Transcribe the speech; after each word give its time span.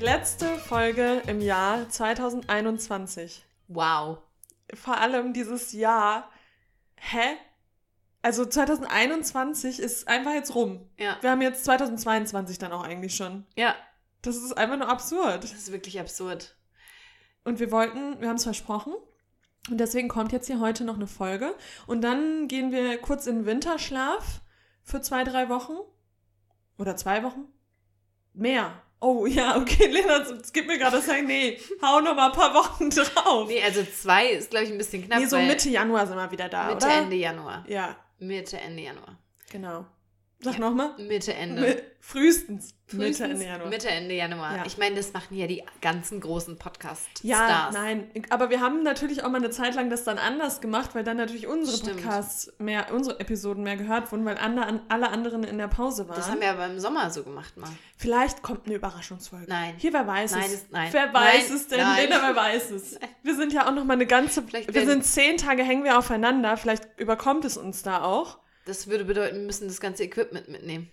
Die 0.00 0.06
letzte 0.06 0.56
Folge 0.56 1.20
im 1.26 1.42
Jahr 1.42 1.86
2021. 1.86 3.44
Wow. 3.68 4.16
Vor 4.72 4.96
allem 4.96 5.34
dieses 5.34 5.74
Jahr. 5.74 6.30
Hä? 6.96 7.36
Also 8.22 8.46
2021 8.46 9.78
ist 9.78 10.08
einfach 10.08 10.32
jetzt 10.32 10.54
rum. 10.54 10.88
Ja. 10.96 11.18
Wir 11.20 11.30
haben 11.30 11.42
jetzt 11.42 11.66
2022 11.66 12.56
dann 12.56 12.72
auch 12.72 12.82
eigentlich 12.82 13.14
schon. 13.14 13.44
Ja, 13.56 13.74
Das 14.22 14.36
ist 14.36 14.56
einfach 14.56 14.78
nur 14.78 14.88
absurd. 14.88 15.44
das 15.44 15.52
ist 15.52 15.70
wirklich 15.70 16.00
absurd. 16.00 16.56
Und 17.44 17.60
wir 17.60 17.70
wollten, 17.70 18.22
wir 18.22 18.30
haben 18.30 18.36
es 18.36 18.44
versprochen. 18.44 18.94
Und 19.68 19.76
deswegen 19.76 20.08
kommt 20.08 20.32
jetzt 20.32 20.46
hier 20.46 20.60
heute 20.60 20.84
noch 20.84 20.96
eine 20.96 21.08
Folge. 21.08 21.54
Und 21.86 22.00
dann 22.00 22.48
gehen 22.48 22.72
wir 22.72 22.96
kurz 23.02 23.26
in 23.26 23.40
den 23.40 23.44
Winterschlaf 23.44 24.40
für 24.82 25.02
zwei, 25.02 25.24
drei 25.24 25.50
Wochen. 25.50 25.76
Oder 26.78 26.96
zwei 26.96 27.22
Wochen? 27.22 27.44
Mehr. 28.32 28.82
Oh 29.00 29.24
ja, 29.26 29.56
okay, 29.56 29.86
Lena, 29.90 30.18
es 30.18 30.52
gibt 30.52 30.66
mir 30.68 30.78
gerade 30.78 30.96
das 30.96 31.06
sagen, 31.06 31.26
nee, 31.26 31.58
hau 31.82 32.00
noch 32.00 32.14
mal 32.14 32.26
ein 32.26 32.32
paar 32.32 32.52
Wochen 32.54 32.90
drauf. 32.90 33.48
Nee, 33.48 33.62
also 33.62 33.82
zwei 33.84 34.28
ist, 34.28 34.50
glaube 34.50 34.66
ich, 34.66 34.70
ein 34.72 34.78
bisschen 34.78 35.04
knapp. 35.06 35.20
nee, 35.20 35.26
so 35.26 35.38
Mitte 35.38 35.70
Januar 35.70 36.06
sind 36.06 36.16
wir 36.16 36.30
wieder 36.30 36.48
da, 36.48 36.66
Mitte, 36.68 36.86
oder? 36.86 36.94
Ende 36.96 37.16
Januar. 37.16 37.64
Ja, 37.66 37.96
Mitte, 38.18 38.58
Ende 38.58 38.82
Januar. 38.82 39.16
genau. 39.50 39.86
Sag 40.42 40.54
Ja. 40.54 40.60
noch 40.60 40.74
mal. 40.74 40.94
Mitte, 40.96 41.34
Ende. 41.34 41.60
Mi- 41.62 41.82
Frühestens. 42.02 42.74
Mitte, 42.92 43.24
Ende 43.24 43.44
Januar. 43.44 43.68
Mitte, 43.68 43.88
Ende 43.88 44.14
Januar. 44.14 44.56
Ja. 44.56 44.62
Ich 44.66 44.78
meine, 44.78 44.96
das 44.96 45.12
machen 45.12 45.36
ja 45.36 45.46
die 45.46 45.62
ganzen 45.82 46.18
großen 46.18 46.58
Podcast-Stars. 46.58 47.22
Ja, 47.22 47.70
nein. 47.74 48.10
Aber 48.30 48.48
wir 48.48 48.60
haben 48.60 48.82
natürlich 48.82 49.22
auch 49.22 49.28
mal 49.28 49.36
eine 49.36 49.50
Zeit 49.50 49.74
lang 49.74 49.90
das 49.90 50.02
dann 50.04 50.16
anders 50.16 50.62
gemacht, 50.62 50.94
weil 50.94 51.04
dann 51.04 51.18
natürlich 51.18 51.46
unsere 51.46 51.76
Stimmt. 51.76 51.96
Podcasts 51.98 52.50
mehr, 52.58 52.86
unsere 52.92 53.20
Episoden 53.20 53.62
mehr 53.62 53.76
gehört 53.76 54.10
wurden, 54.12 54.24
weil 54.24 54.38
andere, 54.38 54.80
alle 54.88 55.10
anderen 55.10 55.44
in 55.44 55.58
der 55.58 55.68
Pause 55.68 56.08
waren. 56.08 56.16
Das 56.16 56.30
haben 56.30 56.40
wir 56.40 56.50
aber 56.50 56.66
im 56.66 56.80
Sommer 56.80 57.10
so 57.10 57.22
gemacht 57.22 57.58
mal. 57.58 57.68
Vielleicht 57.98 58.42
kommt 58.42 58.64
eine 58.66 58.76
Überraschungsfolge. 58.76 59.44
Nein. 59.46 59.74
Hier, 59.76 59.92
wer 59.92 60.06
weiß 60.06 60.32
Nein, 60.32 60.44
es? 60.46 60.64
nein. 60.70 60.88
Wer 60.90 61.12
weiß 61.12 61.48
Nein, 61.48 61.56
es 61.58 61.68
denn? 61.68 61.80
nein. 61.80 62.02
Lena, 62.08 62.22
wer 62.22 62.34
weiß 62.36 62.70
es? 62.70 62.98
Wir 63.22 63.36
sind 63.36 63.52
ja 63.52 63.68
auch 63.68 63.74
noch 63.74 63.84
mal 63.84 63.92
eine 63.92 64.06
ganze. 64.06 64.42
Vielleicht 64.42 64.72
wir 64.72 64.86
sind 64.86 65.04
zehn 65.04 65.36
Tage 65.36 65.62
hängen 65.62 65.84
wir 65.84 65.98
aufeinander. 65.98 66.56
Vielleicht 66.56 66.88
überkommt 66.98 67.44
es 67.44 67.58
uns 67.58 67.82
da 67.82 68.02
auch. 68.02 68.38
Das 68.70 68.86
würde 68.86 69.04
bedeuten, 69.04 69.34
wir 69.36 69.46
müssen 69.46 69.66
das 69.66 69.80
ganze 69.80 70.04
Equipment 70.04 70.48
mitnehmen. 70.48 70.92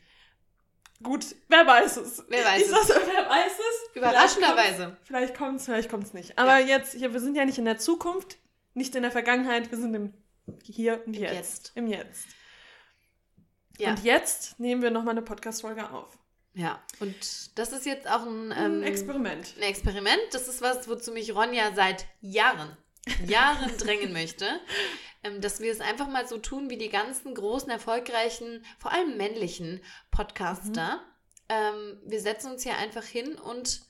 Gut, 1.03 1.36
wer 1.47 1.67
weiß 1.67 1.97
es? 1.97 2.23
Wer 2.28 2.44
weiß 2.44 2.61
ich 2.64 2.73
es? 2.75 2.88
Sag, 2.88 3.02
wer 3.06 3.30
weiß 3.30 3.52
es? 3.52 3.95
Überraschenderweise. 3.95 4.97
Vielleicht 5.03 5.38
kommt 5.38 5.59
es, 5.59 5.66
vielleicht 5.66 5.89
kommt 5.92 6.05
es 6.05 6.14
nicht. 6.16 6.39
Aber 6.39 6.58
jetzt, 6.58 6.95
hier, 6.95 7.14
wir 7.14 7.20
sind 7.20 7.36
ja 7.38 7.45
nicht 7.45 7.59
in 7.59 7.66
der 7.66 7.78
Zukunft, 7.78 8.38
nicht 8.73 8.95
in 8.95 9.03
der 9.03 9.11
Vergangenheit, 9.11 9.70
wir 9.70 9.78
sind 9.78 9.94
im 9.94 10.14
Hier 10.64 11.03
und 11.05 11.14
Jetzt. 11.16 11.33
Jetzt. 11.36 11.72
Im 11.75 11.86
Jetzt. 11.86 12.25
Ja. 13.78 13.92
Und 13.92 14.03
jetzt 14.03 14.59
nehmen 14.59 14.81
wir 14.81 14.89
nochmal 14.89 15.11
eine 15.11 15.22
Podcast-Folge 15.22 15.92
auf. 15.92 16.17
ja. 16.55 16.81
Und 17.00 17.59
das 17.59 17.73
ist 17.73 17.86
jetzt 17.86 18.09
auch 18.09 18.25
ein, 18.25 18.52
Ein 18.52 18.78
ähm, 18.78 18.83
Experiment. 18.83 19.53
ein 19.58 19.61
Experiment. 19.64 20.20
Das 20.31 20.48
ist 20.48 20.64
was, 20.64 20.89
wozu 20.89 21.11
mich 21.11 21.36
Ronja 21.36 21.73
seit 21.75 22.08
Jahren, 22.22 22.75
Jahren 23.25 23.77
drängen 23.77 24.13
möchte. 24.13 24.45
Ähm, 25.23 25.41
dass 25.41 25.59
wir 25.59 25.72
es 25.72 25.81
einfach 25.81 26.08
mal 26.08 26.27
so 26.27 26.38
tun 26.38 26.69
wie 26.69 26.77
die 26.77 26.89
ganzen 26.89 27.33
großen, 27.33 27.69
erfolgreichen, 27.69 28.64
vor 28.77 28.91
allem 28.91 29.17
männlichen 29.17 29.81
Podcaster. 30.11 31.02
Ähm, 31.49 31.99
wir 32.05 32.22
setzen 32.22 32.52
uns 32.52 32.64
hier 32.64 32.77
einfach 32.77 33.03
hin 33.03 33.36
und 33.36 33.81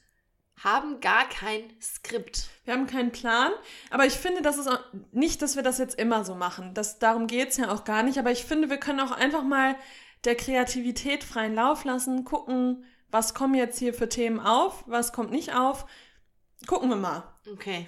haben 0.63 1.01
gar 1.01 1.27
kein 1.29 1.63
Skript. 1.81 2.49
Wir 2.63 2.73
haben 2.73 2.87
keinen 2.87 3.11
Plan, 3.11 3.52
aber 3.92 4.05
ich 4.05 4.14
finde, 4.14 4.42
das 4.42 4.58
ist 4.58 4.69
nicht, 5.11 5.42
dass 5.42 5.55
wir 5.55 5.63
das 5.63 5.77
jetzt 5.77 5.99
immer 5.99 6.25
so 6.25 6.33
machen. 6.33 6.73
Das, 6.73 6.97
darum 6.97 7.27
geht 7.27 7.49
es 7.49 7.58
ja 7.58 7.71
auch 7.71 7.83
gar 7.83 8.03
nicht. 8.03 8.17
Aber 8.17 8.31
ich 8.31 8.43
finde, 8.43 8.69
wir 8.69 8.77
können 8.77 8.99
auch 8.99 9.11
einfach 9.11 9.43
mal 9.43 9.75
der 10.23 10.36
Kreativität 10.36 11.23
freien 11.23 11.53
Lauf 11.53 11.83
lassen, 11.83 12.23
gucken, 12.23 12.86
was 13.11 13.33
kommen 13.33 13.53
jetzt 13.53 13.77
hier 13.77 13.93
für 13.93 14.09
Themen 14.09 14.39
auf, 14.39 14.83
was 14.87 15.13
kommt 15.13 15.31
nicht 15.31 15.53
auf. 15.53 15.86
Gucken 16.65 16.89
wir 16.89 16.95
mal, 16.95 17.23
Okay. 17.52 17.87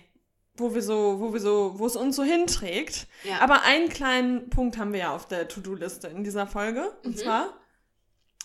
Wo 0.59 0.73
wir 0.75 0.81
so, 0.81 1.19
wo 1.19 1.33
wir 1.33 1.39
so, 1.39 1.73
wo 1.77 1.85
es 1.85 1.95
uns 1.95 2.15
so 2.15 2.23
hinträgt. 2.23 3.07
Ja. 3.23 3.39
Aber 3.41 3.63
einen 3.63 3.89
kleinen 3.89 4.49
Punkt 4.49 4.77
haben 4.77 4.93
wir 4.93 4.99
ja 4.99 5.15
auf 5.15 5.27
der 5.27 5.47
To-Do-Liste 5.47 6.07
in 6.07 6.23
dieser 6.23 6.47
Folge. 6.47 6.91
Und 7.03 7.15
Mhm. 7.15 7.17
zwar, 7.17 7.53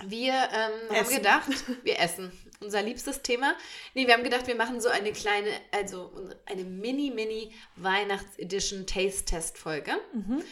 Wir 0.06 0.32
ähm, 0.32 0.96
haben 0.96 1.08
gedacht, 1.14 1.50
wir 1.84 1.98
essen. 2.00 2.32
Unser 2.60 2.82
liebstes 2.82 3.22
Thema. 3.22 3.54
Nee, 3.94 4.06
wir 4.06 4.14
haben 4.14 4.24
gedacht, 4.24 4.46
wir 4.46 4.56
machen 4.56 4.80
so 4.80 4.88
eine 4.88 5.12
kleine, 5.12 5.48
also 5.72 6.12
eine 6.46 6.64
mini-mini 6.64 7.52
Weihnachts-Edition 7.76 8.86
Taste-Test-Folge. 8.86 9.92
mhm. 10.12 10.42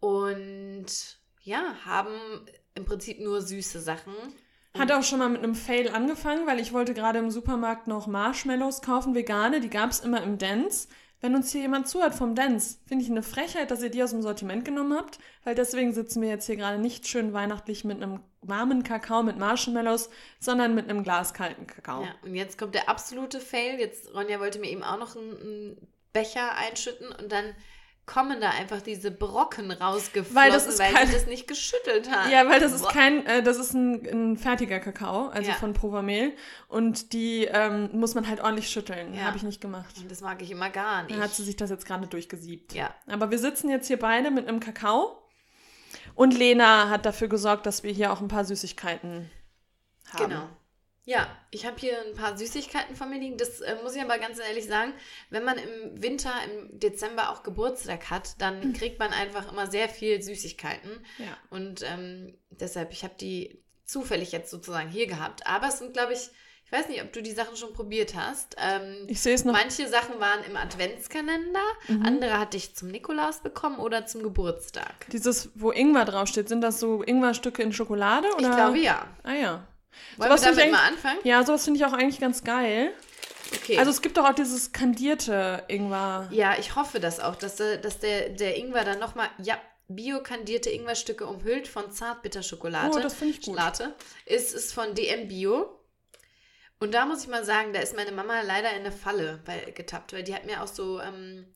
Und 0.00 0.86
ja, 1.42 1.74
haben 1.84 2.12
im 2.74 2.84
Prinzip 2.84 3.20
nur 3.20 3.40
süße 3.40 3.80
Sachen. 3.80 4.12
Hat 4.78 4.90
auch 4.90 5.02
schon 5.02 5.18
mal 5.18 5.28
mit 5.28 5.42
einem 5.42 5.54
Fail 5.54 5.88
angefangen, 5.90 6.46
weil 6.46 6.58
ich 6.58 6.72
wollte 6.72 6.94
gerade 6.94 7.18
im 7.18 7.30
Supermarkt 7.30 7.86
noch 7.88 8.06
Marshmallows 8.06 8.80
kaufen, 8.82 9.14
vegane, 9.14 9.60
die 9.60 9.68
gab 9.68 9.90
es 9.90 10.00
immer 10.00 10.22
im 10.22 10.38
Dance. 10.38 10.88
Wenn 11.22 11.36
uns 11.36 11.52
hier 11.52 11.60
jemand 11.60 11.86
zuhört 11.86 12.16
vom 12.16 12.34
Dance, 12.34 12.78
finde 12.84 13.04
ich 13.04 13.10
eine 13.10 13.22
Frechheit, 13.22 13.70
dass 13.70 13.80
ihr 13.80 13.90
die 13.90 14.02
aus 14.02 14.10
dem 14.10 14.22
Sortiment 14.22 14.64
genommen 14.64 14.98
habt, 14.98 15.20
weil 15.44 15.54
deswegen 15.54 15.94
sitzen 15.94 16.20
wir 16.20 16.28
jetzt 16.28 16.46
hier 16.46 16.56
gerade 16.56 16.78
nicht 16.78 17.06
schön 17.06 17.32
weihnachtlich 17.32 17.84
mit 17.84 18.02
einem 18.02 18.18
warmen 18.40 18.82
Kakao 18.82 19.22
mit 19.22 19.38
Marshmallows, 19.38 20.10
sondern 20.40 20.74
mit 20.74 20.90
einem 20.90 21.04
Glas 21.04 21.32
kalten 21.32 21.68
Kakao. 21.68 22.02
Ja, 22.02 22.14
und 22.22 22.34
jetzt 22.34 22.58
kommt 22.58 22.74
der 22.74 22.88
absolute 22.88 23.38
Fail. 23.38 23.78
Jetzt, 23.78 24.12
Ronja 24.12 24.40
wollte 24.40 24.58
mir 24.58 24.68
eben 24.68 24.82
auch 24.82 24.98
noch 24.98 25.14
einen 25.14 25.76
Becher 26.12 26.56
einschütten 26.56 27.12
und 27.12 27.30
dann 27.30 27.54
kommen 28.04 28.40
da 28.40 28.50
einfach 28.50 28.82
diese 28.82 29.10
Brocken 29.12 29.70
rausgeflossen, 29.70 30.34
Weil 30.34 30.50
das 30.50 30.78
weil 30.78 30.92
kein- 30.92 31.06
sie 31.06 31.12
das 31.14 31.26
nicht 31.26 31.46
geschüttelt 31.46 32.10
hat. 32.10 32.30
Ja, 32.32 32.48
weil 32.48 32.58
das 32.60 32.72
ist 32.72 32.88
kein, 32.88 33.24
äh, 33.26 33.42
das 33.42 33.58
ist 33.58 33.74
ein, 33.74 34.04
ein 34.06 34.36
fertiger 34.36 34.80
Kakao, 34.80 35.28
also 35.28 35.50
Ja. 35.50 35.56
von 35.56 35.72
Provamel. 35.72 36.32
Und 36.68 37.12
die 37.12 37.44
ähm, 37.44 37.90
muss 37.92 38.14
man 38.14 38.28
halt 38.28 38.40
ordentlich 38.40 38.68
schütteln. 38.68 39.14
Ja. 39.14 39.22
Habe 39.22 39.36
ich 39.36 39.44
nicht 39.44 39.60
gemacht. 39.60 39.94
Und 39.98 40.10
das 40.10 40.20
mag 40.20 40.42
ich 40.42 40.50
immer 40.50 40.68
gar 40.70 41.02
nicht. 41.04 41.14
Dann 41.14 41.22
hat 41.22 41.32
sie 41.32 41.44
sich 41.44 41.56
das 41.56 41.70
jetzt 41.70 41.86
gerade 41.86 42.06
durchgesiebt. 42.08 42.72
ja. 42.74 42.92
Aber 43.06 43.30
wir 43.30 43.38
sitzen 43.38 43.70
jetzt 43.70 43.86
hier 43.86 43.98
beide 43.98 44.30
mit 44.30 44.48
einem 44.48 44.58
Kakao. 44.60 45.18
Und 46.14 46.36
Lena 46.36 46.90
hat 46.90 47.06
dafür 47.06 47.28
gesorgt, 47.28 47.66
dass 47.66 47.82
wir 47.84 47.92
hier 47.92 48.12
auch 48.12 48.20
ein 48.20 48.28
paar 48.28 48.44
Süßigkeiten 48.44 49.30
haben. 50.12 50.24
Genau. 50.28 50.48
Ja, 51.04 51.26
ich 51.50 51.66
habe 51.66 51.76
hier 51.80 51.94
ein 52.06 52.14
paar 52.14 52.36
Süßigkeiten 52.38 52.94
von 52.94 53.10
mir 53.10 53.18
liegen. 53.18 53.36
Das 53.36 53.60
äh, 53.60 53.76
muss 53.82 53.96
ich 53.96 54.02
aber 54.02 54.18
ganz 54.18 54.38
ehrlich 54.38 54.66
sagen, 54.66 54.92
wenn 55.30 55.42
man 55.44 55.58
im 55.58 56.00
Winter, 56.00 56.32
im 56.44 56.78
Dezember 56.78 57.30
auch 57.30 57.42
Geburtstag 57.42 58.08
hat, 58.10 58.40
dann 58.40 58.72
kriegt 58.72 59.00
man 59.00 59.12
einfach 59.12 59.50
immer 59.50 59.66
sehr 59.68 59.88
viel 59.88 60.22
Süßigkeiten. 60.22 61.04
Ja. 61.18 61.36
Und 61.50 61.82
ähm, 61.82 62.38
deshalb, 62.50 62.92
ich 62.92 63.02
habe 63.02 63.14
die 63.20 63.60
zufällig 63.84 64.30
jetzt 64.30 64.50
sozusagen 64.50 64.88
hier 64.90 65.08
gehabt. 65.08 65.44
Aber 65.46 65.68
es 65.68 65.78
sind, 65.80 65.92
glaube 65.92 66.12
ich, 66.12 66.30
ich 66.64 66.70
weiß 66.78 66.88
nicht, 66.88 67.02
ob 67.02 67.12
du 67.12 67.20
die 67.20 67.32
Sachen 67.32 67.56
schon 67.56 67.72
probiert 67.74 68.14
hast. 68.14 68.54
Ähm, 68.56 69.04
Ich 69.08 69.20
sehe 69.20 69.34
es 69.34 69.44
noch. 69.44 69.52
manche 69.52 69.88
Sachen 69.88 70.20
waren 70.20 70.44
im 70.44 70.56
Adventskalender, 70.56 71.60
Mhm. 71.88 72.06
andere 72.06 72.38
hatte 72.38 72.56
ich 72.56 72.74
zum 72.76 72.88
Nikolaus 72.88 73.40
bekommen 73.40 73.78
oder 73.78 74.06
zum 74.06 74.22
Geburtstag. 74.22 75.06
Dieses, 75.10 75.50
wo 75.56 75.72
Ingwer 75.72 76.04
draufsteht, 76.04 76.48
sind 76.48 76.60
das 76.62 76.78
so 76.80 77.02
Ingwerstücke 77.02 77.62
in 77.62 77.72
Schokolade? 77.72 78.28
Oder? 78.28 78.48
Ich 78.48 78.56
glaube 78.56 78.78
ja. 78.78 79.06
Ah 79.24 79.34
ja. 79.34 79.66
Wollen 80.16 80.28
Sowas 80.30 80.42
wir 80.44 80.50
damit 80.52 80.64
ich 80.66 80.70
mal 80.72 80.88
anfangen? 80.88 81.18
Ja, 81.24 81.44
sowas 81.44 81.64
finde 81.64 81.78
ich 81.80 81.86
auch 81.86 81.92
eigentlich 81.92 82.20
ganz 82.20 82.44
geil. 82.44 82.92
Okay. 83.54 83.78
Also 83.78 83.90
es 83.90 84.00
gibt 84.02 84.16
doch 84.16 84.24
auch 84.28 84.34
dieses 84.34 84.72
kandierte 84.72 85.64
Ingwer. 85.68 86.28
Ja, 86.30 86.56
ich 86.58 86.74
hoffe 86.74 87.00
das 87.00 87.20
auch, 87.20 87.36
dass, 87.36 87.56
der- 87.56 87.76
dass 87.78 87.98
der, 87.98 88.30
der 88.30 88.56
Ingwer 88.56 88.84
dann 88.84 88.98
nochmal, 88.98 89.28
ja, 89.38 89.58
biokandierte 89.88 90.70
Ingwerstücke 90.70 91.26
umhüllt 91.26 91.68
von 91.68 91.90
Zartbitterschokolade. 91.92 92.92
Oh, 92.96 92.98
das 92.98 93.12
finde 93.14 93.34
ich 93.34 93.42
gut. 93.42 93.54
Schlate. 93.54 93.94
Ist, 94.24 94.54
ist 94.54 94.72
von 94.72 94.94
DM 94.94 95.28
Bio. 95.28 95.78
Und 96.80 96.94
da 96.94 97.04
muss 97.04 97.22
ich 97.22 97.28
mal 97.28 97.44
sagen, 97.44 97.72
da 97.74 97.80
ist 97.80 97.94
meine 97.94 98.10
Mama 98.12 98.40
leider 98.40 98.70
in 98.70 98.80
eine 98.80 98.90
Falle 98.92 99.40
weil, 99.44 99.72
getappt, 99.72 100.12
weil 100.14 100.22
die 100.24 100.34
hat 100.34 100.46
mir 100.46 100.62
auch 100.62 100.66
so 100.66 100.98
ähm, 101.00 101.46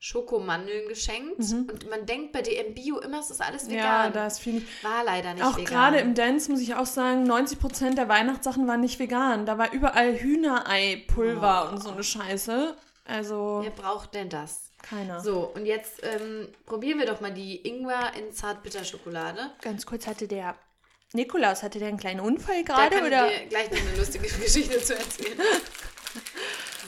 Schokomandeln 0.00 0.88
geschenkt. 0.88 1.38
Mhm. 1.40 1.68
Und 1.72 1.90
man 1.90 2.06
denkt 2.06 2.32
bei 2.32 2.42
DM 2.42 2.72
Bio 2.74 2.98
immer, 3.00 3.18
es 3.20 3.30
ist 3.30 3.40
alles 3.40 3.64
Ja, 3.64 3.70
vegan. 3.72 4.12
da 4.12 4.26
ist 4.26 4.38
viel 4.38 4.54
nicht. 4.54 4.84
War 4.84 5.02
leider 5.04 5.34
nicht 5.34 5.42
Auch 5.44 5.56
vegan. 5.56 5.64
gerade 5.72 5.98
im 5.98 6.14
Dance 6.14 6.50
muss 6.50 6.60
ich 6.60 6.74
auch 6.74 6.86
sagen, 6.86 7.24
90% 7.28 7.94
der 7.96 8.08
Weihnachtssachen 8.08 8.66
waren 8.68 8.80
nicht 8.80 8.98
vegan. 8.98 9.44
Da 9.46 9.58
war 9.58 9.72
überall 9.72 10.14
Hühnerei-Pulver 10.18 11.68
Oh. 11.68 11.74
und 11.74 11.82
so 11.82 11.90
eine 11.90 12.04
Scheiße. 12.04 12.76
Also 13.04 13.60
Wer 13.62 13.70
braucht 13.70 14.14
denn 14.14 14.28
das? 14.28 14.70
keiner. 14.82 15.20
So, 15.20 15.50
und 15.54 15.66
jetzt 15.66 16.00
ähm, 16.04 16.48
probieren 16.64 16.98
wir 17.00 17.06
doch 17.06 17.20
mal 17.20 17.32
die 17.34 17.66
Ingwer 17.68 18.12
in 18.16 18.32
Zartbitterschokolade. 18.32 19.50
Ganz 19.60 19.84
kurz 19.84 20.06
hatte 20.06 20.28
der 20.28 20.54
Nikolaus, 21.12 21.62
hatte 21.64 21.78
der 21.80 21.88
einen 21.88 21.96
kleinen 21.98 22.20
Unfall 22.20 22.62
Da 22.64 22.74
gerade 22.74 22.96
kann 22.96 23.06
oder? 23.06 23.28
ich 23.32 23.38
dir 23.40 23.46
gleich 23.48 23.70
noch 23.72 23.78
eine 23.80 23.96
lustige 23.96 24.28
Geschichte 24.44 24.80
zu 24.80 24.94
erzählen. 24.94 25.38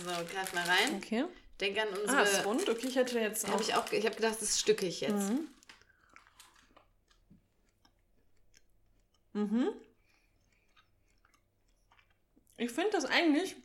So, 0.04 0.10
greif 0.10 0.52
mal 0.54 0.64
rein. 0.64 0.96
Okay. 1.02 1.24
Denk 1.60 1.78
an 1.78 1.88
Ah, 2.08 2.22
ist 2.22 2.30
unsere. 2.38 2.44
rund. 2.44 2.68
Okay, 2.68 2.86
ich 2.88 2.96
hätte 2.96 3.18
jetzt 3.20 3.44
auch. 3.46 3.52
Hab 3.52 3.60
ich 3.60 3.74
auch, 3.74 3.90
ich 3.92 4.04
habe 4.06 4.16
gedacht, 4.16 4.32
das 4.34 4.42
ist 4.42 4.60
stückig 4.60 5.00
jetzt. 5.00 5.30
Mhm. 5.30 5.48
Mhm. 9.32 9.68
Ich 12.56 12.70
finde 12.70 12.90
das 12.90 13.04
eigentlich 13.04 13.56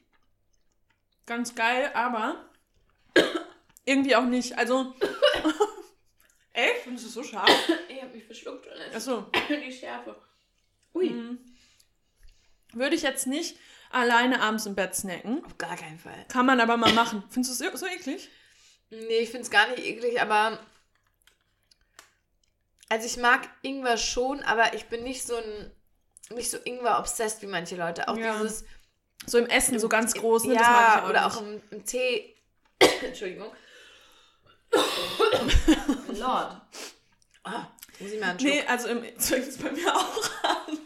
ganz 1.25 1.55
geil, 1.55 1.91
aber 1.93 2.49
irgendwie 3.85 4.15
auch 4.15 4.25
nicht. 4.25 4.57
Also. 4.57 4.93
Echt? 6.53 6.83
Findest 6.83 7.03
du 7.05 7.07
es 7.09 7.13
so 7.15 7.23
scharf? 7.23 7.49
Ich 7.89 8.01
habe 8.01 8.13
mich 8.13 8.23
verschluckt. 8.25 8.67
Achso. 8.93 9.29
Die 9.49 9.71
Schärfe. 9.73 10.15
Ui. 10.93 11.09
Mhm. 11.09 11.39
Würde 12.73 12.95
ich 12.95 13.01
jetzt 13.01 13.27
nicht 13.27 13.57
alleine 13.95 14.41
abends 14.41 14.65
im 14.65 14.75
Bett 14.75 14.93
snacken. 14.95 15.43
Auf 15.45 15.57
gar 15.57 15.75
keinen 15.75 15.97
Fall. 15.99 16.25
Kann 16.27 16.45
man 16.45 16.59
aber 16.59 16.77
mal 16.77 16.93
machen. 16.93 17.23
Findest 17.29 17.59
du 17.61 17.65
es 17.67 17.79
so 17.79 17.87
eklig? 17.87 18.29
Nee, 18.89 19.19
ich 19.19 19.29
finde 19.29 19.43
es 19.43 19.49
gar 19.51 19.67
nicht 19.69 19.83
eklig, 19.83 20.21
aber. 20.21 20.59
Also 22.89 23.07
ich 23.07 23.17
mag 23.17 23.47
Ingwer 23.63 23.97
schon, 23.97 24.43
aber 24.43 24.73
ich 24.73 24.85
bin 24.85 25.03
nicht 25.03 25.25
so 25.25 25.35
ein. 25.35 25.71
Nicht 26.31 26.49
so 26.49 26.57
Ingwer-obsessed 26.63 27.41
wie 27.41 27.47
manche 27.47 27.75
Leute. 27.75 28.07
Auch 28.07 28.17
Ja. 28.17 28.37
dieses. 28.41 28.65
So 29.27 29.37
im 29.37 29.47
Essen, 29.47 29.79
so 29.79 29.89
ganz 29.89 30.13
groß, 30.13 30.43
ne? 30.43 30.55
ja, 30.55 31.01
ich 31.03 31.09
oder 31.09 31.25
nicht. 31.25 31.37
auch 31.37 31.41
im, 31.41 31.61
im 31.71 31.85
Tee. 31.85 32.35
Entschuldigung. 33.01 33.51
Lord. 36.09 36.61
Ah, 37.43 37.67
muss 37.99 38.11
ich 38.11 38.19
mal 38.19 38.39
Schluck. 38.39 38.51
Nee, 38.51 38.63
also 38.67 38.87
im 38.89 39.01
bei 39.63 39.71
mir 39.71 39.95
auch 39.95 40.29
an. 40.43 40.79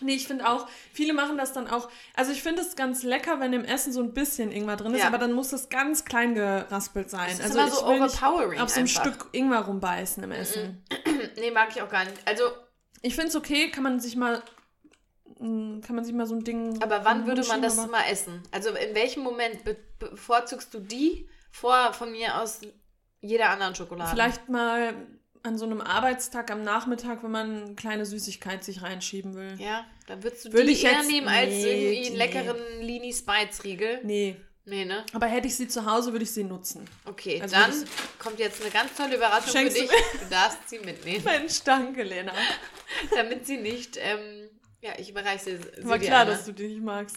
Nee, 0.00 0.14
ich 0.14 0.26
finde 0.26 0.48
auch, 0.48 0.66
viele 0.92 1.12
machen 1.12 1.36
das 1.36 1.52
dann 1.52 1.68
auch. 1.68 1.88
Also 2.14 2.32
ich 2.32 2.42
finde 2.42 2.62
es 2.62 2.76
ganz 2.76 3.02
lecker, 3.02 3.38
wenn 3.40 3.52
im 3.52 3.64
Essen 3.64 3.92
so 3.92 4.00
ein 4.00 4.12
bisschen 4.14 4.50
Ingwer 4.50 4.76
drin 4.76 4.94
ist, 4.94 5.00
Ja. 5.02 5.06
aber 5.08 5.18
dann 5.18 5.32
muss 5.32 5.52
es 5.52 5.68
ganz 5.68 6.04
klein 6.04 6.34
geraspelt 6.34 7.10
sein. 7.10 7.28
Das 7.28 7.38
ist 7.38 7.56
also 7.56 7.58
immer 7.92 8.06
ich 8.06 8.12
so 8.12 8.26
will 8.50 8.58
auf 8.60 8.68
so 8.70 8.80
ein. 8.80 8.88
Stück 8.88 9.28
Ingwer 9.32 9.60
rumbeißen 9.60 10.22
im 10.24 10.32
Essen. 10.32 10.84
Nee, 11.36 11.50
mag 11.50 11.68
ich 11.74 11.80
auch 11.82 11.88
gar 11.90 12.04
nicht. 12.04 12.16
Also, 12.26 12.44
Ich 13.02 13.14
finde 13.14 13.28
es 13.28 13.36
okay, 13.36 13.70
kann 13.70 13.82
man 13.82 14.00
sich 14.00 14.16
mal 14.16 14.42
mm, 15.38 15.80
kann 15.80 15.94
man 15.96 16.04
sich 16.04 16.14
mal 16.14 16.26
so 16.26 16.34
ein 16.34 16.44
Ding. 16.44 16.82
aber 16.82 17.04
wann 17.04 17.26
würde 17.26 17.44
man 17.46 17.62
das 17.62 17.76
mal 17.88 18.04
essen? 18.10 18.42
Also, 18.50 18.70
in 18.70 18.94
welchem 18.94 19.22
Moment 19.22 19.64
be 19.64 19.76
bevorzugst 19.98 20.72
du 20.72 20.80
die 20.80 21.28
vor 21.50 21.92
von 21.92 22.10
mir 22.12 22.40
aus 22.40 22.60
jeder 23.20 23.50
anderen 23.50 23.74
Schokolade? 23.74 24.10
Vielleicht 24.10 24.48
mal 24.48 24.94
an 25.42 25.56
so 25.58 25.64
einem 25.64 25.80
Arbeitstag 25.80 26.50
am 26.50 26.62
Nachmittag, 26.62 27.22
wenn 27.22 27.30
man 27.30 27.62
eine 27.64 27.74
kleine 27.74 28.04
Süßigkeit 28.06 28.62
sich 28.64 28.82
reinschieben 28.82 29.34
will. 29.34 29.54
Ja, 29.58 29.84
dann 30.06 30.22
würdest 30.22 30.44
du 30.46 30.52
Würde 30.52 30.66
die 30.66 30.72
ich 30.72 30.84
eher 30.84 30.92
jetzt- 30.92 31.08
nehmen 31.10 31.28
als 31.28 31.50
nee, 31.50 31.92
irgendwie 31.92 32.06
einen 32.08 32.16
leckeren 32.16 32.56
Lini 32.80 33.12
Spice 33.12 33.64
Riegel. 33.64 34.00
Nee. 34.04 34.36
Nee, 34.66 34.84
ne? 34.84 35.04
Aber 35.14 35.26
hätte 35.26 35.46
ich 35.48 35.56
sie 35.56 35.66
zu 35.66 35.86
Hause, 35.86 36.12
würde 36.12 36.22
ich 36.24 36.30
sie 36.32 36.44
nutzen. 36.44 36.84
Okay, 37.06 37.40
Also 37.40 37.56
dann 37.56 37.72
kommt 38.18 38.38
jetzt 38.38 38.60
eine 38.60 38.70
ganz 38.70 38.94
tolle 38.94 39.16
Überraschung 39.16 39.52
für 39.52 39.70
dich. 39.70 39.88
Du 39.88 40.28
darfst 40.30 40.68
sie 40.68 40.78
mitnehmen, 40.80 41.24
Mensch, 41.24 41.62
danke, 41.64 42.02
Lena. 42.02 42.32
damit 43.16 43.46
sie 43.46 43.56
nicht. 43.56 43.96
Ähm, 43.96 44.50
ja, 44.82 44.92
ich 44.98 45.10
überreiche 45.10 45.44
sie. 45.44 45.56
sie 45.56 45.88
War 45.88 45.98
klar, 45.98 46.20
einmal. 46.20 46.36
dass 46.36 46.44
du 46.44 46.52
die 46.52 46.68
nicht 46.68 46.82
magst. 46.82 47.16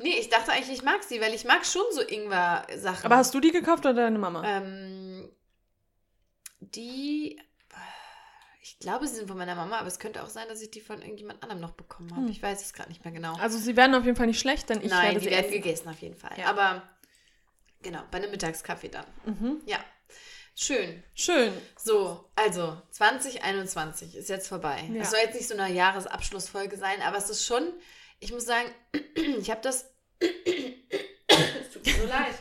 Nee, 0.00 0.16
ich 0.18 0.28
dachte 0.30 0.52
eigentlich, 0.52 0.76
ich 0.78 0.84
mag 0.84 1.02
sie, 1.02 1.20
weil 1.20 1.34
ich 1.34 1.44
mag 1.44 1.66
schon 1.66 1.82
so 1.92 2.00
Ingwer-Sachen. 2.00 3.04
Aber 3.04 3.16
hast 3.16 3.34
du 3.34 3.40
die 3.40 3.50
gekauft 3.52 3.84
oder 3.84 3.94
deine 3.94 4.18
Mama? 4.18 4.42
Ähm, 4.46 5.28
die. 6.72 7.40
Ich 8.62 8.78
glaube, 8.78 9.06
sie 9.06 9.16
sind 9.16 9.28
von 9.28 9.36
meiner 9.36 9.54
Mama, 9.54 9.78
aber 9.78 9.88
es 9.88 9.98
könnte 9.98 10.22
auch 10.22 10.30
sein, 10.30 10.48
dass 10.48 10.62
ich 10.62 10.70
die 10.70 10.80
von 10.80 11.02
irgendjemand 11.02 11.42
anderem 11.42 11.60
noch 11.60 11.72
bekommen 11.72 12.10
habe. 12.12 12.22
Hm. 12.22 12.30
Ich 12.30 12.42
weiß 12.42 12.64
es 12.64 12.72
gerade 12.72 12.88
nicht 12.88 13.04
mehr 13.04 13.12
genau. 13.12 13.36
Also 13.36 13.58
sie 13.58 13.76
werden 13.76 13.94
auf 13.94 14.04
jeden 14.04 14.16
Fall 14.16 14.26
nicht 14.26 14.40
schlecht, 14.40 14.70
denn 14.70 14.80
ich 14.80 14.90
Nein, 14.90 15.08
werde 15.08 15.18
die 15.18 15.24
sie 15.26 15.30
werden 15.30 15.44
essen. 15.44 15.52
gegessen 15.52 15.88
auf 15.90 15.98
jeden 16.00 16.16
Fall. 16.16 16.32
Ja. 16.38 16.46
Aber 16.46 16.82
genau, 17.82 18.00
bei 18.10 18.18
einem 18.18 18.30
Mittagskaffee 18.30 18.88
dann. 18.88 19.04
Mhm. 19.26 19.60
Ja. 19.66 19.78
Schön. 20.56 21.02
Schön. 21.14 21.52
So, 21.76 22.30
also 22.36 22.80
2021 22.92 24.14
ist 24.16 24.28
jetzt 24.28 24.48
vorbei. 24.48 24.88
Ja. 24.92 25.02
Es 25.02 25.10
soll 25.10 25.20
jetzt 25.20 25.34
nicht 25.34 25.48
so 25.48 25.56
eine 25.56 25.72
Jahresabschlussfolge 25.74 26.76
sein, 26.76 27.02
aber 27.02 27.18
es 27.18 27.28
ist 27.28 27.44
schon, 27.44 27.72
ich 28.20 28.32
muss 28.32 28.46
sagen, 28.46 28.68
ich 29.14 29.50
habe 29.50 29.60
das. 29.62 29.92
es 30.20 31.70
tut 31.72 31.84
mir 31.84 31.92
so 31.92 32.06
leid. 32.06 32.34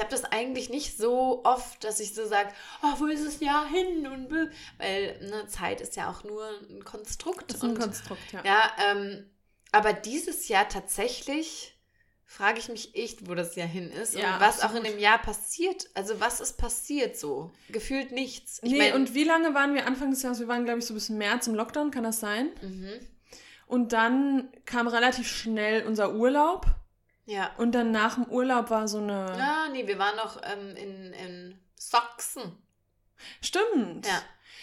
Ich 0.00 0.02
habe 0.02 0.16
das 0.16 0.24
eigentlich 0.32 0.70
nicht 0.70 0.96
so 0.96 1.42
oft, 1.44 1.84
dass 1.84 2.00
ich 2.00 2.14
so 2.14 2.26
sage, 2.26 2.48
oh, 2.82 3.00
wo 3.00 3.06
ist 3.06 3.22
das 3.22 3.38
Jahr 3.40 3.68
hin? 3.68 4.06
Und 4.06 4.30
weil 4.78 5.20
ne, 5.20 5.46
Zeit 5.46 5.82
ist 5.82 5.94
ja 5.94 6.10
auch 6.10 6.24
nur 6.24 6.42
ein 6.70 6.82
Konstrukt. 6.84 7.50
Das 7.50 7.58
ist 7.58 7.64
ein 7.64 7.72
und, 7.72 7.80
Konstrukt, 7.80 8.32
ja. 8.32 8.42
ja, 8.42 8.72
ähm, 8.90 9.28
aber 9.72 9.92
dieses 9.92 10.48
Jahr 10.48 10.66
tatsächlich 10.66 11.76
frage 12.24 12.60
ich 12.60 12.70
mich 12.70 12.94
echt, 12.94 13.28
wo 13.28 13.34
das 13.34 13.56
Jahr 13.56 13.68
hin 13.68 13.90
ist 13.90 14.14
Ja, 14.14 14.36
und 14.36 14.40
was 14.40 14.60
auch 14.60 14.70
absolut. 14.70 14.86
in 14.86 14.92
dem 14.92 15.00
Jahr 15.00 15.18
passiert. 15.18 15.90
Also 15.92 16.18
was 16.18 16.40
ist 16.40 16.56
passiert 16.56 17.18
so? 17.18 17.50
Gefühlt 17.68 18.10
nichts. 18.10 18.60
Ich 18.62 18.72
nee, 18.72 18.78
mein- 18.78 18.94
und 18.94 19.12
wie 19.12 19.24
lange 19.24 19.52
waren 19.52 19.74
wir 19.74 19.86
Anfang 19.86 20.10
des 20.10 20.22
Jahres? 20.22 20.40
Wir 20.40 20.48
waren, 20.48 20.64
glaube 20.64 20.78
ich, 20.78 20.86
so 20.86 20.94
bis 20.94 21.10
März 21.10 21.46
im 21.46 21.54
Lockdown, 21.54 21.90
kann 21.90 22.04
das 22.04 22.20
sein? 22.20 22.48
Mhm. 22.62 22.88
Und 23.66 23.92
dann 23.92 24.48
kam 24.64 24.88
relativ 24.88 25.28
schnell 25.28 25.86
unser 25.86 26.14
Urlaub. 26.14 26.64
Ja. 27.30 27.50
Und 27.58 27.72
dann 27.72 27.92
nach 27.92 28.14
dem 28.16 28.24
Urlaub 28.24 28.70
war 28.70 28.88
so 28.88 28.98
eine. 28.98 29.26
Ah, 29.40 29.68
nee, 29.72 29.86
wir 29.86 29.98
waren 29.98 30.16
noch 30.16 30.40
ähm, 30.42 30.74
in, 30.74 31.12
in 31.12 31.58
Sachsen. 31.76 32.56
Stimmt. 33.40 34.06
Ja. 34.06 34.22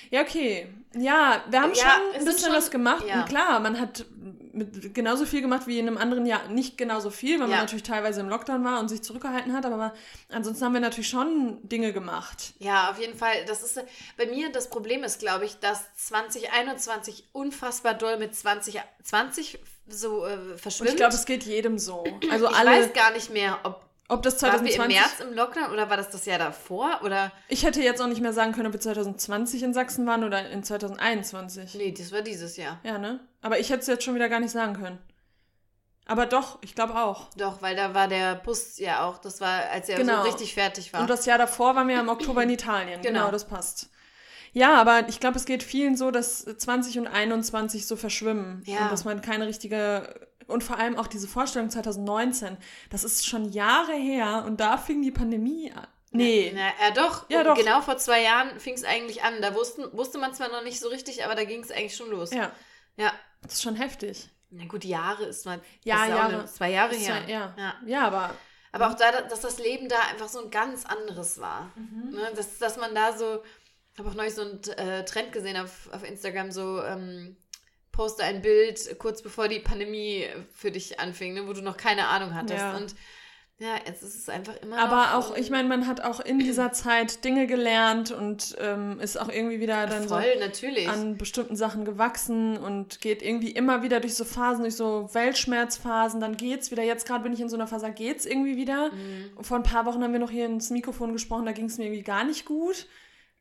Ja, 0.10 0.22
okay. 0.22 0.68
Ja, 0.96 1.44
wir 1.50 1.62
haben 1.62 1.74
Ja, 1.74 1.84
schon 1.84 2.20
ein 2.20 2.26
bisschen 2.26 2.48
schon- 2.50 2.54
was 2.58 2.72
gemacht. 2.72 3.06
ja. 3.08 3.22
Und 3.22 3.26
klar, 3.30 3.60
man 3.60 3.80
hat 3.80 4.06
mit 4.54 4.94
genauso 4.94 5.26
viel 5.26 5.42
gemacht 5.42 5.68
wie 5.68 5.80
in 5.80 5.88
einem 5.88 5.98
anderen 5.98 6.26
Jahr. 6.26 6.48
Nicht 6.48 6.78
genauso 6.78 7.10
viel, 7.10 7.40
weil 7.40 7.48
Ja. 7.50 7.56
man 7.56 7.60
natürlich 7.66 7.84
teilweise 7.84 8.20
im 8.22 8.30
Lockdown 8.30 8.64
war 8.64 8.80
und 8.80 8.90
sich 8.90 9.02
zurückgehalten 9.04 9.54
hat. 9.54 9.66
Aber 9.66 9.94
ansonsten 10.30 10.66
haben 10.66 10.74
wir 10.74 10.80
natürlich 10.82 11.10
schon 11.10 11.60
Dinge 11.68 11.94
gemacht. 11.94 12.54
Ja, 12.60 12.90
auf 12.92 13.00
jeden 13.00 13.18
Fall. 13.18 13.46
Das 13.46 13.64
ist 13.64 13.80
bei 14.18 14.26
mir 14.28 14.52
das 14.52 14.70
Problem 14.70 15.04
ist, 15.04 15.20
glaube 15.20 15.46
ich, 15.46 15.60
dass 15.60 15.94
2021 15.96 17.30
unfassbar 17.34 17.94
doll 17.94 18.18
mit 18.18 18.36
2020 18.36 19.60
so 19.88 20.26
äh, 20.26 20.34
Und 20.34 20.60
verschwimmt. 20.60 20.90
ich 20.92 20.96
glaube, 20.98 21.14
es 21.16 21.26
geht 21.26 21.44
jedem 21.44 21.78
so. 21.80 22.04
Also 22.32 22.50
ich 22.50 22.56
alle, 22.56 22.72
weiß 22.72 22.94
gar 22.94 23.12
nicht 23.12 23.30
mehr, 23.32 23.58
ob 23.64 23.82
ob 24.10 24.24
das 24.24 24.42
waren 24.42 24.64
wir 24.66 24.72
2020. 24.72 24.78
im 24.80 24.88
März 24.88 25.20
im 25.20 25.34
Lockdown 25.36 25.72
oder 25.74 25.90
war 25.90 25.98
das 25.98 26.10
das 26.10 26.26
Jahr 26.26 26.40
davor 26.40 27.02
oder 27.04 27.30
Ich 27.50 27.66
hätte 27.66 27.82
jetzt 27.82 28.02
auch 28.02 28.08
nicht 28.08 28.22
mehr 28.22 28.32
sagen 28.32 28.54
können, 28.54 28.68
ob 28.68 28.74
wir 28.74 28.80
2020 28.80 29.64
in 29.64 29.74
Sachsen 29.74 30.08
waren 30.08 30.24
oder 30.24 30.50
in 30.50 30.64
2021. 30.64 31.74
nee, 31.76 31.92
das 31.92 32.14
war 32.14 32.22
dieses 32.22 32.56
Jahr. 32.56 32.80
Ja, 32.84 32.98
ne? 32.98 33.20
Aber 33.42 33.60
ich 33.60 33.70
hätte 33.70 33.82
es 33.82 33.88
jetzt 33.88 34.06
schon 34.06 34.16
wieder 34.16 34.30
gar 34.30 34.40
nicht 34.40 34.52
sagen 34.52 34.76
können. 34.82 34.98
Aber 36.06 36.26
doch, 36.26 36.58
ich 36.62 36.74
glaube 36.74 36.96
auch. 36.96 37.28
Doch, 37.36 37.62
weil 37.62 37.76
da 37.76 37.94
war 37.94 38.08
der 38.08 38.36
Bus 38.36 38.78
ja 38.78 39.04
auch, 39.06 39.18
das 39.18 39.42
war, 39.42 39.64
als 39.72 39.90
er 39.90 39.98
Genau. 39.98 40.22
so 40.24 40.30
richtig 40.30 40.54
fertig 40.54 40.94
war. 40.94 41.02
Und 41.02 41.10
das 41.10 41.26
Jahr 41.26 41.38
davor 41.38 41.76
waren 41.76 41.90
wir 41.90 42.00
im 42.00 42.08
Oktober 42.08 42.44
in 42.44 42.50
Italien. 42.50 43.02
Genau, 43.02 43.20
Genau. 43.20 43.32
das 43.32 43.46
passt. 43.46 43.90
Ja, 44.58 44.82
aber 44.82 45.08
ich 45.08 45.20
glaube, 45.20 45.38
es 45.38 45.46
geht 45.46 45.62
vielen 45.64 45.96
so, 45.96 46.10
dass 46.12 46.44
20 46.46 46.98
und 47.00 47.08
21 47.08 47.86
so 47.86 47.96
verschwimmen. 47.96 48.64
Ja. 48.66 48.84
Und 48.84 48.92
dass 48.92 49.06
man 49.06 49.22
keine 49.22 49.46
richtige. 49.48 50.28
Und 50.48 50.64
vor 50.64 50.78
allem 50.80 50.98
auch 50.98 51.08
diese 51.08 51.28
Vorstellung 51.28 51.70
2019, 51.70 52.58
das 52.90 53.04
ist 53.04 53.28
schon 53.28 53.52
Jahre 53.52 53.94
her 53.94 54.44
und 54.48 54.60
da 54.62 54.78
fing 54.78 55.02
die 55.02 55.12
Pandemie 55.12 55.72
an. 55.74 55.86
Nee. 56.12 56.54
Na, 56.56 56.70
ja, 56.88 56.92
doch. 56.94 57.30
Ja, 57.30 57.44
doch. 57.44 57.56
Genau 57.58 57.82
vor 57.82 57.98
zwei 57.98 58.24
Jahren 58.24 58.60
fing 58.60 58.74
es 58.74 58.84
eigentlich 58.86 59.24
an. 59.24 59.42
Da 59.42 59.54
wussten, 59.54 59.84
wusste 59.92 60.18
man 60.18 60.34
zwar 60.34 60.48
noch 60.50 60.64
nicht 60.64 60.80
so 60.80 60.88
richtig, 60.88 61.24
aber 61.26 61.36
da 61.36 61.44
ging 61.44 61.62
es 61.62 61.70
eigentlich 61.70 61.96
schon 61.98 62.10
los. 62.10 62.32
Ja, 62.34 62.52
Ja. 62.96 63.12
das 63.42 63.56
ist 63.56 63.64
schon 63.64 63.76
heftig. 63.76 64.30
Na 64.50 64.64
gut, 64.66 64.86
Jahre 64.86 65.26
ist 65.26 65.46
mal. 65.46 65.60
Ja, 65.84 66.04
ist 66.06 66.10
Jahre. 66.10 66.34
eine- 66.36 66.46
zwei 66.46 66.72
Jahre 66.72 66.96
her. 66.96 67.14
war- 67.16 67.30
ja. 67.30 67.54
ja. 67.58 67.74
Ja, 67.86 68.08
aber. 68.08 68.34
Aber 68.72 68.90
auch 68.90 68.94
da, 68.96 69.22
dass 69.24 69.42
das 69.42 69.60
Leben 69.60 69.90
da 69.90 69.98
einfach 70.12 70.30
so 70.30 70.40
ein 70.44 70.50
ganz 70.50 70.86
anderes 70.86 71.40
war. 71.42 71.72
Mhm. 71.76 72.12
Ne? 72.16 72.32
Dass, 72.36 72.58
dass 72.58 72.78
man 72.78 72.96
da 72.96 73.16
so. 73.18 73.44
Ich 73.98 74.00
habe 74.00 74.12
auch 74.12 74.16
neulich 74.16 74.36
so 74.36 74.42
einen 74.42 74.64
äh, 74.78 75.04
Trend 75.06 75.32
gesehen 75.32 75.58
auf, 75.58 75.90
auf 75.92 76.08
Instagram, 76.08 76.52
so. 76.52 76.84
Ähm, 76.84 77.36
poste 77.98 78.24
ein 78.24 78.44
Bild 78.44 79.00
kurz 79.00 79.24
bevor 79.24 79.48
die 79.48 79.58
Pandemie 79.58 80.28
für 80.54 80.70
dich 80.70 81.00
anfing, 81.00 81.34
ne, 81.34 81.48
wo 81.48 81.54
du 81.54 81.62
noch 81.62 81.78
keine 81.78 82.08
Ahnung 82.08 82.36
hattest. 82.36 82.60
Ja. 82.60 82.78
Und 82.78 82.94
ja, 83.58 83.70
jetzt 83.88 84.04
ist 84.04 84.16
es 84.16 84.30
einfach 84.30 84.56
immer 84.62 84.78
Aber 84.78 85.18
auch, 85.18 85.36
ich 85.36 85.50
meine, 85.50 85.68
man 85.68 85.88
hat 85.88 86.02
auch 86.02 86.20
in 86.20 86.38
dieser 86.38 86.72
Zeit 86.74 87.26
Dinge 87.26 87.48
gelernt 87.48 88.12
und 88.12 88.56
ähm, 88.60 89.00
ist 89.00 89.20
auch 89.20 89.30
irgendwie 89.30 89.60
wieder 89.60 89.88
dann 89.88 90.04
so 90.04 90.10
voll, 90.10 90.38
natürlich. 90.40 90.88
an 90.88 91.18
bestimmten 91.18 91.56
Sachen 91.56 91.84
gewachsen 91.84 92.58
und 92.58 93.02
geht 93.02 93.24
irgendwie 93.24 93.50
immer 93.50 93.82
wieder 93.82 94.00
durch 94.00 94.14
so 94.14 94.26
Phasen, 94.26 94.62
durch 94.62 94.76
so 94.76 95.10
Weltschmerzphasen, 95.12 96.22
dann 96.22 96.38
geht's 96.38 96.70
wieder. 96.70 96.84
Jetzt 96.84 97.08
gerade 97.08 97.24
bin 97.24 97.34
ich 97.34 97.42
in 97.42 97.50
so 97.50 97.56
einer 97.56 97.66
Phase, 97.66 97.88
da 97.88 97.92
geht's 97.92 98.28
irgendwie 98.28 98.58
wieder. 98.58 98.92
Mhm. 98.92 99.44
Vor 99.44 99.58
ein 99.58 99.64
paar 99.64 99.88
Wochen 99.88 100.04
haben 100.04 100.14
wir 100.14 100.20
noch 100.20 100.30
hier 100.30 100.46
ins 100.46 100.70
Mikrofon 100.70 101.14
gesprochen, 101.14 101.48
da 101.48 101.52
ging 101.52 101.66
es 101.66 101.80
mir 101.80 101.86
irgendwie 101.86 102.04
gar 102.04 102.26
nicht 102.26 102.46
gut. 102.46 102.86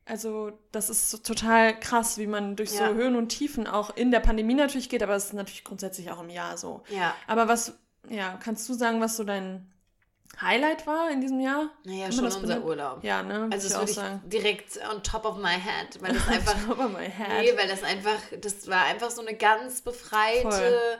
Also, 0.08 0.52
das 0.72 0.88
ist 0.88 1.10
so 1.10 1.18
total 1.18 1.78
krass, 1.78 2.16
wie 2.16 2.28
man 2.28 2.54
durch 2.56 2.72
Ja. 2.72 2.88
so 2.88 2.94
Höhen 2.94 3.16
und 3.16 3.28
Tiefen 3.28 3.66
auch 3.66 3.94
in 3.96 4.10
der 4.12 4.20
Pandemie 4.20 4.54
natürlich 4.54 4.88
geht, 4.88 5.02
aber 5.02 5.14
es 5.16 5.26
ist 5.26 5.32
natürlich 5.34 5.64
grundsätzlich 5.64 6.10
auch 6.12 6.20
im 6.22 6.30
Jahr 6.30 6.56
so. 6.56 6.84
Ja, 6.88 7.14
Aber 7.26 7.48
was, 7.48 7.74
ja, 8.08 8.38
kannst 8.42 8.68
du 8.68 8.74
sagen, 8.74 9.00
was 9.00 9.16
so 9.16 9.24
dein 9.24 9.68
Highlight 10.40 10.86
war 10.86 11.10
in 11.10 11.20
diesem 11.20 11.40
Jahr? 11.40 11.70
naja, 11.84 12.12
schon 12.12 12.24
unser? 12.26 12.62
Urlaub. 12.62 13.02
Ja, 13.02 13.22
ne? 13.24 13.48
Also 13.50 13.66
ich 13.66 13.72
das 13.72 13.74
auch 13.74 13.80
würde 13.80 13.92
sagen. 13.94 14.20
ich 14.24 14.30
direkt 14.30 14.78
on 14.92 15.02
top 15.02 15.24
of 15.24 15.38
my 15.38 15.48
head, 15.54 16.00
weil 16.00 16.12
das 16.14 16.28
einfach, 16.28 16.70
Over 16.70 16.88
my 16.88 17.04
head. 17.10 17.40
nee, 17.40 17.56
weil 17.58 17.66
das 17.68 17.82
einfach, 17.82 18.18
das 18.40 18.68
war 18.68 18.84
einfach 18.84 19.10
so 19.10 19.22
eine 19.22 19.34
ganz 19.36 19.82
befreite, 19.82 20.42
Voll. 20.48 20.98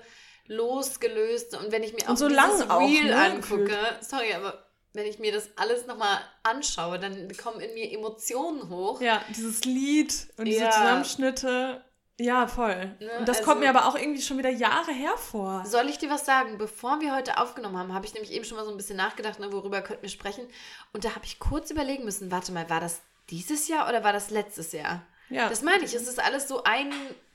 losgelöste 0.48 1.58
und 1.58 1.70
wenn 1.72 1.82
ich 1.82 1.92
mir 1.92 2.04
auch 2.06 2.10
Und 2.10 2.16
so 2.18 2.28
dieses 2.28 2.70
auch, 2.70 2.80
Reel 2.80 3.04
ne, 3.06 3.16
angucke, 3.16 3.76
sorry, 4.00 4.32
aber 4.34 4.65
wenn 4.96 5.06
ich 5.06 5.18
mir 5.18 5.32
das 5.32 5.50
alles 5.56 5.86
nochmal 5.86 6.18
anschaue, 6.42 6.98
dann 6.98 7.28
kommen 7.36 7.60
in 7.60 7.74
mir 7.74 7.90
Emotionen 7.92 8.68
hoch. 8.68 9.00
Ja, 9.00 9.22
dieses 9.28 9.64
Lied 9.64 10.28
und 10.36 10.46
diese 10.46 10.64
Ja. 10.64 10.70
Zusammenschnitte. 10.70 11.84
Ja, 12.18 12.46
voll. 12.46 12.96
Ne, 12.98 13.10
und 13.18 13.28
das 13.28 13.38
also- 13.38 13.50
kommt 13.50 13.60
mir 13.60 13.68
aber 13.68 13.86
auch 13.86 13.94
irgendwie 13.94 14.22
schon 14.22 14.38
wieder 14.38 14.48
Jahre 14.48 14.90
hervor. 14.92 15.64
Soll 15.66 15.88
ich 15.90 15.98
dir 15.98 16.08
was 16.08 16.24
sagen? 16.24 16.56
Bevor 16.56 17.00
wir 17.00 17.14
heute 17.14 17.36
aufgenommen 17.38 17.76
haben, 17.78 17.92
habe 17.92 18.06
ich 18.06 18.14
nämlich 18.14 18.32
eben 18.32 18.44
schon 18.46 18.56
mal 18.56 18.64
so 18.64 18.70
ein 18.70 18.76
bisschen 18.78 18.96
nachgedacht, 18.96 19.38
ne, 19.38 19.52
worüber 19.52 19.82
könnten 19.82 20.02
wir 20.02 20.08
sprechen. 20.08 20.48
Und 20.94 21.04
da 21.04 21.14
habe 21.14 21.26
ich 21.26 21.38
kurz 21.38 21.70
überlegen 21.70 22.04
müssen, 22.06 22.30
warte 22.30 22.52
mal, 22.52 22.70
war 22.70 22.80
das 22.80 23.02
dieses 23.28 23.68
Jahr 23.68 23.86
oder 23.88 24.02
war 24.02 24.14
das 24.14 24.30
letztes 24.30 24.72
Jahr? 24.72 25.02
Ja. 25.28 25.48
Das 25.50 25.60
meine 25.60 25.84
ich, 25.84 25.92
es 25.92 26.08
ist 26.08 26.18
alles 26.18 26.48
so 26.48 26.62
ein, 26.64 26.90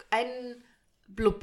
ein 0.09 0.63
Blub. 1.07 1.41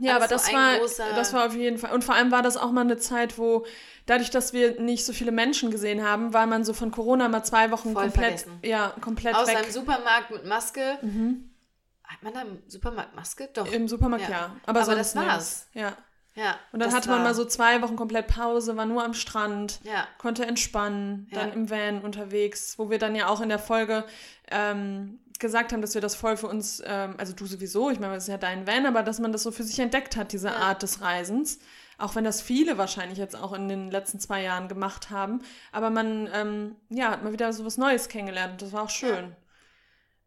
Ja, 0.00 0.16
aber 0.16 0.24
Alles 0.28 0.42
das 0.44 0.52
war, 0.52 0.78
das 1.14 1.32
war 1.32 1.46
auf 1.46 1.54
jeden 1.54 1.78
Fall. 1.78 1.92
Und 1.92 2.02
vor 2.02 2.14
allem 2.16 2.32
war 2.32 2.42
das 2.42 2.56
auch 2.56 2.72
mal 2.72 2.80
eine 2.80 2.96
Zeit, 2.96 3.38
wo 3.38 3.64
dadurch, 4.06 4.30
dass 4.30 4.52
wir 4.52 4.80
nicht 4.80 5.04
so 5.06 5.12
viele 5.12 5.30
Menschen 5.30 5.70
gesehen 5.70 6.02
haben, 6.02 6.32
war 6.34 6.46
man 6.46 6.64
so 6.64 6.72
von 6.74 6.90
Corona 6.90 7.28
mal 7.28 7.44
zwei 7.44 7.70
Wochen 7.70 7.92
Voll 7.92 8.04
komplett, 8.04 8.40
vergessen. 8.40 8.58
ja, 8.64 8.92
komplett 9.00 9.36
Außer 9.36 9.52
weg. 9.52 9.66
im 9.66 9.70
Supermarkt 9.72 10.30
mit 10.32 10.44
Maske. 10.46 10.98
Mhm. 11.02 11.50
Hat 12.02 12.22
man 12.22 12.34
da 12.34 12.42
im 12.42 12.58
Supermarkt 12.66 13.14
Maske? 13.14 13.48
Doch. 13.54 13.70
Im 13.72 13.86
Supermarkt, 13.88 14.24
Ja. 14.24 14.30
ja. 14.30 14.56
Aber, 14.66 14.80
Aber 14.80 14.84
sonst 14.84 15.14
das 15.14 15.24
war's. 15.26 15.68
Ja. 15.74 15.92
ja. 16.34 16.58
Und 16.72 16.80
dann 16.80 16.92
hatte 16.92 17.08
man 17.08 17.22
mal 17.22 17.34
so 17.34 17.44
zwei 17.44 17.80
Wochen 17.80 17.94
komplett 17.96 18.26
Pause, 18.26 18.76
war 18.76 18.86
nur 18.86 19.04
am 19.04 19.14
Strand, 19.14 19.78
Ja. 19.84 20.06
konnte 20.18 20.44
entspannen, 20.44 21.28
Ja. 21.30 21.38
dann 21.40 21.52
im 21.52 21.70
Van 21.70 22.02
unterwegs, 22.02 22.78
wo 22.80 22.90
wir 22.90 22.98
dann 22.98 23.14
ja 23.14 23.28
auch 23.28 23.40
in 23.40 23.48
der 23.48 23.58
Folge 23.60 24.04
ähm, 24.50 25.20
gesagt 25.44 25.72
haben, 25.74 25.82
dass 25.82 25.92
wir 25.94 26.00
das 26.00 26.14
voll 26.14 26.38
für 26.38 26.46
uns, 26.48 26.82
ähm, 26.86 27.16
also 27.18 27.34
du 27.34 27.44
sowieso, 27.44 27.90
ich 27.90 28.00
meine, 28.00 28.14
das 28.14 28.24
ist 28.24 28.28
ja 28.30 28.38
dein 28.38 28.66
Van, 28.66 28.86
aber 28.86 29.02
dass 29.02 29.18
man 29.20 29.30
das 29.30 29.42
so 29.42 29.50
für 29.52 29.62
sich 29.62 29.78
entdeckt 29.78 30.16
hat, 30.16 30.32
diese 30.32 30.48
Ja. 30.48 30.56
Art 30.56 30.82
des 30.82 31.02
Reisens. 31.02 31.58
Auch 31.98 32.14
wenn 32.14 32.24
das 32.24 32.40
viele 32.40 32.78
wahrscheinlich 32.78 33.18
jetzt 33.18 33.36
auch 33.36 33.52
in 33.52 33.68
den 33.68 33.90
letzten 33.90 34.18
zwei 34.18 34.42
Jahren 34.42 34.68
gemacht 34.68 35.10
haben. 35.10 35.42
Aber 35.70 35.90
man, 35.90 36.28
ähm, 36.32 36.76
ja, 36.88 37.10
hat 37.10 37.22
mal 37.22 37.32
wieder 37.32 37.52
so 37.52 37.64
was 37.66 37.76
Neues 37.76 38.08
kennengelernt 38.08 38.52
und 38.54 38.62
das 38.62 38.72
war 38.72 38.82
auch 38.84 38.90
schön. 38.90 39.36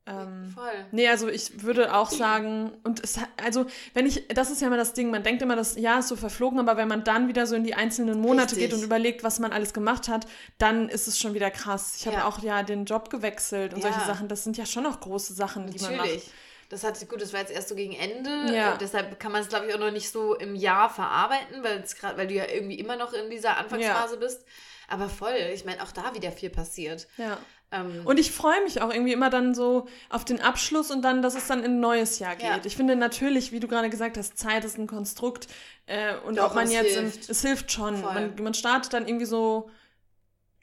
Ähm, 0.07 0.51
Voll. 0.55 0.85
Nee, 0.91 1.09
also 1.09 1.27
ich 1.27 1.63
würde 1.63 1.93
auch 1.93 2.09
sagen, 2.09 2.71
und 2.83 3.03
es 3.03 3.19
also 3.43 3.65
wenn 3.93 4.05
ich, 4.05 4.27
das 4.29 4.49
ist 4.49 4.61
ja 4.61 4.67
immer 4.67 4.77
das 4.77 4.93
Ding, 4.93 5.09
man 5.11 5.23
denkt 5.23 5.41
immer, 5.41 5.55
das 5.55 5.77
Jahr 5.77 5.99
ist 5.99 6.07
so 6.07 6.15
verflogen, 6.15 6.59
aber 6.59 6.77
wenn 6.77 6.87
man 6.87 7.03
dann 7.03 7.27
wieder 7.27 7.45
so 7.45 7.55
in 7.55 7.63
die 7.63 7.75
einzelnen 7.75 8.19
Monate 8.21 8.55
Richtig. 8.55 8.69
geht 8.69 8.77
und 8.77 8.83
überlegt, 8.83 9.23
was 9.23 9.39
man 9.39 9.51
alles 9.51 9.73
gemacht 9.73 10.07
hat, 10.07 10.25
dann 10.57 10.87
ist 10.89 11.07
es 11.07 11.19
schon 11.19 11.33
wieder 11.33 11.51
krass. 11.51 11.95
Ich 11.99 12.07
habe 12.07 12.17
Ja. 12.17 12.27
auch 12.27 12.39
ja 12.39 12.63
den 12.63 12.85
Job 12.85 13.09
gewechselt 13.09 13.73
und 13.73 13.83
Ja. 13.83 13.91
solche 13.91 14.05
Sachen, 14.07 14.27
das 14.29 14.43
sind 14.43 14.57
ja 14.57 14.65
schon 14.65 14.85
auch 14.85 14.99
große 14.99 15.33
Sachen, 15.33 15.69
die 15.69 15.79
man 15.79 15.97
macht. 15.97 16.05
Natürlich. 16.05 16.31
Das 16.69 16.83
hat 16.83 17.07
gut, 17.07 17.21
das 17.21 17.31
war 17.31 17.39
jetzt 17.39 17.51
erst 17.51 17.69
so 17.69 17.75
gegen 17.75 17.93
Ende. 17.93 18.29
Ja. 18.53 18.73
Äh, 18.73 18.77
deshalb 18.77 19.19
kann 19.19 19.31
man 19.31 19.41
es, 19.41 19.47
glaube 19.47 19.67
ich, 19.67 19.73
auch 19.73 19.79
noch 19.79 19.91
nicht 19.91 20.11
so 20.11 20.35
im 20.35 20.53
Jahr 20.55 20.89
verarbeiten, 20.89 21.63
weil 21.63 22.27
du 22.27 22.33
ja 22.33 22.45
irgendwie 22.45 22.77
immer 22.79 22.97
noch 22.97 23.13
in 23.13 23.29
dieser 23.29 23.57
Anfangsphase 23.57 24.17
bist. 24.17 24.43
Aber 24.89 25.09
voll, 25.09 25.35
ich 25.53 25.65
meine, 25.65 25.83
auch 25.83 25.91
da 25.91 26.13
wieder 26.15 26.31
viel 26.31 26.49
passiert. 26.49 27.07
Ja. 27.17 27.37
Ähm, 27.71 28.01
Und 28.05 28.19
ich 28.19 28.31
freue 28.31 28.63
mich 28.63 28.81
auch 28.81 28.93
irgendwie 28.93 29.11
immer 29.11 29.29
dann 29.29 29.53
so 29.53 29.87
auf 30.09 30.23
den 30.23 30.39
Abschluss 30.39 30.89
und 30.89 31.01
dann, 31.01 31.21
dass 31.21 31.35
es 31.35 31.47
dann 31.47 31.59
in 31.59 31.73
ein 31.73 31.79
neues 31.79 32.19
Jahr 32.19 32.35
geht. 32.35 32.45
Ja. 32.45 32.59
Ich 32.63 32.77
finde 32.77 32.95
natürlich, 32.95 33.51
wie 33.51 33.59
du 33.59 33.67
gerade 33.67 33.89
gesagt 33.89 34.17
hast, 34.17 34.37
Zeit 34.37 34.63
ist 34.63 34.77
ein 34.77 34.87
Konstrukt 34.87 35.47
äh, 35.85 36.15
und 36.25 36.37
Doch, 36.37 36.51
ob 36.51 36.55
man 36.55 36.65
es 36.65 36.73
jetzt, 36.73 36.95
hilft. 36.97 37.25
In, 37.25 37.31
es 37.31 37.41
hilft 37.41 37.71
schon. 37.71 38.01
Man, 38.01 38.33
man 38.41 38.53
startet 38.53 38.93
dann 38.93 39.07
irgendwie 39.07 39.25
so 39.25 39.69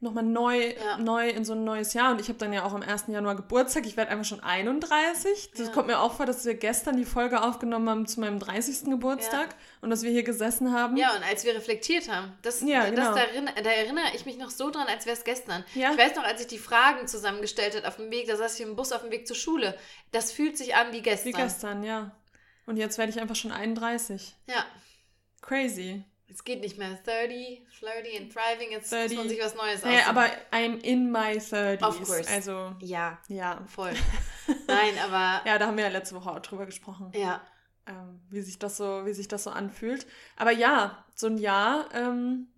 nochmal 0.05 0.23
neu, 0.25 0.69
Ja. 0.75 0.99
neu 0.99 1.29
in 1.29 1.45
so 1.45 1.55
ein 1.55 1.65
neues 1.65 1.93
Jahr 1.95 2.13
und 2.13 2.21
ich 2.21 2.29
habe 2.29 2.39
dann 2.39 2.53
ja 2.53 2.65
auch 2.65 2.73
am 2.73 2.83
1. 2.83 3.13
Januar 3.13 3.35
Geburtstag. 3.35 3.87
Ich 3.87 3.97
werde 3.97 4.11
einfach 4.13 4.25
schon 4.25 4.41
31. 4.41 5.51
Das 5.57 5.67
Ja. 5.69 5.73
kommt 5.73 5.89
mir 5.89 5.99
auch 5.99 6.13
vor, 6.15 6.27
dass 6.27 6.45
wir 6.45 6.55
gestern 6.55 6.97
die 6.97 7.05
Folge 7.05 7.43
aufgenommen 7.43 7.89
haben 7.91 8.07
zu 8.07 8.21
meinem 8.21 8.39
30. 8.39 8.91
Geburtstag 8.91 9.55
und 9.81 9.91
dass 9.91 10.03
wir 10.03 10.11
hier 10.11 10.23
gesessen 10.23 10.73
haben. 10.73 10.97
ja, 10.97 11.15
und 11.17 11.23
als 11.25 11.45
wir 11.45 11.55
reflektiert 11.55 12.09
haben, 12.09 12.33
das, 12.43 12.61
Ja, 12.61 12.83
das 12.83 12.91
genau. 12.91 13.15
da, 13.15 13.21
erinnere, 13.23 13.55
da 13.63 13.71
erinnere 13.71 14.07
ich 14.15 14.25
mich 14.27 14.39
noch 14.39 14.51
so 14.51 14.71
dran, 14.71 14.87
als 14.87 15.07
wäre 15.07 15.17
es 15.17 15.25
gestern. 15.25 15.65
Ja. 15.75 15.91
Ich 15.93 15.99
weiß 15.99 16.15
noch, 16.17 16.25
als 16.25 16.41
ich 16.41 16.47
die 16.47 16.59
Fragen 16.59 17.09
zusammengestellt 17.09 17.75
habe 17.77 17.89
auf 17.89 17.97
dem 17.97 18.11
Weg, 18.11 18.29
da 18.29 18.37
saß 18.37 18.55
ich 18.61 18.67
im 18.67 18.77
Bus 18.77 18.93
auf 18.93 19.03
dem 19.03 19.11
Weg 19.11 19.27
zur 19.27 19.37
Schule. 19.37 19.77
Das 20.13 20.31
fühlt 20.31 20.57
sich 20.57 20.75
an 20.77 20.93
wie 20.93 21.03
gestern. 21.03 21.29
Wie 21.29 21.33
gestern, 21.33 21.83
ja. 21.83 22.11
Und 22.67 22.77
jetzt 22.77 22.97
werde 22.99 23.11
ich 23.11 23.21
einfach 23.21 23.37
schon 23.37 23.53
31. 23.53 24.35
Ja. 24.47 24.65
Crazy. 25.43 26.05
Es 26.29 26.43
geht 26.43 26.61
nicht 26.63 26.79
mehr 26.79 26.99
30, 27.05 27.63
flirty 27.71 28.17
and 28.19 28.33
thriving. 28.33 28.71
Jetzt 28.73 28.91
30. 28.93 29.17
muss 29.17 29.27
man 29.27 29.29
sich 29.29 29.41
was 29.45 29.55
Neues 29.55 29.83
Naja, 29.85 29.99
aussuchen. 30.01 30.17
aber 30.17 30.31
I'm 30.53 30.81
in 30.83 31.13
my 31.13 31.37
30s. 31.39 31.83
Of 31.87 32.03
course. 32.03 32.29
Also, 32.31 32.75
Ja, 32.81 33.19
ja. 33.29 33.63
voll. 33.67 33.93
Nein, 34.67 34.95
aber 35.05 35.43
Ja, 35.49 35.59
da 35.59 35.67
haben 35.67 35.77
wir 35.77 35.85
ja 35.85 35.91
letzte 35.91 36.15
Woche 36.17 36.31
auch 36.31 36.41
drüber 36.41 36.67
gesprochen, 36.67 37.13
ja. 37.15 37.41
ähm, 37.87 38.21
wie, 38.31 38.41
sich 38.41 38.59
das 38.59 38.77
so, 38.79 39.05
wie 39.07 39.13
sich 39.13 39.29
das 39.29 39.45
so 39.45 39.51
anfühlt. 39.51 40.07
Aber 40.37 40.51
ja, 40.51 41.05
so 41.15 41.27
ein 41.29 41.39
Jahr, 41.39 41.89
ähm, 41.95 42.49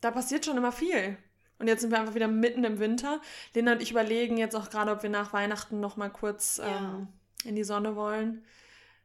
da 0.00 0.10
passiert 0.10 0.44
schon 0.44 0.56
immer 0.56 0.72
viel. 0.72 1.16
Und 1.58 1.68
jetzt 1.68 1.80
sind 1.82 1.90
wir 1.92 2.00
einfach 2.00 2.14
wieder 2.16 2.26
mitten 2.28 2.64
im 2.64 2.80
Winter. 2.80 3.20
Lena 3.54 3.72
und 3.72 3.82
ich 3.82 3.92
überlegen 3.92 4.36
jetzt 4.36 4.56
auch 4.56 4.68
gerade, 4.68 4.90
ob 4.90 5.04
wir 5.04 5.10
nach 5.10 5.32
Weihnachten 5.32 5.78
noch 5.78 5.96
mal 5.96 6.10
kurz 6.10 6.56
Ja. 6.58 6.66
ähm, 6.96 7.08
in 7.44 7.54
die 7.54 7.64
Sonne 7.64 7.94
wollen. 7.94 8.44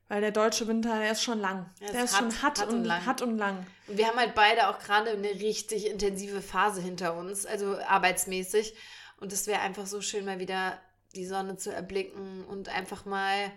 Weil 0.10 0.22
der 0.22 0.32
deutsche 0.32 0.68
Winter, 0.68 0.98
der 1.00 1.12
ist 1.12 1.22
schon 1.24 1.40
lang. 1.40 1.70
Der 1.82 1.92
der 1.92 2.04
ist 2.06 2.12
ist 2.12 2.18
schon 2.18 2.28
hart- 2.32 2.42
hart, 2.44 2.60
hart 2.60 2.70
und 2.70 2.86
lang. 2.86 3.06
hart 3.06 3.22
und 3.22 3.38
lang. 3.38 3.68
Und 3.88 3.98
wir 3.98 4.08
haben 4.08 4.18
halt 4.18 4.36
beide 4.36 4.70
auch 4.70 4.80
gerade 4.80 5.12
eine 5.12 5.28
richtig 5.30 5.86
intensive 5.88 6.42
Phase 6.42 6.82
hinter 6.82 7.16
uns, 7.18 7.46
also 7.46 7.78
arbeitsmäßig. 7.88 8.74
Und 9.20 9.34
es 9.34 9.48
wäre 9.48 9.60
einfach 9.62 9.86
so 9.86 10.00
schön, 10.02 10.24
mal 10.26 10.40
wieder 10.40 10.80
die 11.16 11.26
Sonne 11.26 11.58
zu 11.58 11.74
erblicken 11.74 12.46
und 12.46 12.70
einfach 12.70 13.06
mal 13.06 13.52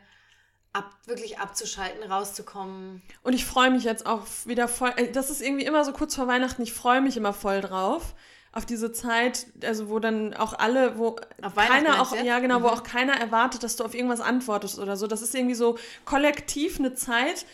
ab, 0.72 0.90
wirklich 1.06 1.38
abzuschalten, 1.38 2.02
rauszukommen. 2.10 3.02
Und 3.22 3.32
ich 3.34 3.44
freue 3.44 3.70
mich 3.70 3.84
jetzt 3.84 4.06
auch 4.06 4.26
wieder 4.44 4.66
voll. 4.68 4.92
äh, 4.96 5.10
Das 5.12 5.30
ist 5.30 5.40
irgendwie 5.42 5.64
immer 5.66 5.84
so 5.84 5.92
kurz 5.92 6.14
vor 6.14 6.26
Weihnachten. 6.26 6.62
Ich 6.62 6.72
freue 6.72 7.00
mich 7.00 7.16
immer 7.16 7.32
voll 7.32 7.60
drauf. 7.60 8.14
Auf 8.52 8.66
diese 8.66 8.90
Zeit, 8.90 9.46
also 9.64 9.88
wo 9.90 10.00
dann 10.00 10.34
auch 10.34 10.52
alle, 10.58 10.98
wo 10.98 11.16
keiner 11.54 12.02
auch, 12.02 12.16
ja 12.16 12.40
genau, 12.40 12.56
wo 12.62 12.66
Mhm. 12.66 12.72
auch 12.72 12.82
keiner 12.82 13.12
erwartet, 13.14 13.62
dass 13.62 13.76
du 13.76 13.84
auf 13.84 13.94
irgendwas 13.94 14.20
antwortest 14.20 14.78
oder 14.80 14.96
so. 14.96 15.06
Das 15.06 15.22
ist 15.22 15.34
irgendwie 15.36 15.54
so 15.54 15.78
kollektiv 16.04 16.80
eine 16.80 16.94
Zeit, 16.94 17.46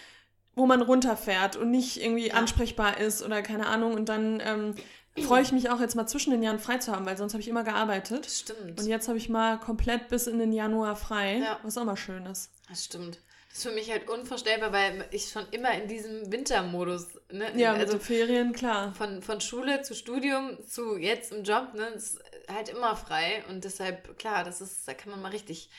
wo 0.54 0.64
man 0.64 0.80
runterfährt 0.80 1.56
und 1.56 1.70
nicht 1.70 2.02
irgendwie 2.02 2.28
Ja. 2.28 2.34
ansprechbar 2.34 2.98
ist 2.98 3.22
oder 3.22 3.42
keine 3.42 3.66
Ahnung. 3.66 3.92
Und 3.92 4.08
dann 4.08 4.40
ähm, 4.42 4.74
freue 5.22 5.42
ich 5.42 5.52
mich 5.52 5.68
auch 5.68 5.80
jetzt 5.80 5.96
mal 5.96 6.06
zwischen 6.06 6.30
den 6.30 6.42
Jahren 6.42 6.58
frei 6.58 6.78
zu 6.78 6.92
haben, 6.92 7.04
weil 7.04 7.18
sonst 7.18 7.34
habe 7.34 7.42
ich 7.42 7.48
immer 7.48 7.62
gearbeitet. 7.62 8.24
Das 8.24 8.38
stimmt. 8.40 8.80
Und 8.80 8.86
jetzt 8.86 9.06
habe 9.08 9.18
ich 9.18 9.28
mal 9.28 9.58
komplett 9.60 10.08
bis 10.08 10.26
in 10.26 10.38
den 10.38 10.52
Januar 10.52 10.96
frei, 10.96 11.40
Ja. 11.44 11.58
was 11.62 11.76
auch 11.76 11.84
mal 11.84 11.96
schön 11.98 12.24
ist. 12.24 12.50
Das 12.70 12.84
stimmt. 12.86 13.18
Das 13.56 13.64
ist 13.64 13.70
für 13.70 13.74
mich 13.74 13.90
halt 13.90 14.10
unvorstellbar, 14.10 14.70
weil 14.70 15.08
ich 15.12 15.30
schon 15.30 15.46
immer 15.50 15.72
in 15.72 15.88
diesem 15.88 16.30
Wintermodus, 16.30 17.06
ne? 17.32 17.50
Ja, 17.56 17.72
mit 17.72 17.80
also 17.80 17.94
den 17.94 18.00
Ferien, 18.02 18.52
klar. 18.52 18.92
von, 18.92 19.22
von 19.22 19.40
Schule 19.40 19.80
zu 19.80 19.94
Studium 19.94 20.58
zu 20.68 20.98
jetzt 20.98 21.32
im 21.32 21.42
Job, 21.42 21.72
ne, 21.72 21.86
ist 21.88 22.20
halt 22.52 22.68
immer 22.68 22.94
frei 22.96 23.42
und 23.48 23.64
deshalb, 23.64 24.18
klar, 24.18 24.44
das 24.44 24.60
ist, 24.60 24.86
da 24.86 24.92
kann 24.92 25.10
man 25.10 25.22
mal 25.22 25.30
richtig, 25.30 25.70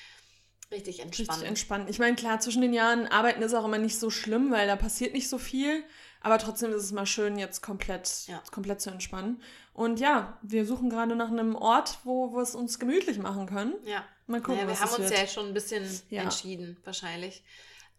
richtig 0.72 1.02
entspannen. 1.02 1.30
Richtig 1.30 1.48
entspannt. 1.48 1.88
Ich 1.92 2.00
meine, 2.00 2.16
klar, 2.16 2.40
zwischen 2.40 2.64
den 2.64 2.74
Jahren 2.74 3.06
arbeiten 3.06 3.44
ist 3.44 3.54
auch 3.54 3.66
immer 3.66 3.78
nicht 3.78 4.00
so 4.00 4.10
schlimm, 4.10 4.50
weil 4.50 4.66
da 4.66 4.76
passiert 4.76 5.14
nicht 5.14 5.30
so 5.30 5.38
viel. 5.38 5.84
Aber 6.22 6.40
trotzdem 6.40 6.72
ist 6.72 6.82
es 6.84 6.92
mal 6.92 7.06
schön, 7.06 7.38
jetzt 7.38 7.62
komplett, 7.62 8.24
Ja. 8.26 8.42
komplett 8.52 8.82
zu 8.82 8.90
entspannen. 8.90 9.40
Und 9.74 10.00
ja, 10.00 10.40
wir 10.42 10.66
suchen 10.66 10.90
gerade 10.90 11.16
nach 11.16 11.30
einem 11.30 11.54
Ort, 11.54 12.00
wo 12.06 12.34
wir 12.34 12.42
es 12.42 12.56
uns 12.56 12.80
gemütlich 12.80 13.20
machen 13.20 13.46
können. 13.46 13.76
ja. 13.86 14.04
Mal 14.28 14.42
gucken, 14.42 14.56
naja, 14.66 14.68
wir 14.68 14.80
haben 14.80 14.90
uns 15.02 15.10
wird. 15.10 15.20
ja 15.20 15.28
schon 15.28 15.48
ein 15.48 15.54
bisschen 15.54 15.84
Ja. 16.10 16.24
entschieden, 16.24 16.78
wahrscheinlich. 16.84 17.44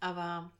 Aber 0.01 0.51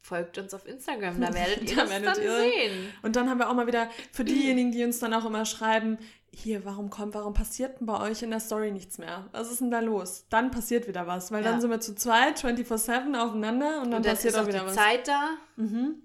folgt 0.00 0.36
uns 0.38 0.52
auf 0.52 0.66
Instagram, 0.66 1.20
da 1.20 1.32
werdet 1.34 1.62
ihr 1.70 1.76
Da 1.76 1.82
das 1.82 1.90
werdet 1.90 2.08
dann 2.16 2.22
ihr- 2.22 2.36
sehen. 2.38 2.92
Und 3.02 3.16
dann 3.16 3.28
haben 3.30 3.38
wir 3.38 3.48
auch 3.48 3.54
mal 3.54 3.66
wieder 3.66 3.88
für 4.12 4.24
diejenigen, 4.24 4.70
die 4.72 4.84
uns 4.84 4.98
dann 4.98 5.14
auch 5.14 5.24
immer 5.24 5.44
schreiben, 5.46 5.98
hier, 6.36 6.64
warum 6.64 6.90
kommt, 6.90 7.14
warum 7.14 7.32
passiert 7.32 7.78
denn 7.78 7.86
bei 7.86 8.00
euch 8.00 8.22
in 8.22 8.30
der 8.30 8.40
Story 8.40 8.70
nichts 8.72 8.98
mehr? 8.98 9.28
Was 9.32 9.50
ist 9.52 9.60
denn 9.60 9.70
da 9.70 9.78
los? 9.80 10.26
Dann 10.30 10.50
passiert 10.50 10.88
wieder 10.88 11.06
was, 11.06 11.30
weil 11.32 11.44
Ja. 11.44 11.52
dann 11.52 11.60
sind 11.60 11.70
wir 11.70 11.78
zu 11.80 11.94
zweit, 11.94 12.38
24-7 12.40 13.14
aufeinander 13.16 13.80
und 13.80 13.90
dann, 13.90 13.94
Und 14.00 14.06
dann 14.06 14.14
passiert 14.14 14.36
auch 14.36 14.46
wieder 14.46 14.60
die 14.60 14.66
was. 14.66 14.74
Zeit 14.74 15.06
da. 15.08 15.30
Mhm. 15.56 16.02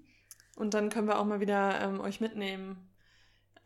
Und 0.56 0.74
dann 0.74 0.88
können 0.88 1.08
wir 1.08 1.18
auch 1.18 1.24
mal 1.24 1.40
wieder 1.40 1.80
ähm, 1.82 2.00
euch 2.00 2.20
mitnehmen 2.20 2.76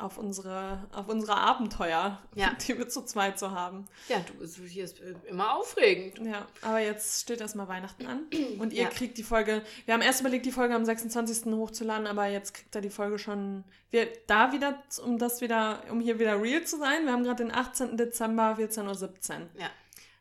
auf 0.04 0.18
unsere, 0.18 0.86
auf 0.92 1.08
unsere 1.08 1.36
Abenteuer, 1.36 2.20
Ja. 2.34 2.50
die 2.66 2.76
wir 2.78 2.88
zu 2.88 3.02
zweit 3.02 3.38
so 3.38 3.50
haben. 3.50 3.86
Ja, 4.08 4.18
du, 4.20 4.44
es- 4.44 4.56
hier 4.56 4.84
ist 4.84 5.00
immer 5.28 5.56
aufregend. 5.56 6.18
Ja, 6.26 6.46
aber 6.62 6.78
jetzt 6.80 7.22
steht 7.22 7.40
erstmal 7.40 7.68
Weihnachten 7.68 8.06
an 8.06 8.20
und 8.58 8.72
ihr 8.72 8.82
Ja. 8.84 8.88
kriegt 8.88 9.18
die 9.18 9.22
Folge, 9.22 9.62
wir 9.86 9.94
haben 9.94 10.02
erst 10.02 10.20
überlegt, 10.20 10.46
die 10.46 10.52
Folge 10.52 10.74
am 10.74 10.84
26. 10.84 11.46
hochzuladen, 11.52 12.06
aber 12.06 12.26
jetzt 12.26 12.54
kriegt 12.54 12.74
ihr 12.76 12.80
die 12.82 12.90
Folge 12.90 13.18
schon, 13.18 13.64
wir, 13.90 14.08
da 14.26 14.52
wieder, 14.52 14.82
um 15.04 15.18
das 15.18 15.40
wieder, 15.40 15.82
um 15.90 16.00
hier 16.00 16.18
wieder 16.18 16.40
real 16.40 16.64
zu 16.64 16.78
sein, 16.78 17.04
wir 17.06 17.12
haben 17.12 17.24
gerade 17.24 17.42
den 17.44 17.54
18. 17.54 17.96
Dezember, 17.96 18.56
14.17 18.58 18.80
Uhr. 18.86 19.48
Ja. 19.58 19.68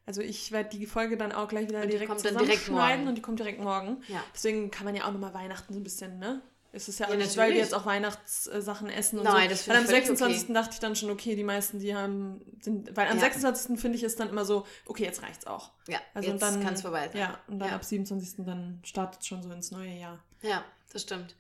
Also 0.06 0.22
ich 0.22 0.52
werde 0.52 0.70
die 0.78 0.86
Folge 0.86 1.16
dann 1.16 1.32
auch 1.32 1.48
gleich 1.48 1.70
wieder 1.70 1.82
Und 1.82 1.90
direkt 1.92 2.10
direkt 2.12 2.20
zusammenschneiden 2.28 2.98
morgen. 2.98 3.08
und 3.08 3.16
die 3.16 3.22
kommt 3.22 3.40
direkt 3.40 3.62
morgen. 3.62 4.04
Ja. 4.10 4.22
Deswegen 4.34 4.70
kann 4.70 4.84
man 4.86 4.96
ja 4.96 5.06
auch 5.06 5.14
nochmal 5.14 5.34
Weihnachten 5.34 5.74
so 5.74 5.80
ein 5.80 5.84
bisschen, 5.84 6.20
ne? 6.20 6.42
Es 6.76 6.88
ist 6.90 7.00
ja, 7.00 7.08
Ja, 7.08 7.14
auch 7.14 7.18
nicht, 7.18 7.38
weil 7.38 7.52
wir 7.52 7.60
jetzt 7.60 7.74
auch 7.76 7.86
Weihnachtssachen 7.86 8.90
essen 8.90 9.20
und 9.20 9.26
Nein, 9.26 9.44
so. 9.44 9.50
das 9.56 9.68
Weil 9.68 9.78
finde 9.78 9.78
am 9.78 9.84
ich 9.84 9.90
völlig 9.92 10.08
26. 10.08 10.54
dachte 10.56 10.70
ich 10.74 10.80
dann 10.80 10.96
schon, 10.96 11.12
okay, 11.12 11.36
die 11.36 11.44
meisten, 11.44 11.78
die 11.80 11.96
haben, 11.96 12.42
sind, 12.62 12.98
weil 12.98 13.08
am 13.10 13.18
Ja. 13.18 13.22
26. 13.24 13.80
finde 13.80 13.96
ich 13.98 14.04
es 14.04 14.16
dann 14.16 14.28
immer 14.30 14.44
so, 14.44 14.66
okay, 14.88 15.04
jetzt 15.04 15.22
reicht's 15.22 15.46
auch. 15.46 15.70
Ja, 15.88 16.00
Also 16.16 16.30
jetzt 16.32 16.34
und 16.34 16.42
dann 16.42 16.64
kann 16.64 16.74
es 16.74 16.82
vorbei 16.82 17.08
sein. 17.10 17.18
Ja, 17.22 17.40
und 17.48 17.60
dann 17.60 17.70
Ja. 17.70 17.76
ab 17.76 17.86
27. 17.86 18.44
dann 18.46 18.82
startet 18.84 19.22
es 19.22 19.28
schon 19.28 19.44
so 19.44 19.52
ins 19.52 19.70
neue 19.70 19.94
Jahr. 19.94 20.20
Ja, 20.42 20.64
das 20.92 21.04
stimmt. 21.04 21.36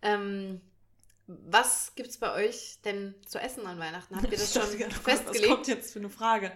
Ähm, 0.00 0.62
was 1.26 1.94
gibt 1.94 2.08
es 2.08 2.16
bei 2.16 2.32
euch 2.32 2.78
denn 2.86 3.14
zu 3.26 3.38
essen 3.38 3.66
an 3.66 3.78
Weihnachten? 3.78 4.16
Habt 4.16 4.24
ihr 4.32 4.38
das 4.38 4.52
schon 4.54 4.62
dachte 4.62 4.78
gerade, 4.78 4.94
Was 5.04 5.04
kommt 5.04 5.28
festgelegt? 5.36 5.66
jetzt 5.68 5.92
für 5.92 5.98
eine 5.98 6.08
Frage? 6.08 6.50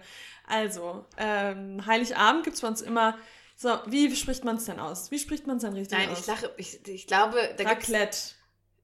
Also, 0.47 1.05
ähm, 1.17 1.85
Heiligabend 1.85 2.43
gibt 2.43 2.55
es 2.55 2.61
bei 2.63 2.67
uns 2.67 2.81
immer. 2.81 3.15
So, 3.55 3.79
wie 3.85 4.13
spricht 4.15 4.43
man 4.43 4.57
es 4.57 4.65
denn 4.65 4.79
aus? 4.79 5.11
Wie 5.11 5.19
spricht 5.19 5.47
man 5.47 5.57
es 5.57 5.63
denn 5.63 5.73
richtig 5.73 5.97
Nein, 5.97 6.09
aus? 6.09 6.19
ich 6.21 6.27
lache, 6.27 6.51
ich, 6.57 6.87
ich 6.87 7.07
glaube, 7.07 7.53
da 7.57 7.63
Raclette. 7.63 8.17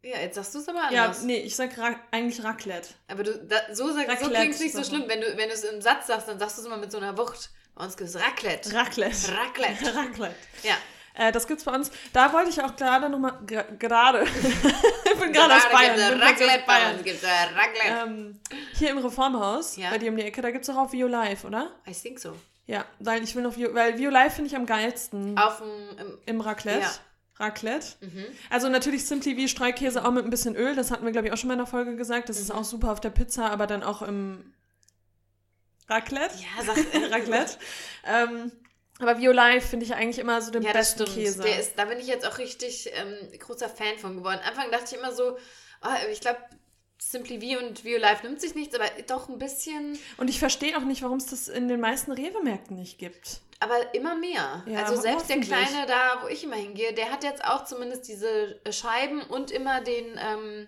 Ja, 0.02 0.20
jetzt 0.20 0.36
sagst 0.36 0.56
du 0.56 0.60
es 0.60 0.70
aber 0.70 0.92
Ja, 0.92 1.06
anders. 1.06 1.24
nee, 1.24 1.38
ich 1.38 1.56
sag 1.56 1.78
ra 1.78 2.00
eigentlich 2.12 2.42
Raclette. 2.44 2.90
Aber 3.08 3.24
du, 3.24 3.38
da, 3.46 3.58
so, 3.74 3.92
sag, 3.92 4.06
so 4.06 4.12
Raclette, 4.12 4.34
klingt 4.36 4.54
es 4.56 4.60
nicht 4.62 4.76
so 4.76 4.84
schlimm. 4.84 5.04
Wenn 5.08 5.20
du, 5.20 5.28
wenn 5.36 5.50
du 5.50 5.54
es 5.56 5.64
im 5.64 5.82
Satz 5.82 6.08
sagst, 6.08 6.28
dann 6.30 6.40
sagst 6.40 6.58
du 6.58 6.62
es 6.62 6.68
immer 6.68 6.78
mit 6.78 6.92
so 6.92 6.98
einer 7.00 7.18
Wucht. 7.18 7.50
Bei 7.76 7.84
uns 7.84 7.98
gibt 7.98 8.10
es 8.10 8.16
Raclette. 8.16 8.74
Raclette. 8.74 9.34
Raclette. 9.36 9.96
Raclette. 9.96 10.36
Ja, 10.64 10.78
Äh, 11.20 11.32
das 11.34 11.48
gibt's 11.48 11.66
bei 11.66 11.74
uns. 11.74 11.92
Da 12.14 12.32
wollte 12.34 12.50
ich 12.50 12.62
auch 12.64 12.76
gerade 12.76 13.10
nochmal, 13.10 13.38
gerade, 13.46 14.24
ich 15.04 15.20
bin 15.20 15.34
gerade 15.34 15.54
aus 15.56 15.70
Bayern. 15.72 15.96
Gibt's 15.96 16.10
bin 16.10 16.20
Raclette 16.22 16.64
Bayern. 16.66 16.94
uns, 16.96 17.04
gibt's 17.04 17.24
Raclette. 17.24 18.10
Ähm, 18.10 18.40
hier 18.74 18.90
im 18.92 18.98
Reformhaus, 19.00 19.76
Ja. 19.76 19.90
bei 19.90 19.98
dir 19.98 20.10
um 20.12 20.18
die 20.18 20.24
Ecke, 20.24 20.42
da 20.42 20.52
gibt's 20.52 20.70
auch 20.70 20.78
auf 20.78 20.94
Vio 20.94 21.08
Live, 21.08 21.44
oder? 21.44 21.70
I 21.88 21.92
think 21.94 22.20
so. 22.20 22.36
Ja, 22.68 22.86
weil 23.00 23.24
ich 23.24 23.36
will 23.36 23.44
noch 23.44 23.58
Vio, 23.58 23.74
weil 23.74 23.98
Vio 23.98 24.10
Live 24.10 24.36
finde 24.36 24.50
ich 24.50 24.56
am 24.56 24.66
geilsten 24.66 25.38
Auf 25.38 25.58
dem, 25.58 25.98
im, 26.08 26.18
im 26.26 26.42
Raclette. 26.42 26.80
Ja. 26.82 26.92
Raclette. 27.42 27.88
mhm. 28.02 28.26
Also 28.50 28.70
natürlich 28.70 29.06
Simply 29.06 29.36
wie 29.38 29.48
Streukäse 29.48 30.06
auch 30.06 30.12
mit 30.12 30.24
ein 30.26 30.30
bisschen 30.30 30.56
Öl, 30.56 30.76
das 30.76 30.92
hatten 30.92 31.04
wir 31.06 31.12
glaube 31.12 31.28
ich 31.28 31.34
auch 31.34 31.38
schon 31.38 31.48
mal 31.48 31.54
in 31.54 31.60
der 31.60 31.68
Folge 31.68 31.96
gesagt. 31.96 32.30
Das 32.30 32.38
ist 32.40 32.50
Mhm. 32.50 32.60
auch 32.60 32.64
super 32.64 32.92
auf 32.92 33.00
der 33.02 33.10
Pizza, 33.12 33.50
aber 33.50 33.66
dann 33.68 33.82
auch 33.84 34.02
im 34.02 34.54
Raclette. 35.90 36.36
Ja, 36.38 36.64
sag, 36.64 36.78
Raclette. 37.12 37.58
ähm, 38.06 38.52
aber 39.00 39.18
Vio 39.18 39.32
Live 39.32 39.70
finde 39.70 39.86
ich 39.86 39.94
eigentlich 39.96 40.20
immer 40.20 40.42
so 40.42 40.52
den 40.52 40.62
Ja, 40.62 40.74
das 40.74 40.96
besten 40.96 41.08
stimmt. 41.12 41.26
Käse. 41.26 41.42
Der 41.42 41.60
ist, 41.60 41.74
da 41.78 41.86
bin 41.86 42.00
ich 42.00 42.08
jetzt 42.08 42.28
auch 42.28 42.38
richtig 42.38 42.92
ähm, 42.94 43.40
großer 43.40 43.70
Fan 43.70 43.98
von 43.98 44.18
geworden. 44.18 44.40
Am 44.44 44.50
Anfang 44.50 44.72
dachte 44.72 44.86
ich 44.94 44.98
immer 45.02 45.12
so, 45.14 45.38
ah, 45.82 45.96
ich 46.12 46.20
glaube, 46.22 46.38
Simply 47.02 47.40
V 47.40 47.66
und 47.66 47.84
Vio 47.86 47.98
Live 47.98 48.24
nimmt 48.24 48.42
sich 48.42 48.56
nichts, 48.56 48.76
aber 48.76 48.86
doch 49.08 49.30
ein 49.30 49.40
bisschen, 49.40 49.98
Und 50.18 50.30
ich 50.30 50.38
verstehe 50.40 50.78
auch 50.78 50.84
nicht, 50.84 51.02
warum 51.02 51.18
es 51.18 51.28
das 51.28 51.48
in 51.48 51.68
den 51.70 51.80
meisten 51.80 52.12
Rewe-Märkten 52.12 52.76
nicht 52.76 52.98
gibt. 52.98 53.40
aber 53.62 53.94
immer 53.94 54.16
mehr. 54.16 54.64
Ja, 54.68 54.84
also 54.84 55.00
selbst 55.02 55.30
der. 55.30 55.40
Kleine 55.40 55.86
da, 55.88 56.20
wo 56.24 56.28
ich 56.28 56.44
immer 56.44 56.58
hingehe, 56.58 56.94
der 56.94 57.10
hat 57.12 57.24
jetzt 57.24 57.44
auch 57.46 57.64
zumindest 57.66 58.08
diese 58.08 58.60
Scheiben 58.70 59.22
und 59.22 59.50
immer 59.52 59.80
den 59.82 60.20
ähm, 60.22 60.68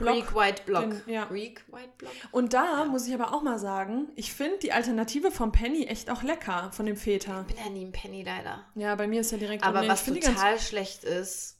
Block. 0.00 0.14
Greek 0.14 0.34
White 0.34 0.62
Block. 0.66 0.90
Den- 1.06 1.14
ja. 1.14 1.24
Greek 1.26 1.64
White 1.72 1.92
Block? 1.98 2.12
Und 2.32 2.52
da 2.52 2.84
muss 2.84 3.06
ich 3.06 3.14
aber 3.14 3.32
auch 3.32 3.42
mal 3.42 3.58
sagen, 3.58 4.08
ich 4.16 4.32
finde 4.32 4.58
die 4.58 4.72
Alternative 4.72 5.30
vom 5.30 5.52
Penny 5.52 5.84
echt 5.86 6.10
auch 6.10 6.22
lecker, 6.22 6.70
von 6.72 6.86
dem 6.86 6.96
Feta. 6.96 7.44
Ich 7.48 7.54
bin 7.54 7.64
ja 7.64 7.70
nie 7.70 7.84
ein 7.84 7.92
Penny 7.92 8.22
leider. 8.22 8.64
Ja, 8.74 8.94
bei 8.96 9.06
mir 9.06 9.20
ist 9.20 9.30
ja 9.32 9.38
direkt 9.38 9.64
Aber 9.64 9.86
was 9.86 10.04
total 10.04 10.58
schlecht 10.58 11.04
ist, 11.04 11.58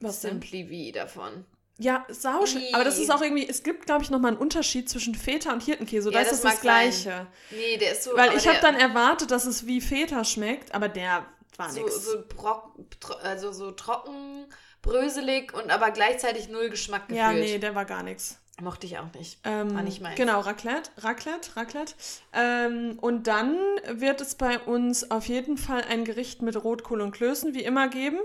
Was? 0.00 0.20
Simply 0.22 0.66
V 0.90 0.94
davon. 0.98 1.44
Ja, 1.78 2.04
sauschlecht. 2.10 2.74
Aber 2.74 2.84
das 2.84 2.98
ist 2.98 3.10
auch 3.10 3.22
irgendwie, 3.22 3.48
es 3.48 3.62
gibt, 3.62 3.86
glaube 3.86 4.04
ich, 4.04 4.10
nochmal 4.10 4.32
einen 4.32 4.40
Unterschied 4.40 4.88
zwischen 4.88 5.14
Feta 5.14 5.52
und 5.52 5.62
Hirtenkäse. 5.62 6.10
Ja, 6.10 6.18
da 6.18 6.20
ist 6.20 6.32
das 6.32 6.42
das 6.42 6.54
das 6.56 6.62
mag 6.64 6.72
sein. 6.72 6.90
Gleiche. 6.90 7.26
Nee, 7.50 7.76
der 7.78 7.92
ist 7.92 8.04
so. 8.04 8.10
Weil 8.14 8.36
ich 8.36 8.46
habe 8.46 8.58
dann 8.60 8.74
erwartet, 8.76 9.30
dass 9.30 9.46
es 9.46 9.66
wie 9.66 9.80
Feta 9.80 10.22
schmeckt, 10.24 10.74
aber 10.74 10.88
der 10.88 11.26
war 11.56 11.70
so, 11.70 11.80
nix. 11.82 12.04
so, 12.04 12.22
brock, 12.28 12.74
also 13.22 13.52
so 13.52 13.72
trocken, 13.72 14.46
bröselig 14.82 15.54
und 15.54 15.70
aber 15.70 15.90
gleichzeitig 15.90 16.48
null 16.48 16.68
Geschmack 16.70 17.08
gefühlt. 17.08 17.18
ja, 17.18 17.32
nee, 17.32 17.58
der 17.58 17.74
war 17.74 17.84
gar 17.84 18.02
nichts. 18.02 18.38
Mochte 18.60 18.86
ich 18.86 18.98
auch 18.98 19.12
nicht. 19.14 19.38
Ähm, 19.44 19.74
War 19.74 19.82
nicht 19.82 20.02
meins. 20.02 20.14
Genau, 20.16 20.40
Raclette, 20.40 20.90
Raclette, 20.98 21.56
Raclette. 21.56 21.94
Ähm, 22.34 22.98
und 23.00 23.26
dann 23.26 23.56
wird 23.90 24.20
es 24.20 24.34
bei 24.34 24.58
uns 24.58 25.10
auf 25.10 25.26
jeden 25.26 25.56
Fall 25.56 25.82
ein 25.88 26.04
Gericht 26.04 26.42
mit 26.42 26.62
Rotkohl 26.62 27.00
und 27.00 27.12
Klößen, 27.12 27.54
wie 27.54 27.64
immer, 27.64 27.88
geben. 27.88 28.18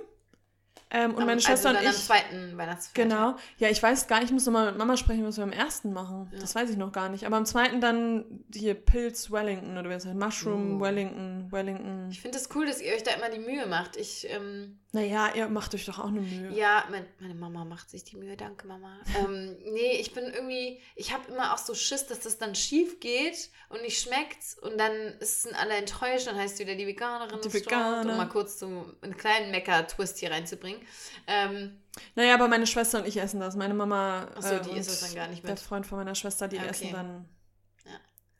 Ähm, 0.89 1.15
und 1.15 1.21
Am- 1.21 1.27
meine 1.27 1.41
Schwester 1.41 1.69
also 1.69 1.81
und 1.81 1.85
am 1.87 1.91
ich. 1.91 2.05
zweiten 2.05 2.57
Weihnachtsfeiertag. 2.57 3.17
Genau. 3.19 3.35
Ja, 3.57 3.69
ich 3.69 3.81
weiß 3.83 4.07
gar 4.07 4.17
nicht, 4.19 4.27
ich 4.27 4.31
muss 4.33 4.45
nochmal 4.45 4.67
mit 4.67 4.77
Mama 4.77 4.95
sprechen, 4.95 5.25
was 5.25 5.35
wir 5.37 5.43
am 5.43 5.51
ersten 5.51 5.91
machen. 5.91 6.29
Ja. 6.31 6.39
Das 6.39 6.55
weiß 6.55 6.69
ich 6.69 6.77
noch 6.77 6.91
gar 6.93 7.09
nicht. 7.09 7.25
Aber 7.25 7.35
am 7.37 7.45
zweiten 7.45 7.81
dann 7.81 8.45
hier 8.53 8.73
Pilz 8.73 9.29
Wellington 9.31 9.77
oder 9.77 9.89
wie 9.89 9.93
heißt 9.95 10.05
das? 10.05 10.13
Mushroom 10.13 10.77
Oh. 10.77 10.83
Wellington, 10.85 11.51
Wellington. 11.51 12.09
Ich 12.11 12.21
finde 12.21 12.37
es 12.37 12.49
cool, 12.55 12.65
dass 12.67 12.81
ihr 12.81 12.93
euch 12.93 13.03
da 13.03 13.11
immer 13.11 13.29
die 13.29 13.39
Mühe 13.39 13.65
macht. 13.65 13.97
Ich, 13.97 14.27
ähm, 14.29 14.79
Naja, 14.97 15.31
ihr 15.35 15.47
macht 15.47 15.75
euch 15.75 15.85
doch 15.85 15.99
auch 15.99 16.07
eine 16.07 16.21
Mühe. 16.21 16.51
ja, 16.57 16.83
mein, 16.89 17.05
meine 17.19 17.35
Mama 17.35 17.63
macht 17.65 17.89
sich 17.91 18.03
die 18.03 18.15
Mühe, 18.17 18.35
danke 18.35 18.65
Mama. 18.67 18.97
ähm, 19.19 19.55
nee, 19.73 19.91
ich 19.99 20.13
bin 20.13 20.23
irgendwie, 20.25 20.79
ich 20.95 21.13
habe 21.13 21.31
immer 21.31 21.53
auch 21.53 21.59
so 21.59 21.75
Schiss, 21.75 22.07
dass 22.07 22.21
das 22.21 22.37
dann 22.39 22.55
schief 22.55 22.99
geht 22.99 23.49
und 23.69 23.81
nicht 23.83 24.01
schmeckt 24.01 24.57
und 24.63 24.77
dann 24.79 24.91
sind 25.21 25.53
alle 25.61 25.75
enttäuscht, 25.75 26.25
dann 26.25 26.35
heißt 26.35 26.57
wieder 26.59 26.73
die 26.75 26.87
Veganerin 26.87 27.39
Die 27.41 27.47
ist 27.47 27.53
dort, 27.53 27.65
Veganer. 27.67 28.11
um 28.11 28.17
mal 28.17 28.29
kurz 28.29 28.57
so 28.57 28.85
einen 29.01 29.15
kleinen 29.17 29.51
Mecker-Twist 29.51 30.17
hier 30.17 30.31
reinzubringen. 30.31 30.81
Ähm, 31.27 31.77
Naja, 32.15 32.33
aber 32.33 32.47
meine 32.47 32.65
Schwester 32.65 32.99
und 32.99 33.07
ich 33.07 33.17
essen 33.17 33.39
das. 33.39 33.55
Meine 33.55 33.73
Mama 33.73 34.27
Ach 34.35 34.41
so, 34.41 34.55
äh, 34.55 34.61
die 34.61 34.69
und 34.71 34.77
isst 34.77 34.89
es 34.89 35.01
dann 35.01 35.15
gar 35.15 35.27
nicht 35.27 35.43
der 35.43 35.51
mit. 35.51 35.59
Freund 35.59 35.85
von 35.85 35.97
meiner 35.99 36.15
Schwester, 36.15 36.47
die 36.47 36.57
Okay. 36.57 36.67
essen 36.69 36.91
dann 36.91 37.25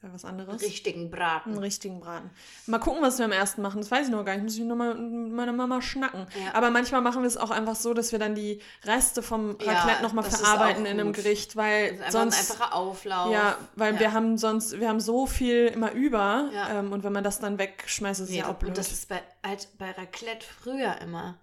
Ja. 0.03 0.10
was 0.13 0.25
anderes. 0.25 0.62
richtigen 0.62 1.10
Braten. 1.10 1.51
Einen 1.51 1.60
richtigen 1.60 1.99
Braten. 1.99 2.29
Mal 2.67 2.77
gucken, 2.79 3.01
was 3.01 3.17
wir 3.17 3.25
am 3.25 3.31
ersten 3.31 3.62
machen. 3.63 3.81
Das 3.81 3.89
weiß 3.89 4.05
ich 4.07 4.12
noch 4.12 4.23
gar 4.23 4.33
nicht. 4.36 4.43
Muss 4.43 4.55
ich 4.55 4.62
nochmal 4.63 4.93
mit 4.93 5.33
meiner 5.33 5.53
Mama 5.53 5.81
schnacken. 5.81 6.27
Ja. 6.43 6.53
Aber 6.53 6.69
manchmal 6.69 7.01
machen 7.01 7.23
wir 7.23 7.27
es 7.27 7.36
auch 7.38 7.49
einfach 7.49 7.75
so, 7.75 7.93
dass 7.95 8.12
wir 8.12 8.19
dann 8.19 8.36
die 8.36 8.62
Reste 8.86 9.23
vom 9.23 9.57
Ja, 9.60 9.71
Raclette 9.73 10.03
nochmal 10.03 10.23
das 10.23 10.36
ist 10.36 10.41
verarbeiten 10.41 10.86
in 10.86 10.99
einem. 10.99 11.13
Gericht, 11.13 11.55
weil 11.55 11.97
Das 11.97 11.99
ist 11.99 12.03
einfach 12.05 12.12
sonst. 12.21 12.36
ein 12.36 12.39
einfacher 12.51 12.75
Auflauf. 12.75 13.31
ja, 13.31 13.57
weil 13.75 13.95
Ja. 13.95 13.99
wir 13.99 14.13
haben 14.13 14.38
sonst, 14.38 14.79
wir 14.79 14.88
haben 14.88 14.99
so 14.99 15.25
viel 15.25 15.65
immer 15.67 15.91
über 15.93 16.49
Ja. 16.53 16.79
ähm, 16.79 16.91
und 16.91 17.03
wenn 17.03 17.13
man 17.13 17.23
das 17.23 17.39
dann 17.39 17.57
wegschmeißt, 17.57 18.19
ist 18.21 18.25
es 18.27 18.31
Nee, 18.31 18.39
ja 18.41 18.49
auch 18.49 18.55
blöd. 18.55 18.69
und 18.69 18.77
das 18.77 18.91
ist 18.91 19.10
bei, 19.10 19.21
halt 19.45 19.67
bei 19.79 19.89
Raclette 19.91 20.45
früher 20.62 20.95
immer. 21.01 21.39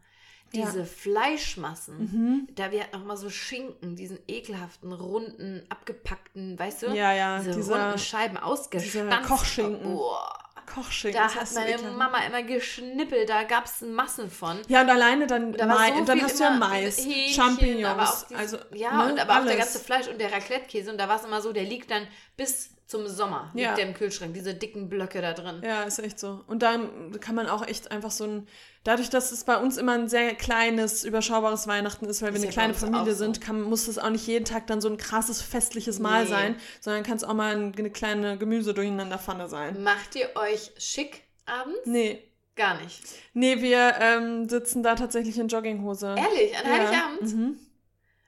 Ja. 0.54 0.66
Diese 0.66 0.84
Fleischmassen, 0.84 1.98
mhm. 1.98 2.48
da 2.54 2.70
wir 2.70 2.82
hatten 2.82 2.96
auch 2.96 3.04
mal 3.04 3.16
so 3.16 3.28
Schinken, 3.30 3.96
diesen 3.96 4.18
ekelhaften, 4.28 4.92
runden, 4.92 5.62
abgepackten, 5.68 6.58
weißt 6.58 6.82
du? 6.82 6.86
Ja, 6.88 7.12
ja, 7.12 7.38
Diese 7.38 7.52
dieser 7.56 7.82
runden 7.82 7.98
Scheiben 7.98 8.36
ausgestanzt. 8.36 9.28
Kochschinken. 9.28 9.94
Boah. 9.94 10.38
Kochschinken. 10.66 11.20
Da 11.20 11.26
das 11.26 11.36
hat 11.36 11.48
so 11.48 11.60
meine 11.60 11.72
ekelhaft. 11.74 11.96
Mama 11.96 12.18
immer 12.26 12.42
geschnippelt, 12.42 13.28
da 13.28 13.42
gab 13.42 13.66
es 13.66 13.82
Massen 13.82 14.30
von. 14.30 14.58
Ja, 14.68 14.82
und 14.82 14.90
alleine 14.90 15.26
dann, 15.26 15.52
Da 15.52 15.68
war 15.68 15.76
Mais, 15.76 15.92
so 15.92 15.98
und 16.00 16.08
dann 16.08 16.22
hast 16.22 16.40
du 16.40 16.44
ja 16.44 16.50
Mais, 16.50 16.98
Hähnchen, 16.98 17.34
Champignons, 17.34 17.86
aber 17.86 18.02
auch 18.08 18.22
diese, 18.26 18.38
also 18.38 18.58
ja, 18.72 19.04
ne, 19.04 19.12
und 19.12 19.18
aber 19.20 19.32
auch 19.32 19.44
der 19.44 19.52
alles. 19.52 19.58
ganze 19.58 19.78
Fleisch 19.80 20.08
und 20.08 20.18
der 20.18 20.32
Raclette-Käse. 20.32 20.90
Und 20.90 20.98
da 20.98 21.08
war 21.08 21.16
es 21.16 21.24
immer 21.24 21.42
so, 21.42 21.52
der 21.52 21.64
liegt 21.64 21.90
dann 21.90 22.06
bis 22.36 22.70
zum 22.86 23.06
Sommer, 23.08 23.50
liegt 23.54 23.66
Ja. 23.66 23.74
der 23.74 23.86
im 23.88 23.94
Kühlschrank, 23.94 24.34
diese 24.34 24.54
dicken 24.54 24.88
Blöcke 24.90 25.22
da 25.22 25.32
drin. 25.32 25.62
Ja, 25.64 25.84
ist 25.84 25.98
echt 25.98 26.18
so. 26.18 26.40
Und 26.46 26.62
dann 26.62 27.18
kann 27.20 27.34
man 27.34 27.46
auch 27.48 27.66
echt 27.66 27.90
einfach 27.90 28.10
so 28.10 28.24
ein, 28.24 28.46
dadurch, 28.84 29.08
dass 29.08 29.32
es 29.32 29.44
bei 29.44 29.56
uns 29.56 29.78
immer 29.78 29.92
ein 29.92 30.08
sehr 30.08 30.34
kleines, 30.34 31.02
überschaubares 31.04 31.66
Weihnachten 31.66 32.04
ist, 32.04 32.20
weil 32.20 32.30
wir 32.32 32.36
Ist 32.36 32.42
eine 32.42 32.50
ja 32.50 32.52
kleine 32.52 32.74
Familie 32.74 33.14
sind, 33.14 33.40
kann, 33.40 33.62
muss 33.62 33.88
es 33.88 33.98
auch 33.98 34.10
nicht 34.10 34.26
jeden 34.26 34.44
Tag 34.44 34.66
dann 34.66 34.80
so 34.82 34.88
ein 34.90 34.98
krasses 34.98 35.40
festliches 35.40 35.98
Mahl 35.98 36.24
Nee. 36.24 36.28
sein, 36.30 36.56
sondern 36.80 37.02
kann 37.04 37.16
es 37.16 37.24
auch 37.24 37.32
mal 37.34 37.56
ein- 37.56 37.72
eine 37.76 37.90
kleine 37.90 38.36
Gemüse 38.36 38.74
durcheinander 38.74 39.18
Pfanne 39.18 39.48
sein. 39.48 39.82
Macht 39.82 40.14
ihr 40.16 40.28
euch 40.36 40.70
schick 40.76 41.22
abends? 41.46 41.80
Nee. 41.86 42.22
Gar 42.56 42.80
nicht. 42.82 43.02
Nee, 43.32 43.62
wir 43.62 43.94
ähm, 44.00 44.48
sitzen 44.48 44.82
da 44.84 44.94
tatsächlich 44.94 45.36
in 45.38 45.48
Jogginghose. 45.48 46.14
Ehrlich, 46.16 46.56
an 46.56 46.64
Ja. 46.66 46.72
Heiligabend? 46.78 47.22
Mhm. 47.34 47.58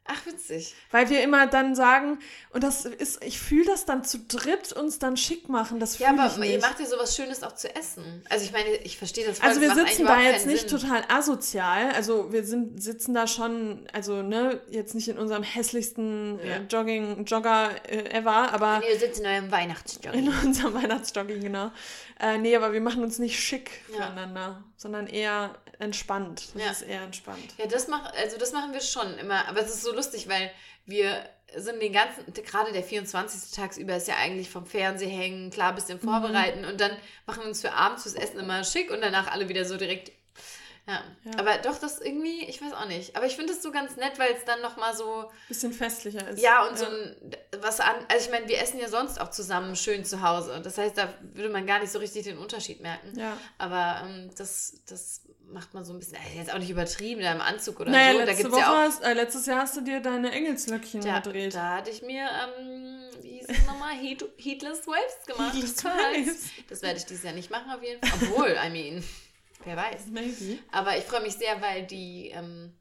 Ach, 0.09 0.27
witzig. 0.27 0.75
Weil 0.91 1.09
wir 1.11 1.23
immer 1.23 1.47
dann 1.47 1.75
sagen, 1.75 2.19
und 2.51 2.63
das 2.63 2.85
ist, 2.85 3.23
ich 3.25 3.39
fühle 3.41 3.65
das 3.67 3.85
dann 3.85 4.05
zu 4.05 4.19
dritt 4.21 4.73
uns 4.73 4.99
dann 4.99 5.17
schick 5.17 5.49
machen, 5.49 5.81
das 5.81 5.99
Ja, 5.99 6.11
aber 6.11 6.27
ich 6.45 6.53
ihr 6.53 6.61
macht 6.61 6.79
ja 6.81 6.87
sowas 6.87 7.17
Schönes 7.17 7.43
auch 7.43 7.55
zu 7.55 7.75
essen. 7.75 8.25
Also 8.31 8.45
ich 8.45 8.53
meine, 8.53 8.71
ich 8.77 8.99
verstehe 8.99 9.27
das 9.27 9.39
voll. 9.39 9.49
Also 9.49 9.61
wir 9.61 9.75
sitzen 9.75 10.05
da 10.07 10.21
jetzt 10.21 10.47
nicht 10.47 10.69
Sinn. 10.69 10.81
total 10.81 11.03
asozial. 11.09 11.91
Also 11.93 12.33
wir 12.33 12.45
sind, 12.45 12.83
sitzen 12.83 13.15
da 13.15 13.27
schon, 13.27 13.87
also 13.93 14.23
ne, 14.23 14.61
jetzt 14.71 14.95
nicht 14.95 15.09
in 15.09 15.19
unserem 15.19 15.43
hässlichsten 15.43 16.39
Ja. 16.45 16.57
äh, 16.57 16.61
Jogging, 16.71 17.25
Jogger 17.25 17.71
äh, 17.89 18.11
ever, 18.17 18.53
aber 18.53 18.83
Ihr 18.89 18.99
sitzt 18.99 19.21
in 19.21 19.27
eurem 19.27 19.51
Weihnachtsjogging. 19.51 20.13
in 20.27 20.29
unserem 20.45 20.75
Weihnachtsjogging, 20.75 21.41
genau. 21.41 21.71
Äh, 22.21 22.39
nee, 22.39 22.57
aber 22.57 22.73
wir 22.73 22.81
machen 22.81 23.03
uns 23.03 23.19
nicht 23.19 23.39
schick 23.39 23.71
Ja. 23.91 23.97
füreinander, 24.07 24.65
sondern 24.77 25.07
eher 25.07 25.55
entspannt. 25.79 26.49
Das 26.55 26.63
Ja. 26.65 26.71
ist 26.71 26.83
eher 26.83 27.03
entspannt. 27.03 27.55
Ja, 27.59 27.67
das 27.67 27.89
macht, 27.89 28.15
also 28.17 28.37
das 28.39 28.53
machen 28.53 28.73
wir 28.73 28.81
schon 28.81 29.17
immer. 29.19 29.47
Aber 29.49 29.61
es 29.61 29.69
ist 29.71 29.83
so 29.83 29.93
lustig, 29.95 30.29
weil 30.29 30.51
wir 30.85 31.29
sind 31.57 31.81
den 31.81 31.93
ganzen, 31.93 32.33
gerade 32.45 32.73
der 32.73 32.83
24. 32.83 33.53
tagsüber 33.55 33.97
ist 33.97 34.09
ja 34.09 34.17
eigentlich 34.17 34.51
vom 34.51 34.67
Fernseher 34.67 35.09
hängen, 35.09 35.51
klar, 35.51 35.75
bisschen 35.75 35.99
Mhm. 35.99 36.09
vorbereiten 36.09 36.65
und 36.65 36.81
dann 36.81 36.91
machen 37.27 37.43
wir 37.43 37.49
uns 37.49 37.61
für 37.61 37.73
abends 37.73 38.03
fürs 38.03 38.15
Essen 38.15 38.39
immer 38.41 38.65
schick 38.65 38.91
und 38.91 39.01
danach 39.01 39.31
alle 39.31 39.49
wieder 39.49 39.65
so 39.65 39.77
direkt. 39.77 40.13
Ja. 40.89 41.03
Ja. 41.25 41.33
Aber 41.39 41.59
doch, 41.59 41.79
das 41.79 42.01
irgendwie, 42.01 42.45
ich 42.45 42.63
weiß 42.63 42.73
auch 42.73 42.87
nicht. 42.87 43.17
Aber 43.17 43.27
ich 43.27 43.35
finde 43.35 43.53
es 43.53 43.63
so 43.63 43.73
ganz 43.73 43.97
nett, 43.97 44.19
weil 44.19 44.33
es 44.35 44.45
dann 44.45 44.61
nochmal 44.63 44.95
so, 44.97 45.31
Bisschen 45.49 45.73
festlicher 45.73 46.29
ist. 46.29 46.41
ja, 46.41 46.65
und 46.67 46.79
so 46.79 46.85
ein, 46.87 47.17
was 47.61 47.81
an, 47.81 47.97
also 48.09 48.25
ich 48.27 48.31
meine, 48.31 48.47
wir 48.49 48.59
essen 48.61 48.79
ja 48.79 48.89
sonst 48.89 49.21
auch 49.21 49.31
zusammen 49.31 49.75
schön 49.75 50.05
zu 50.05 50.23
Hause. 50.23 50.61
Das 50.63 50.79
heißt, 50.79 50.97
da 50.97 51.13
würde 51.35 51.49
man 51.49 51.67
gar 51.67 51.81
nicht 51.81 51.91
so 51.91 51.99
richtig 51.99 52.25
den 52.25 52.39
Unterschied 52.39 52.81
merken. 52.83 53.19
Ja. 53.19 53.37
Aber 53.59 54.07
ähm, 54.07 54.31
das, 54.39 54.81
das 54.89 55.23
macht 55.49 55.75
man 55.75 55.85
so 55.85 55.93
ein 55.93 55.99
bisschen, 55.99 56.19
also 56.25 56.39
jetzt 56.39 56.53
auch 56.55 56.59
nicht 56.59 56.71
übertrieben, 56.71 57.21
da 57.21 57.33
im 57.33 57.41
Anzug 57.41 57.81
oder 57.81 57.91
Naja, 57.91 58.13
so. 58.13 58.19
Da 58.19 58.25
letzte 58.25 58.43
gibt 58.45 58.55
es 58.55 58.61
Woche 58.61 58.61
ja 58.63 58.73
auch. 58.73 58.87
hast, 58.89 59.03
äh, 59.03 59.13
letztes 59.15 59.47
Jahr 59.47 59.61
hast 59.63 59.77
du 59.77 59.81
dir 59.81 60.01
deine 60.01 60.31
Engelslöckchen 60.31 61.01
Da, 61.01 61.19
gedreht. 61.19 61.55
da 61.55 61.77
hatte 61.79 61.91
ich 61.91 62.03
mir, 62.03 62.29
ähm, 62.59 63.03
wie 63.23 63.39
hieß 63.39 63.47
es 63.49 63.67
nochmal, 63.67 63.95
Heat, 63.95 64.25
Heatless 64.39 64.87
Waves 64.87 65.27
gemacht. 65.27 65.53
Heatless. 65.55 65.85
Waves. 65.85 66.43
Das 66.69 66.83
werde 66.83 66.99
ich 66.99 67.07
dieses 67.07 67.25
Jahr 67.25 67.33
nicht 67.35 67.51
machen 67.51 67.71
auf 67.73 67.83
jeden 67.83 68.01
Fall. 68.07 68.19
Obwohl, 68.29 68.57
I 68.65 68.71
mean, 68.71 69.05
wer 69.67 69.77
weiß. 69.77 70.07
Maybe. 70.11 70.59
Aber 70.73 70.97
ich 70.97 71.05
freue 71.05 71.23
mich 71.23 71.35
sehr, 71.35 71.61
weil 71.61 71.87
die 71.87 72.31
ähm, 72.31 72.73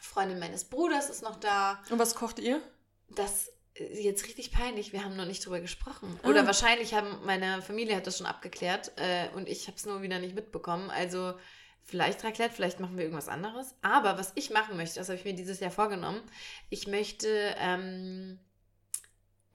Freundin 0.00 0.38
meines 0.38 0.64
Bruders 0.64 1.10
ist 1.10 1.22
noch 1.22 1.36
da. 1.36 1.80
Und 1.90 1.98
was 1.98 2.14
kocht 2.14 2.38
ihr? 2.38 2.60
Das 3.08 3.50
ist 3.74 4.02
jetzt 4.02 4.24
richtig 4.26 4.52
peinlich, 4.52 4.92
wir 4.92 5.04
haben 5.04 5.16
noch 5.16 5.26
nicht 5.26 5.44
drüber 5.44 5.60
gesprochen. 5.60 6.18
Ah. 6.22 6.28
Oder 6.28 6.46
wahrscheinlich 6.46 6.94
haben 6.94 7.24
meine 7.24 7.62
Familie 7.62 7.96
hat 7.96 8.06
das 8.06 8.18
schon 8.18 8.26
abgeklärt 8.26 8.92
äh, 8.96 9.28
und 9.36 9.48
ich 9.48 9.66
habe 9.66 9.76
es 9.76 9.86
nur 9.86 10.02
wieder 10.02 10.18
nicht 10.18 10.34
mitbekommen. 10.34 10.90
Also 10.90 11.34
vielleicht 11.82 12.24
Raclette, 12.24 12.54
vielleicht 12.54 12.80
machen 12.80 12.96
wir 12.96 13.04
irgendwas 13.04 13.28
anderes. 13.28 13.74
Aber 13.82 14.18
was 14.18 14.32
ich 14.34 14.50
machen 14.50 14.76
möchte, 14.76 14.98
das 14.98 15.08
habe 15.08 15.18
ich 15.18 15.24
mir 15.24 15.34
dieses 15.34 15.60
Jahr 15.60 15.70
vorgenommen, 15.70 16.22
ich 16.70 16.86
möchte 16.86 17.28
ähm, 17.58 18.38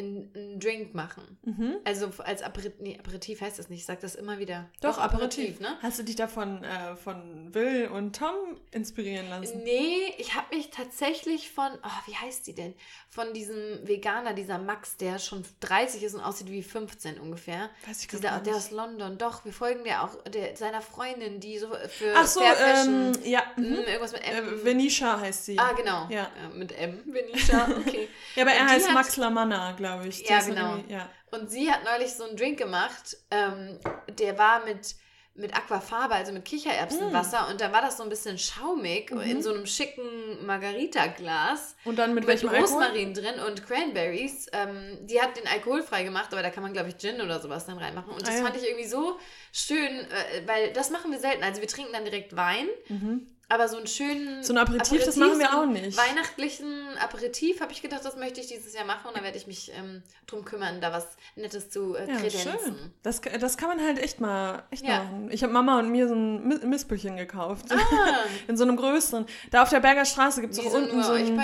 einen, 0.02 0.60
Drink 0.60 0.94
machen. 0.94 1.38
Mhm. 1.44 1.78
Also 1.86 2.12
als 2.20 2.42
Aperitif, 2.42 2.80
nee, 2.80 2.98
Aperitif 3.00 3.42
heißt 3.42 3.58
das 3.60 3.70
nicht, 3.70 3.80
ich 3.80 3.86
sag 3.86 4.00
das 4.02 4.16
immer 4.16 4.40
wieder. 4.40 4.70
Doch, 4.82 4.98
Aperitif. 4.98 5.60
ne? 5.60 5.78
Hast 5.82 6.00
du 6.00 6.04
dich 6.04 6.16
davon 6.16 6.64
äh, 6.64 6.96
von 6.96 7.54
Will 7.54 7.88
und 7.88 8.16
Tom 8.16 8.36
inspirieren 8.72 9.30
lassen? 9.30 9.62
Nee, 9.64 10.14
ich 10.18 10.36
habe 10.36 10.56
mich 10.56 10.70
tatsächlich 10.70 11.52
von, 11.52 11.70
oh, 11.84 12.08
wie 12.10 12.16
heißt 12.16 12.48
die 12.48 12.54
denn? 12.56 12.74
Von 13.10 13.34
diesem 13.34 13.88
Veganer, 13.88 14.34
dieser 14.34 14.58
Max, 14.58 14.98
der 14.98 15.20
schon 15.20 15.44
30 15.62 16.04
ist 16.04 16.14
und 16.16 16.22
aussieht 16.22 16.50
wie 16.50 16.64
15 16.64 17.20
ungefähr. 17.20 17.70
Weiß 17.88 18.02
ich 18.02 18.08
Dieser, 18.08 18.22
gar 18.30 18.40
der 18.42 18.54
nicht. 18.54 18.66
aus 18.66 18.72
London, 18.72 19.18
doch, 19.18 19.44
wir 19.46 19.54
folgen 19.54 19.84
der 19.84 20.04
auch, 20.04 20.22
der, 20.24 20.56
seiner 20.56 20.82
Freundin, 20.82 21.40
die 21.40 21.58
so 21.58 21.68
für 21.90 22.14
Ach 22.16 22.26
so, 22.28 22.40
Fair 22.40 22.56
Fashion, 22.56 23.14
ähm, 23.16 23.30
ja. 23.30 23.42
mm, 23.58 23.62
Mhm. 23.62 23.74
irgendwas 23.76 24.12
mit 24.14 24.24
M. 24.28 24.48
Äh, 24.48 24.66
Venisha 24.66 25.20
heißt 25.20 25.46
sie. 25.46 25.58
ah, 25.60 25.74
genau. 25.74 26.08
Ja. 26.10 26.24
Äh, 26.54 26.58
mit 26.58 26.72
M, 26.72 27.02
Venisha, 27.06 27.68
okay. 27.80 28.08
Ja, 28.36 28.44
aber 28.44 28.52
er 28.54 28.68
heißt 28.70 28.92
Max 28.94 29.18
Lamanna, 29.18 29.74
glaube 29.74 29.91
ich. 29.91 29.91
Ja, 30.00 30.36
Das 30.38 30.48
ist 30.48 30.56
genau. 30.56 30.78
Ja. 30.88 31.10
Und 31.32 31.50
sie 31.50 31.72
hat 31.72 31.84
neulich 31.84 32.14
so 32.14 32.24
einen 32.26 32.36
Drink 32.38 32.58
gemacht, 32.58 33.18
ähm, 33.32 33.80
der 34.20 34.38
war 34.38 34.66
mit, 34.66 34.96
mit 35.34 35.56
Aquafaba, 35.56 36.16
also 36.16 36.34
mit 36.34 36.44
Kichererbsenwasser. 36.46 37.48
Mm. 37.48 37.52
Und 37.52 37.62
da 37.62 37.72
war 37.72 37.82
das 37.82 37.96
so 37.98 38.04
ein 38.04 38.10
bisschen 38.10 38.38
schaumig 38.38 39.12
Mhm. 39.12 39.22
in 39.22 39.42
so 39.42 39.54
einem 39.54 39.66
schicken 39.66 40.46
Margarita-Glas. 40.46 41.76
Und 41.86 41.98
dann 41.98 42.14
mit, 42.14 42.26
Mit 42.26 42.28
welchem 42.30 42.50
Alkohol? 42.50 42.66
Rosmarin 42.84 43.14
drin 43.14 43.40
und 43.48 43.66
Cranberries. 43.66 44.48
Ähm, 44.54 44.98
die 45.08 45.22
hat 45.22 45.38
den 45.38 45.48
alkoholfrei 45.48 46.04
gemacht, 46.04 46.30
aber 46.32 46.42
da 46.44 46.50
kann 46.50 46.64
man, 46.64 46.74
glaube 46.74 46.90
ich, 46.90 46.98
Gin 46.98 47.22
oder 47.22 47.40
sowas 47.40 47.66
dann 47.66 47.78
reinmachen. 47.78 48.12
Und 48.14 48.22
das 48.22 48.36
Ah, 48.36 48.38
ja. 48.40 48.44
fand 48.44 48.58
ich 48.58 48.68
irgendwie 48.68 48.88
so 48.88 49.18
schön, 49.54 49.88
äh, 49.90 50.46
weil 50.48 50.74
das 50.74 50.90
machen 50.90 51.12
wir 51.12 51.20
selten. 51.20 51.44
Also 51.44 51.62
wir 51.62 51.68
trinken 51.68 51.94
dann 51.94 52.04
direkt 52.06 52.36
Wein, 52.36 52.68
Mhm. 52.90 53.28
Aber 53.52 53.68
so 53.68 53.78
einen 53.78 53.86
schönen 53.88 54.44
So 54.44 54.54
ein 54.54 54.58
Aperitif, 54.58 55.04
das 55.04 55.18
machen 55.18 55.38
wir 55.38 55.50
so 55.52 55.58
auch 55.58 55.66
nicht. 55.66 55.98
Weihnachtlichen 55.98 56.98
Aperitif 57.00 57.60
habe 57.62 57.72
ich 57.74 57.82
gedacht, 57.82 58.06
das 58.06 58.16
möchte 58.16 58.40
ich 58.40 58.48
dieses 58.48 58.74
Jahr 58.74 58.86
machen 58.86 59.08
und 59.10 59.18
da 59.18 59.24
werde 59.24 59.38
ich 59.38 59.46
mich 59.46 59.72
ähm, 59.76 60.04
drum 60.26 60.46
kümmern, 60.46 60.80
da 60.82 60.92
was 60.94 61.06
Nettes 61.36 61.70
zu 61.70 61.96
äh, 61.96 62.08
Ja, 62.10 62.16
kredenzen. 62.16 62.50
schön. 62.64 62.94
Das, 63.04 63.20
das 63.22 63.58
kann 63.58 63.68
man 63.70 63.82
halt 63.86 64.00
echt 64.00 64.20
mal 64.22 64.64
echt 64.72 64.86
Ja. 64.86 65.04
machen. 65.04 65.30
Ich 65.32 65.44
habe 65.44 65.52
Mama 65.52 65.80
und 65.80 65.92
mir 65.92 66.08
so 66.08 66.16
ein 66.16 66.48
Mi- 66.48 66.66
Mispelchen 66.66 67.18
gekauft. 67.18 67.66
Ah, 67.70 67.78
In 68.48 68.56
so 68.58 68.64
einem 68.64 68.78
größeren. 68.78 69.26
Da 69.52 69.64
auf 69.64 69.70
der 69.70 69.80
Berger 69.82 70.06
Straße 70.06 70.42
gibt 70.42 70.54
es 70.54 70.60
auch 70.60 70.74
unten 70.74 71.04
so 71.04 71.12
ein... 71.14 71.40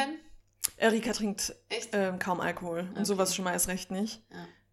Erika 0.77 1.11
trinkt 1.11 1.55
ähm, 1.91 2.19
kaum 2.19 2.39
Alkohol 2.39 2.81
und 2.81 2.91
Okay. 2.91 3.05
sowas 3.05 3.35
schon 3.35 3.45
mal 3.45 3.53
erst 3.53 3.67
recht 3.67 3.89
nicht. 3.91 4.21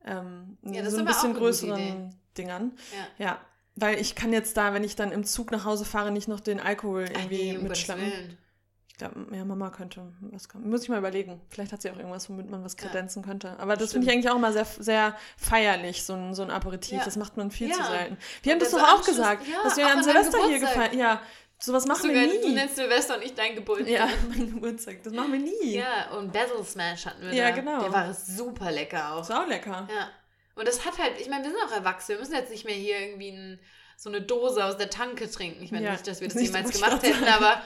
Ja. 0.05 0.21
Ähm, 0.21 0.59
Ja, 0.63 0.83
das 0.83 0.93
so 0.93 0.99
ein 0.99 1.05
bisschen 1.07 1.35
größeren 1.35 2.15
Dingern. 2.37 2.77
Ja. 3.19 3.25
Ja, 3.27 3.41
weil 3.77 4.01
ich 4.01 4.15
kann 4.15 4.33
jetzt 4.33 4.57
da, 4.57 4.73
wenn 4.75 4.85
ich 4.85 4.97
dann 4.97 5.13
im 5.13 5.25
Zug 5.25 5.51
nach 5.51 5.65
Hause 5.65 5.85
fahre, 5.85 6.11
nicht 6.11 6.29
noch 6.29 6.41
den 6.41 6.61
Alkohol 6.61 7.03
irgendwie 7.05 7.53
nee, 7.53 7.57
um. 7.59 7.65
Willen. 7.65 8.39
Ich 8.87 8.99
glaube, 8.99 9.27
ja, 9.33 9.45
Mama 9.45 9.71
könnte 9.71 10.13
was 10.21 10.49
kann, 10.49 10.69
Muss 10.71 10.85
ich 10.85 10.89
mal 10.89 10.99
überlegen. 10.99 11.41
Vielleicht 11.51 11.73
hat 11.73 11.83
sie 11.83 11.91
auch 11.91 11.97
irgendwas, 11.97 12.31
womit 12.31 12.49
man 12.49 12.63
was 12.63 12.77
Ja. 12.81 12.87
kredenzen 12.87 13.25
könnte. 13.25 13.59
Aber 13.59 13.77
das 13.77 13.91
finde 13.91 14.07
ich 14.07 14.13
eigentlich 14.13 14.31
auch 14.31 14.37
immer 14.37 14.53
sehr, 14.53 14.67
sehr 14.79 15.17
feierlich, 15.37 16.05
so 16.05 16.13
ein, 16.15 16.33
so 16.33 16.43
ein 16.45 16.51
Aperitif. 16.53 16.99
Ja. 16.99 17.05
Das 17.05 17.17
macht 17.17 17.37
man 17.37 17.51
viel 17.51 17.71
Ja. 17.71 17.75
zu 17.75 17.83
selten. 17.83 18.17
Wir 18.45 18.53
haben 18.53 18.61
das 18.61 18.71
doch 18.71 18.79
auch 18.81 18.99
Anschluss- 18.99 19.07
gesagt, 19.07 19.49
ja, 19.49 19.63
dass 19.65 19.77
wir 19.77 19.85
deinem 19.87 20.03
Silvester 20.05 20.39
hier 20.47 20.61
gefeiert 20.61 20.95
Ja, 20.95 21.21
sowas 21.59 21.87
machen 21.87 22.03
Sogar, 22.03 22.15
wir 22.23 22.41
du 22.41 22.47
nie. 22.49 22.55
nennst 22.55 22.77
Silvester 22.77 23.17
und 23.17 23.25
ich 23.25 23.35
dein 23.35 23.57
Geburtstag. 23.57 23.89
Ja, 23.91 24.09
mein 24.29 24.55
Geburtstag. 24.55 25.03
Das 25.03 25.13
machen 25.13 25.33
wir 25.33 25.41
nie. 25.41 25.75
Ja, 25.75 26.13
und 26.17 26.33
Basil 26.33 26.63
Smash 26.65 27.07
hatten 27.07 27.23
wir 27.23 27.35
Ja, 27.35 27.51
da. 27.51 27.57
genau. 27.57 27.81
Der 27.81 27.93
war 27.93 28.15
super 28.15 28.71
lecker 28.71 29.15
auch. 29.15 29.29
Auch 29.29 29.49
lecker. 29.49 29.89
Ja. 29.91 30.09
Und 30.55 30.69
das 30.69 30.85
hat 30.85 30.99
halt, 30.99 31.21
ich 31.21 31.29
meine, 31.29 31.45
wir 31.45 31.51
sind 31.51 31.61
auch 31.65 31.73
erwachsen. 31.73 32.11
Wir 32.11 32.19
müssen 32.19 32.35
jetzt 32.35 32.51
nicht 32.51 32.65
mehr 32.65 32.75
hier 32.75 32.99
irgendwie 33.01 33.31
ein, 33.31 33.61
so 33.97 34.09
eine 34.09 34.21
Dose 34.23 34.65
aus 34.65 34.77
der 34.77 34.91
Tanke 34.91 35.31
trinken. 35.31 35.63
Ich 35.63 35.73
meine 35.73 35.87
Ja, 35.87 35.93
nicht, 35.93 36.07
dass 36.07 36.21
wir 36.21 36.29
das 36.29 36.37
nicht, 36.37 36.47
jemals 36.55 36.71
gemacht 36.73 37.03
hätten, 37.03 37.25
aber 37.25 37.63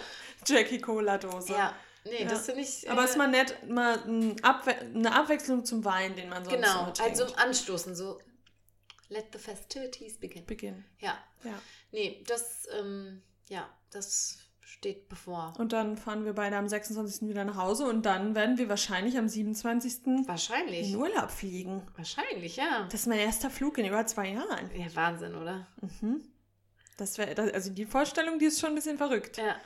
Jackie 0.47 0.81
Cola-Dose. 0.81 1.53
ja. 1.53 1.75
Nee, 2.05 2.23
Ja. 2.23 2.29
das 2.29 2.47
finde 2.47 2.63
ich. 2.63 2.89
Aber 2.91 3.03
äh, 3.03 3.05
es 3.05 3.11
ist 3.11 3.17
mal 3.17 3.29
nett, 3.29 3.69
mal 3.69 3.99
ein 4.07 4.43
Abwe 4.43 4.75
eine 4.79 5.13
Abwechslung 5.15 5.65
zum 5.67 5.85
Wein, 5.85 6.15
den 6.17 6.29
man 6.31 6.45
sonst 6.45 6.55
Genau, 6.57 6.85
nur 6.85 6.95
trinkt. 6.95 7.01
also 7.13 7.27
zum 7.27 7.37
Anstoßen, 7.39 7.95
so. 7.95 8.19
Let 9.11 9.27
the 9.33 9.39
festivities 9.39 10.19
begin. 10.19 10.47
Beginn. 10.47 10.85
Ja. 11.01 11.19
Ja. 11.45 11.61
Nee, 11.93 12.23
das, 12.27 12.67
ähm, 12.79 13.23
ja, 13.49 13.69
das 13.91 14.39
steht 14.69 15.09
bevor. 15.09 15.55
Und 15.59 15.73
dann 15.73 15.97
fahren 15.97 16.27
wir 16.27 16.35
beide 16.35 16.57
am 16.57 16.69
26. 16.69 17.29
wieder 17.29 17.45
nach 17.45 17.57
Hause 17.57 17.87
und 17.87 18.05
dann 18.05 18.35
werden 18.35 18.59
wir 18.59 18.69
wahrscheinlich 18.69 19.17
am 19.17 19.27
27. 19.27 20.27
Wahrscheinlich. 20.27 20.91
in 20.91 20.97
Urlaub 20.97 21.31
fliegen. 21.31 21.83
Wahrscheinlich, 21.97 22.57
ja. 22.57 22.85
Das 22.91 23.01
ist 23.01 23.07
mein 23.07 23.19
erster 23.19 23.49
Flug 23.49 23.79
in 23.79 23.87
über 23.87 24.07
zwei 24.07 24.29
Jahren. 24.33 24.71
Ja, 24.75 24.95
Wahnsinn, 24.95 25.35
oder? 25.35 25.67
Mhm. 26.01 26.23
Das 26.99 27.17
wäre, 27.17 27.55
also 27.55 27.71
die 27.71 27.87
Vorstellung, 27.87 28.39
die 28.39 28.45
ist 28.47 28.61
schon 28.61 28.71
ein 28.71 28.75
bisschen 28.75 28.99
verrückt. 28.99 29.39
Ja. 29.39 29.57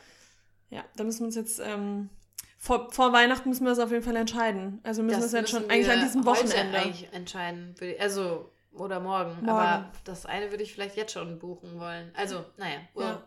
Ja, 0.70 0.84
da 0.96 1.04
müssen 1.04 1.20
wir 1.20 1.26
uns 1.26 1.36
jetzt, 1.36 1.58
ähm, 1.58 2.08
vor, 2.56 2.92
vor 2.92 3.12
Weihnachten 3.12 3.48
müssen 3.48 3.64
wir 3.64 3.70
das 3.70 3.80
auf 3.80 3.90
jeden 3.90 4.04
Fall 4.04 4.16
entscheiden. 4.16 4.80
Also 4.84 5.02
müssen 5.02 5.18
wir 5.18 5.26
es 5.26 5.32
jetzt 5.32 5.50
schon, 5.50 5.68
eigentlich 5.68 5.90
an 5.90 6.00
diesem 6.00 6.24
Wochenende. 6.24 6.78
eigentlich 6.78 7.12
entscheiden. 7.12 7.74
Also, 7.98 8.52
oder 8.72 9.00
morgen. 9.00 9.34
Morgen. 9.44 9.48
Aber 9.48 9.92
das 10.04 10.26
eine 10.26 10.50
würde 10.52 10.62
ich 10.62 10.72
vielleicht 10.72 10.96
jetzt 10.96 11.12
schon 11.12 11.40
buchen 11.40 11.80
wollen. 11.80 12.12
Also, 12.14 12.44
naja. 12.56 12.78
well, 12.94 13.06
Ja. 13.06 13.22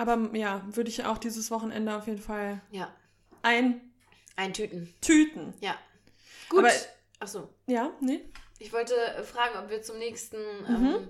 Aber 0.00 0.34
ja, 0.34 0.62
würde 0.66 0.88
ich 0.88 1.04
auch 1.04 1.18
dieses 1.18 1.50
Wochenende 1.50 1.94
auf 1.94 2.06
jeden 2.06 2.22
Fall 2.22 2.62
ja. 2.70 2.90
eintüten. 3.42 3.90
Ein 4.36 4.54
Tüten. 5.02 5.54
Ja. 5.60 5.74
Gut. 6.48 6.60
Aber- 6.60 6.72
Achso. 7.18 7.50
Ja, 7.66 7.90
nee. 8.00 8.22
Ich 8.58 8.72
wollte 8.72 8.94
fragen, 9.24 9.58
ob 9.62 9.68
wir 9.68 9.82
zum 9.82 9.98
nächsten. 9.98 10.38
Mhm. 10.66 10.86
Ähm, 10.86 11.08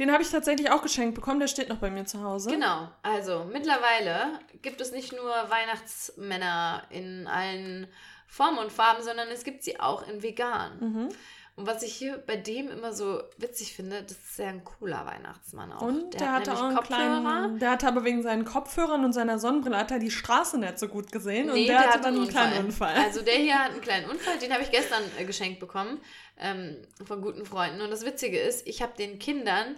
Den 0.00 0.10
habe 0.10 0.24
ich 0.24 0.30
tatsächlich 0.30 0.72
auch 0.72 0.82
geschenkt 0.82 1.14
bekommen, 1.14 1.38
der 1.38 1.46
steht 1.46 1.68
noch 1.68 1.78
bei 1.78 1.88
mir 1.88 2.04
zu 2.04 2.20
Hause. 2.20 2.50
Genau, 2.50 2.88
also 3.04 3.44
mittlerweile 3.44 4.40
gibt 4.60 4.80
es 4.80 4.90
nicht 4.90 5.12
nur 5.12 5.30
Weihnachtsmänner 5.30 6.82
in 6.90 7.28
allen 7.28 7.86
Formen 8.26 8.58
und 8.58 8.72
Farben, 8.72 9.04
sondern 9.04 9.28
es 9.28 9.44
gibt 9.44 9.62
sie 9.62 9.78
auch 9.78 10.08
in 10.08 10.20
vegan. 10.24 10.80
Mhm. 10.80 11.08
Und 11.56 11.66
was 11.66 11.82
ich 11.82 11.94
hier 11.94 12.18
bei 12.18 12.36
dem 12.36 12.68
immer 12.68 12.92
so 12.92 13.22
witzig 13.38 13.74
finde, 13.74 14.02
das 14.02 14.12
ist 14.12 14.36
sehr 14.36 14.48
ein 14.48 14.62
cooler 14.62 15.06
Weihnachtsmann 15.06 15.72
auch. 15.72 15.80
Und 15.80 16.12
der, 16.12 16.30
hat 16.32 16.46
hatte 16.46 16.52
auch 16.52 16.64
einen 16.64 16.80
kleinen, 16.80 17.58
der 17.58 17.70
hatte 17.70 17.88
aber 17.88 18.04
wegen 18.04 18.22
seinen 18.22 18.44
Kopfhörern 18.44 19.02
und 19.06 19.14
seiner 19.14 19.38
Sonnenbrille 19.38 19.78
hat 19.78 19.90
er 19.90 19.98
die 19.98 20.10
Straße 20.10 20.58
nicht 20.58 20.78
so 20.78 20.86
gut 20.86 21.10
gesehen 21.10 21.48
und 21.48 21.54
Nee, 21.54 21.66
der, 21.66 21.78
der 21.78 21.86
hatte 21.86 21.94
hat 21.94 22.04
dann 22.04 22.14
einen 22.14 22.22
einen 22.24 22.30
kleinen 22.30 22.66
Unfall. 22.66 22.94
Also 22.96 23.22
der 23.22 23.36
hier 23.36 23.58
hat 23.58 23.70
einen 23.70 23.80
kleinen 23.80 24.10
Unfall, 24.10 24.38
den 24.38 24.52
habe 24.52 24.64
ich 24.64 24.70
gestern 24.70 25.02
äh, 25.18 25.24
geschenkt 25.24 25.58
bekommen 25.58 25.98
ähm, 26.38 26.76
von 27.06 27.22
guten 27.22 27.46
Freunden. 27.46 27.80
Und 27.80 27.90
das 27.90 28.04
Witzige 28.04 28.38
ist, 28.38 28.66
ich 28.66 28.82
habe 28.82 28.92
den 28.98 29.18
Kindern 29.18 29.76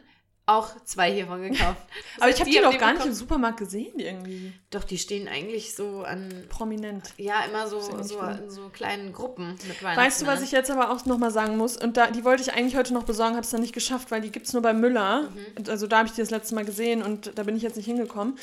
auch 0.49 0.71
zwei 0.85 1.13
hiervon 1.13 1.43
gekauft. 1.43 1.77
Das 2.17 2.17
aber 2.17 2.27
heißt, 2.27 2.35
ich 2.37 2.41
habe 2.41 2.51
die 2.51 2.57
die 2.57 2.63
noch 2.63 2.79
gar 2.79 2.95
nicht 2.95 3.07
im. 3.07 3.13
Supermarkt 3.13 3.59
gesehen 3.59 3.99
irgendwie. 3.99 4.53
Doch, 4.71 4.85
die 4.85 4.97
stehen 4.97 5.29
eigentlich 5.29 5.75
so 5.75 6.03
an 6.03 6.47
Prominent. 6.49 7.13
Ja, 7.19 7.45
immer 7.45 7.69
so, 7.69 7.81
so 7.81 8.19
in 8.21 8.51
so 8.51 8.69
kleinen 8.71 9.13
Gruppen 9.13 9.59
mit 9.69 9.83
Weißt 9.83 10.23
du, 10.23 10.27
was 10.27 10.41
ich 10.41 10.51
jetzt 10.51 10.71
aber 10.71 10.91
auch 10.91 11.05
nochmal 11.05 11.31
sagen 11.31 11.57
muss? 11.57 11.77
Und 11.77 11.97
da, 11.97 12.11
die 12.11 12.25
wollte 12.25 12.43
ich 12.43 12.53
eigentlich 12.53 12.77
heute 12.77 12.95
noch 12.95 13.05
besorgen, 13.05 13.35
habe 13.35 13.45
es 13.45 13.51
dann 13.51 13.61
nicht 13.61 13.75
geschafft, 13.75 14.11
weil 14.11 14.23
die 14.23 14.31
gibt 14.31 14.47
es 14.47 14.53
nur 14.55 14.63
bei 14.63 14.73
Müller. 14.73 15.23
Mhm. 15.23 15.65
Also 15.69 15.87
da 15.87 15.99
habe 15.99 16.09
ich 16.09 16.15
die 16.15 16.21
das 16.23 16.31
letzte 16.31 16.55
Mal 16.55 16.65
gesehen 16.65 17.03
und 17.03 17.39
da 17.39 17.43
bin 17.43 17.57
ich 17.57 17.63
jetzt 17.63 17.77
nicht 17.77 17.87
hingekommen. 17.87 18.39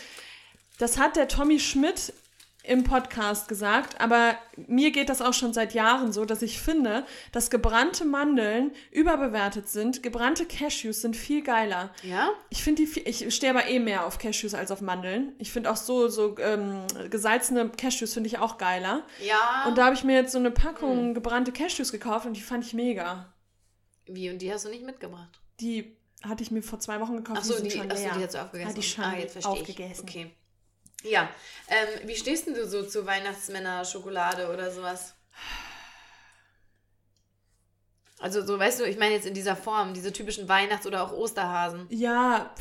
Das 0.77 0.97
hat 0.99 1.15
der 1.15 1.27
Tommy 1.27 1.59
Schmidt 1.59 2.13
im 2.67 2.83
Podcast 2.83 3.47
gesagt, 3.47 3.99
aber 4.01 4.35
mir 4.67 4.91
geht 4.91 5.09
das 5.09 5.21
auch 5.21 5.33
schon 5.33 5.53
seit 5.53 5.73
Jahren 5.73 6.11
so, 6.11 6.25
dass 6.25 6.41
ich 6.41 6.59
finde, 6.59 7.05
dass 7.31 7.49
gebrannte 7.49 8.05
Mandeln 8.05 8.71
überbewertet 8.91 9.69
sind. 9.69 10.03
Gebrannte 10.03 10.45
Cashews 10.45 11.01
sind 11.01 11.15
viel 11.15 11.43
geiler. 11.43 11.91
Ja? 12.03 12.29
Ich 12.49 12.63
finde 12.63 12.85
die, 12.85 12.99
ich 13.01 13.33
stehe 13.33 13.51
aber 13.51 13.67
eh 13.67 13.79
mehr 13.79 14.05
auf 14.05 14.17
Cashews 14.17 14.53
als 14.53 14.71
auf 14.71 14.81
Mandeln. 14.81 15.33
Ich 15.39 15.51
finde 15.51 15.71
auch 15.71 15.77
so, 15.77 16.07
so 16.07 16.37
ähm, 16.39 16.85
gesalzene 17.09 17.69
Cashews 17.69 18.13
finde 18.13 18.27
ich 18.27 18.39
auch 18.39 18.57
geiler. 18.57 19.03
Ja. 19.25 19.65
Und 19.67 19.77
da 19.77 19.85
habe 19.85 19.95
ich 19.95 20.03
mir 20.03 20.15
jetzt 20.15 20.31
so 20.31 20.39
eine 20.39 20.49
Hm. 20.49 20.53
Packung 20.55 21.13
gebrannte 21.13 21.51
Cashews 21.51 21.91
gekauft 21.91 22.25
und 22.25 22.35
die 22.35 22.41
fand 22.41 22.65
ich 22.65 22.73
mega. 22.73 23.33
Wie, 24.05 24.29
und 24.29 24.41
die 24.41 24.51
hast 24.51 24.65
du 24.65 24.69
nicht 24.69 24.85
mitgebracht? 24.85 25.39
Die 25.59 25.97
hatte 26.23 26.43
ich 26.43 26.51
mir 26.51 26.61
vor 26.61 26.79
zwei 26.79 26.99
Wochen 26.99 27.17
gekauft. 27.17 27.39
Achso, 27.39 27.61
die, 27.61 27.71
schon 27.71 27.91
achso, 27.91 28.03
die 28.17 28.23
hast 28.23 28.33
du 28.33 28.41
aufgegessen. 28.41 28.69
Ja, 28.69 28.75
die 28.75 28.83
schon 28.83 29.03
ah, 29.03 29.15
jetzt 29.17 29.31
verstehe 29.33 29.51
aufgegessen. 29.51 30.05
ich. 30.07 30.15
Okay. 30.15 30.31
Ja. 31.09 31.29
Ähm, 31.67 32.07
wie 32.07 32.15
stehst 32.15 32.47
denn 32.47 32.53
du 32.53 32.67
so 32.67 32.83
zu 32.83 33.05
Weihnachtsmänner-Schokolade 33.05 34.51
oder 34.51 34.71
sowas? 34.71 35.13
Also 38.19 38.45
so, 38.45 38.57
weißt 38.57 38.79
du, 38.79 38.85
ich 38.85 38.97
meine 38.97 39.13
jetzt 39.13 39.25
in 39.27 39.33
dieser 39.33 39.55
Form, 39.55 39.93
diese 39.93 40.11
typischen 40.13 40.47
Weihnachts- 40.47 40.87
oder 40.87 41.03
auch 41.03 41.11
Osterhasen. 41.11 41.85
Ja, 41.89 42.53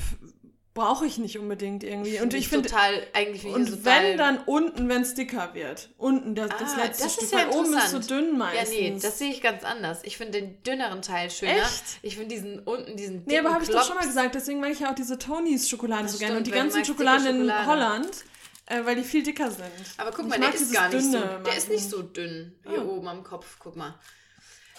brauche 0.74 1.06
ich 1.06 1.18
nicht 1.18 1.38
unbedingt 1.38 1.84
irgendwie. 1.84 2.18
Und 2.20 2.34
ich 2.34 2.48
finde, 2.48 2.68
total, 2.68 3.06
eigentlich 3.12 3.44
und 3.46 3.68
das 3.70 3.78
total... 3.78 4.02
wenn, 4.02 4.18
dann 4.18 4.38
unten, 4.46 4.88
wenn 4.88 5.02
es 5.02 5.14
dicker 5.14 5.54
wird. 5.54 5.90
Unten, 5.96 6.34
das, 6.34 6.50
das 6.58 6.74
Ah, 6.74 6.82
letzte 6.84 7.04
das 7.04 7.12
Stück, 7.12 7.24
ist 7.24 7.32
ja 7.32 7.38
weil 7.38 7.48
oben 7.50 7.72
ist 7.78 7.90
so 7.90 8.00
dünn 8.00 8.30
Ja, 8.32 8.36
meistens. 8.38 8.70
nee, 8.70 8.98
das 9.00 9.18
sehe 9.18 9.30
ich 9.30 9.40
ganz 9.40 9.62
anders. 9.62 10.00
Ich 10.02 10.16
finde 10.16 10.40
den 10.40 10.60
dünneren 10.64 11.00
Teil 11.00 11.30
schöner. 11.30 11.52
Echt? 11.52 11.84
Ich 12.02 12.16
finde 12.16 12.34
diesen 12.34 12.58
unten, 12.58 12.96
diesen 12.96 13.18
dicken 13.20 13.30
Nee, 13.30 13.38
aber 13.38 13.54
habe 13.54 13.62
ich 13.62 13.70
doch 13.70 13.84
schon 13.86 13.94
mal 13.94 14.04
gesagt, 14.04 14.34
deswegen 14.34 14.58
mag 14.58 14.72
ich 14.72 14.80
ja 14.80 14.90
auch 14.90 14.96
diese 14.96 15.16
Tonys 15.16 15.68
Schokolade 15.68 16.02
Das 16.02 16.12
so 16.14 16.18
gerne. 16.18 16.36
Und 16.38 16.46
die 16.48 16.50
ganzen 16.50 16.84
Schokoladen 16.84 17.26
in 17.28 17.36
Schokolade. 17.36 17.66
Holland, 17.66 18.24
äh, 18.66 18.84
weil 18.84 18.96
die 18.96 19.04
viel 19.04 19.22
dicker 19.22 19.50
sind. 19.50 19.64
Aber 19.96 20.10
guck 20.12 20.28
mal, 20.28 20.38
der 20.40 20.54
ist 20.54 20.72
gar 20.72 20.88
nicht 20.88 21.04
so. 21.04 21.18
Der 21.20 21.56
ist 21.56 21.68
nicht 21.68 21.88
so 21.88 22.02
dünn 22.02 22.54
hier 22.66 22.80
Ah. 22.80 22.84
oben 22.84 23.08
am 23.08 23.22
Kopf. 23.24 23.56
Guck 23.58 23.76
mal. 23.76 23.94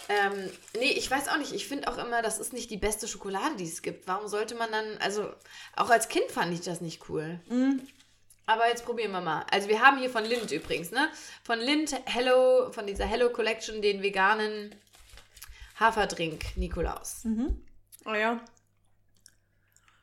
Ähm, 0.07 0.49
nee, 0.77 0.91
ich 0.91 1.09
weiß 1.09 1.29
auch 1.29 1.37
nicht. 1.37 1.51
Ich 1.53 1.67
finde 1.67 1.87
auch 1.87 1.97
immer, 1.97 2.21
das 2.21 2.37
ist 2.39 2.53
nicht 2.53 2.69
die 2.69 2.77
beste 2.77 3.07
Schokolade, 3.07 3.55
die 3.55 3.63
es 3.65 3.81
gibt. 3.81 4.07
Warum 4.07 4.27
sollte 4.27 4.53
man 4.55 4.71
dann, 4.71 4.97
also 4.99 5.33
auch 5.75 5.89
als 5.89 6.09
Kind 6.09 6.29
fand 6.31 6.53
ich 6.53 6.61
das 6.61 6.81
nicht 6.81 7.09
cool. 7.09 7.39
Mm. 7.49 7.79
Aber 8.45 8.67
jetzt 8.67 8.85
probieren 8.85 9.11
wir 9.11 9.21
mal. 9.21 9.43
Also 9.49 9.67
wir 9.67 9.81
haben 9.81 9.97
hier 9.97 10.11
von 10.11 10.23
Lind 10.23 10.51
übrigens, 10.51 10.91
ne? 10.91 11.09
Von 11.43 11.59
Lind 11.59 11.95
Hello, 12.05 12.71
von 12.71 12.85
dieser 12.85 13.05
Hello 13.05 13.31
Collection, 13.31 13.81
den 13.81 14.03
veganen 14.03 14.75
Haferdrink 15.79 16.55
Nikolaus. 16.55 17.23
Mhm. 17.23 17.63
Oh 18.05 18.13
ja. 18.13 18.39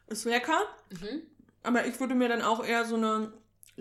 Ist 0.09 0.25
lecker. 0.25 0.61
Mhm. 0.91 1.23
Aber 1.63 1.87
ich 1.87 2.01
würde 2.01 2.17
mir 2.17 2.29
dann 2.29 2.43
auch 2.43 2.65
eher 2.65 2.85
so 2.85 2.97
eine 2.97 3.33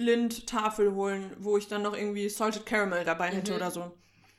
Lind-Tafel 0.02 0.94
holen, 0.94 1.36
wo 1.40 1.58
ich 1.58 1.68
dann 1.68 1.82
noch 1.84 1.96
irgendwie 1.96 2.28
Salted 2.30 2.66
Caramel 2.66 3.04
dabei 3.06 3.30
hätte 3.30 3.52
Mhm. 3.52 3.58
oder 3.58 3.72
so. 3.72 3.92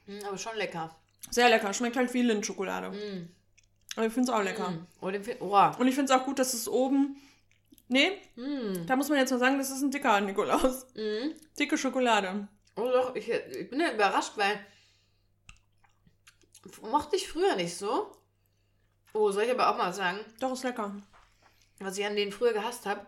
Mm, 0.07 0.25
aber 0.27 0.37
schon 0.38 0.57
lecker. 0.57 0.94
Sehr 1.31 1.48
lecker. 1.48 1.72
Schmeckt 1.72 1.96
halt 1.96 2.12
wie 2.12 2.22
Lindschokolade. 2.22 2.90
Mm. 2.90 3.29
Aber 3.96 4.07
ich 4.07 4.12
finde 4.12 4.31
es 4.31 4.37
auch 4.38 4.42
lecker. 4.42 4.70
Mm. 4.70 4.87
Oh, 5.01 5.11
oh. 5.40 5.70
Und 5.79 5.88
ich 5.88 5.94
finde 5.94 6.12
es 6.12 6.20
auch 6.20 6.25
gut, 6.25 6.38
dass 6.38 6.53
es 6.55 6.68
oben. 6.68 7.16
Nee, 7.88 8.12
Mm. 8.37 8.87
da 8.87 8.96
muss 8.96 9.09
man 9.09 9.18
jetzt 9.18 9.31
mal 9.31 9.38
sagen, 9.38 9.59
das 9.59 9.70
ist 9.70 9.83
ein 9.83 9.90
dicker 9.90 10.20
Nikolaus. 10.20 10.87
Mm. 10.94 11.31
Dicke 11.59 11.77
Schokolade. 11.79 12.48
Oh 12.77 12.90
doch, 12.90 13.14
ich, 13.14 13.29
ich 13.29 13.68
bin 13.70 13.81
ja 13.81 13.92
überrascht, 13.92 14.33
weil 14.37 14.59
mochte 16.83 17.16
ich 17.16 17.29
früher 17.29 17.55
nicht 17.57 17.77
so. 17.77 18.12
Oh, 19.14 19.31
soll 19.31 19.44
ich 19.44 19.51
aber 19.51 19.68
auch 19.68 19.77
mal 19.77 19.92
sagen, 19.92 20.18
Doch, 20.40 20.53
ist 20.53 20.64
lecker. 20.64 20.94
was 21.81 21.98
ich 21.98 22.07
an 22.07 22.16
denen 22.16 22.33
früher 22.33 22.53
gehasst 22.55 22.87
habe? 22.87 23.07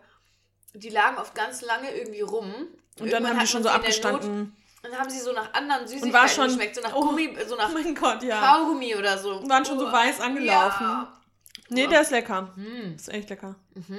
Die 0.75 0.89
lagen 0.89 1.17
oft 1.17 1.33
ganz 1.35 1.61
lange 1.61 1.95
irgendwie 1.95 2.21
rum. 2.21 2.53
Und 2.99 3.11
dann 3.11 3.27
haben 3.27 3.39
die 3.39 3.47
schon 3.47 3.63
so 3.63 3.69
abgestanden. 3.69 4.55
Dann 4.83 4.93
haben 4.99 5.09
sie 5.09 5.19
so 5.19 5.31
nach 5.31 5.53
anderen 5.53 5.87
Süßigkeiten 5.87 6.13
war 6.13 6.27
schon- 6.27 6.47
geschmeckt, 6.47 6.75
so 6.75 6.81
nach 6.81 6.93
oh. 6.95 7.01
Gummi, 7.01 7.35
so 7.47 7.55
nach 7.55 7.73
mein 7.73 7.95
Gott, 7.95 8.21
ja. 8.23 8.39
Kaugummi 8.39 8.95
oder 8.95 9.17
so. 9.17 9.37
Und 9.39 9.49
waren 9.49 9.65
schon 9.65 9.79
so 9.79 9.87
Oh. 9.87 9.91
weiß 9.91 10.19
angelaufen. 10.21 10.83
Ja. 10.83 11.21
Nee, 11.69 11.87
der 11.87 12.01
ist 12.01 12.11
lecker. 12.11 12.53
Mm. 12.55 12.93
Ist 12.95 13.09
echt 13.09 13.29
lecker. 13.31 13.55
Mhm. 13.73 13.97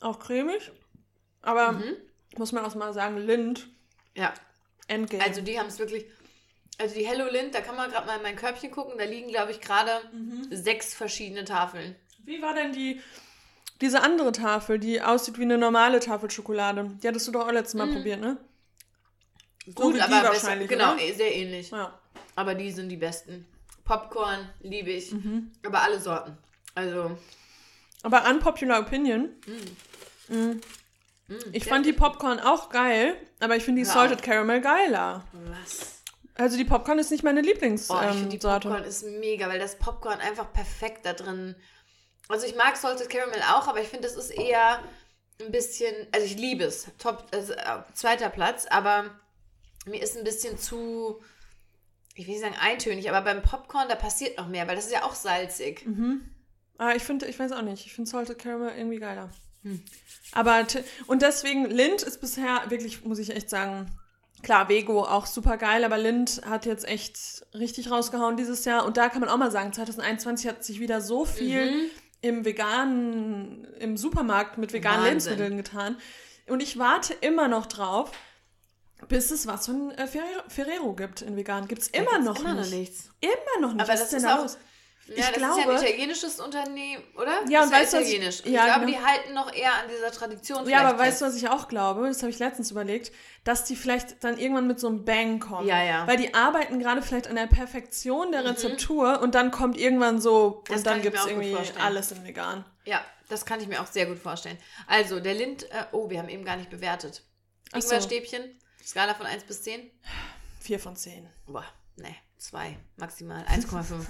Auch 0.00 0.18
cremig. 0.18 0.70
Aber 1.42 1.72
Mhm. 1.72 1.96
muss 2.36 2.52
man 2.52 2.64
auch 2.64 2.74
mal 2.74 2.92
sagen, 2.92 3.18
Lind, 3.18 3.68
Ja, 4.14 4.32
Endgame. 4.88 5.22
also 5.24 5.40
die 5.40 5.58
haben 5.58 5.68
es 5.68 5.78
wirklich. 5.78 6.06
Also 6.78 6.94
die 6.96 7.06
Hello 7.06 7.30
Lind, 7.30 7.54
da 7.54 7.60
kann 7.60 7.76
man 7.76 7.90
gerade 7.90 8.06
mal 8.06 8.16
in 8.16 8.22
mein 8.22 8.34
Körbchen 8.36 8.70
gucken. 8.72 8.94
Da 8.98 9.04
liegen, 9.04 9.28
glaube 9.28 9.52
ich, 9.52 9.60
gerade 9.60 10.00
Mhm. 10.12 10.48
sechs 10.50 10.94
verschiedene 10.94 11.44
Tafeln. 11.44 11.94
Wie 12.24 12.42
war 12.42 12.54
denn 12.54 12.72
die, 12.72 13.00
diese 13.82 14.02
andere 14.02 14.32
Tafel, 14.32 14.78
die 14.78 15.02
aussieht 15.02 15.38
wie 15.38 15.42
eine 15.42 15.58
normale 15.58 16.00
Tafel 16.00 16.30
Schokolade? 16.30 16.90
Die 17.02 17.08
hattest 17.08 17.26
du 17.28 17.32
doch 17.32 17.46
auch 17.46 17.52
letztes 17.52 17.74
Mal 17.74 17.86
Mhm. 17.86 17.94
probiert, 17.94 18.20
ne? 18.20 18.36
Gut, 19.74 19.94
wie 19.94 19.98
die 19.98 20.00
aber 20.02 20.10
besser, 20.30 20.32
wahrscheinlich, 20.32 20.68
genau, 20.68 20.94
oder? 20.94 21.02
eh, 21.02 21.12
sehr 21.12 21.34
ähnlich. 21.34 21.70
Ja. 21.70 21.98
Aber 22.34 22.54
die 22.54 22.70
sind 22.72 22.88
die 22.88 22.96
besten. 22.96 23.46
Popcorn 23.84 24.48
liebe 24.60 24.90
ich. 24.90 25.12
Mhm. 25.12 25.52
Aber 25.66 25.82
alle 25.82 26.00
Sorten. 26.00 26.36
Also, 26.74 27.16
Aber 28.02 28.28
unpopular 28.28 28.80
opinion. 28.80 29.28
Mhm. 30.28 30.60
mh, 31.28 31.36
Ich 31.52 31.64
sehr 31.64 31.72
fand 31.72 31.86
die 31.86 31.92
Popcorn 31.92 32.40
auch 32.40 32.70
geil, 32.70 33.16
aber 33.40 33.56
ich 33.56 33.64
finde 33.64 33.82
die 33.82 33.86
Ja. 33.86 33.92
Salted 33.92 34.22
Caramel 34.22 34.60
geiler. 34.60 35.24
Was? 35.32 36.02
Also 36.34 36.56
die 36.56 36.64
Popcorn 36.64 36.98
ist 36.98 37.10
nicht 37.10 37.22
meine 37.22 37.40
Oh, 37.40 37.42
ich 37.42 37.48
Lieblingssorte. 37.50 38.12
finde 38.14 38.28
die 38.30 38.38
Popcorn 38.38 38.84
ist 38.84 39.04
mega, 39.04 39.48
weil 39.48 39.58
das 39.58 39.78
Popcorn 39.78 40.18
einfach 40.20 40.52
perfekt 40.52 41.04
da 41.06 41.12
drin. 41.12 41.54
Also 42.28 42.46
ich 42.46 42.54
mag 42.54 42.76
Salted 42.76 43.10
Caramel 43.10 43.40
auch, 43.52 43.68
aber 43.68 43.80
ich 43.80 43.88
finde, 43.88 44.08
das 44.08 44.16
ist 44.16 44.30
eher 44.30 44.82
ein 45.40 45.52
bisschen, 45.52 45.94
also 46.12 46.26
ich 46.26 46.36
liebe 46.36 46.64
es, 46.64 46.86
top, 46.98 47.26
also, 47.32 47.52
äh, 47.52 47.82
zweiter 47.94 48.30
Platz, 48.30 48.66
aber 48.66 49.10
mir 49.86 50.00
ist 50.00 50.16
ein 50.16 50.24
bisschen 50.24 50.58
zu, 50.58 51.20
ich 52.14 52.26
will 52.26 52.34
nicht 52.34 52.42
sagen 52.42 52.56
eintönig, 52.60 53.08
aber 53.10 53.22
beim 53.22 53.42
Popcorn, 53.42 53.88
da 53.88 53.96
passiert 53.96 54.38
noch 54.38 54.48
mehr, 54.48 54.66
weil 54.68 54.76
das 54.76 54.86
ist 54.86 54.92
ja 54.92 55.04
auch 55.04 55.14
salzig. 55.14 55.84
Mhm. 55.86 56.22
Aber 56.78 56.94
ich 56.96 57.02
finde, 57.02 57.26
ich 57.26 57.38
weiß 57.38 57.52
auch 57.52 57.62
nicht, 57.62 57.86
ich 57.86 57.92
finde 57.92 58.10
Salted 58.10 58.38
Caramel 58.38 58.72
irgendwie 58.76 58.98
geiler. 58.98 59.30
Hm. 59.62 59.82
Aber, 60.32 60.66
und 61.06 61.22
deswegen, 61.22 61.66
Lind 61.66 62.02
ist 62.02 62.20
bisher 62.20 62.62
wirklich, 62.68 63.04
muss 63.04 63.18
ich 63.18 63.30
echt 63.30 63.48
sagen, 63.50 63.86
klar, 64.42 64.68
Vego 64.68 65.04
auch 65.04 65.26
super 65.26 65.56
geil, 65.56 65.84
aber 65.84 65.98
Lind 65.98 66.42
hat 66.44 66.66
jetzt 66.66 66.86
echt 66.86 67.46
richtig 67.54 67.90
rausgehauen 67.90 68.36
dieses 68.36 68.64
Jahr. 68.64 68.84
Und 68.84 68.96
da 68.96 69.08
kann 69.08 69.20
man 69.20 69.28
auch 69.28 69.36
mal 69.36 69.52
sagen, 69.52 69.72
2021 69.72 70.48
hat 70.48 70.64
sich 70.64 70.80
wieder 70.80 71.00
so 71.00 71.24
viel 71.24 71.70
Mhm. 71.70 71.90
Im 72.22 72.44
veganen, 72.44 73.64
im 73.78 73.96
Supermarkt 73.98 74.56
mit 74.56 74.72
veganen 74.72 75.00
Wahnsinn. 75.04 75.36
Lebensmitteln 75.38 75.56
getan. 75.58 75.96
Und 76.48 76.62
ich 76.62 76.78
warte 76.78 77.12
immer 77.14 77.48
noch 77.48 77.66
drauf, 77.66 78.10
bis 79.08 79.30
es 79.30 79.46
was 79.46 79.66
von 79.66 79.90
äh, 79.92 80.06
Ferrero, 80.48 80.94
gibt 80.94 81.22
in 81.22 81.36
vegan. 81.36 81.68
Gibt 81.68 81.82
es 81.82 81.90
Da 81.92 81.98
immer 82.00 82.18
noch 82.20 82.40
immer 82.40 82.54
nicht. 82.54 82.70
noch 82.70 82.78
nichts. 82.78 83.10
Immer 83.20 83.60
noch 83.60 83.72
nicht. 83.74 83.82
Aber 83.82 83.92
was 83.92 84.00
das 84.00 84.10
denn 84.10 84.16
ist 84.18 84.24
da 84.24 84.36
auch- 84.38 84.42
los? 84.42 84.58
Ja, 85.08 85.14
Ich 85.14 85.20
das 85.26 85.28
ist 85.30 85.36
ja 85.40 85.52
glaube- 85.64 85.72
ein 85.72 85.82
italienisches 85.84 86.40
Unternehmen, 86.40 87.02
oder? 87.16 87.40
Ja, 87.48 87.60
Das 87.60 87.66
und 87.66 87.72
ist 87.72 87.72
weißt 87.72 87.92
du, 87.92 87.96
was 87.98 88.02
ich- 88.04 88.08
italienisch. 88.14 88.40
Ich, 88.44 88.52
ja, 88.52 88.64
glaube, 88.66 88.86
genau. 88.86 88.98
die 88.98 89.04
halten 89.04 89.34
noch 89.34 89.52
eher 89.52 89.72
an 89.74 89.88
dieser 89.88 90.12
Tradition. 90.12 90.68
Ja, 90.68 90.80
aber 90.82 90.98
weißt 90.98 91.20
du, 91.20 91.24
was 91.26 91.34
ich 91.36 91.48
auch 91.48 91.66
glaube? 91.68 92.06
Das 92.06 92.22
habe 92.22 92.30
ich 92.30 92.38
letztens 92.38 92.70
überlegt, 92.70 93.10
dass 93.44 93.64
die 93.64 93.74
vielleicht 93.74 94.22
dann 94.22 94.38
irgendwann 94.38 94.68
mit 94.68 94.78
so 94.78 94.86
einem 94.86 95.04
Bang 95.04 95.40
kommen. 95.40 95.66
Ja, 95.66 95.82
ja. 95.82 96.06
Weil 96.06 96.18
die 96.18 96.32
arbeiten 96.34 96.78
gerade 96.78 97.02
vielleicht 97.02 97.26
an 97.26 97.34
der 97.36 97.46
Perfektion 97.48 98.30
der 98.32 98.44
Rezeptur 98.44 99.20
und 99.20 99.34
dann 99.34 99.50
kommt 99.50 99.76
irgendwann 99.76 100.20
so 100.20 100.62
Das 100.68 100.78
und 100.78 100.86
dann 100.86 101.02
gibt 101.02 101.16
es 101.18 101.26
irgendwie 101.26 101.56
alles 101.80 102.12
in 102.12 102.24
vegan. 102.24 102.64
Ja, 102.84 103.04
das 103.28 103.44
kann 103.44 103.60
ich 103.60 103.66
mir 103.66 103.82
auch 103.82 103.86
sehr 103.86 104.06
gut 104.06 104.18
vorstellen. 104.18 104.58
Also, 104.86 105.18
der 105.20 105.34
Lind, 105.34 105.64
äh, 105.72 105.84
oh, 105.92 106.10
wir 106.10 106.18
haben 106.20 106.28
eben 106.28 106.44
gar 106.44 106.56
nicht 106.56 106.70
bewertet. 106.70 107.22
Ach 107.72 107.80
so. 107.82 107.88
Ingwerstäbchen, 107.88 108.56
Skala 108.84 109.14
von 109.14 109.26
1 109.26 109.44
bis 109.44 109.62
10. 109.64 109.90
Vier 110.60 110.78
von 110.78 110.94
zehn. 110.94 111.28
Boah, 111.46 111.64
ne, 111.96 112.14
2, 112.42 112.78
maximal 112.96 113.44
1,5. 113.44 114.06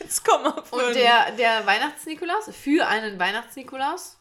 Jetzt 0.00 0.24
komm 0.24 0.42
mal 0.42 0.62
fünf. 0.62 0.72
Und 0.72 0.94
der, 0.94 1.32
der 1.32 1.66
Weihnachtsnikolaus, 1.66 2.50
für 2.54 2.86
einen 2.86 3.18
Weihnachtsnikolaus? 3.18 4.19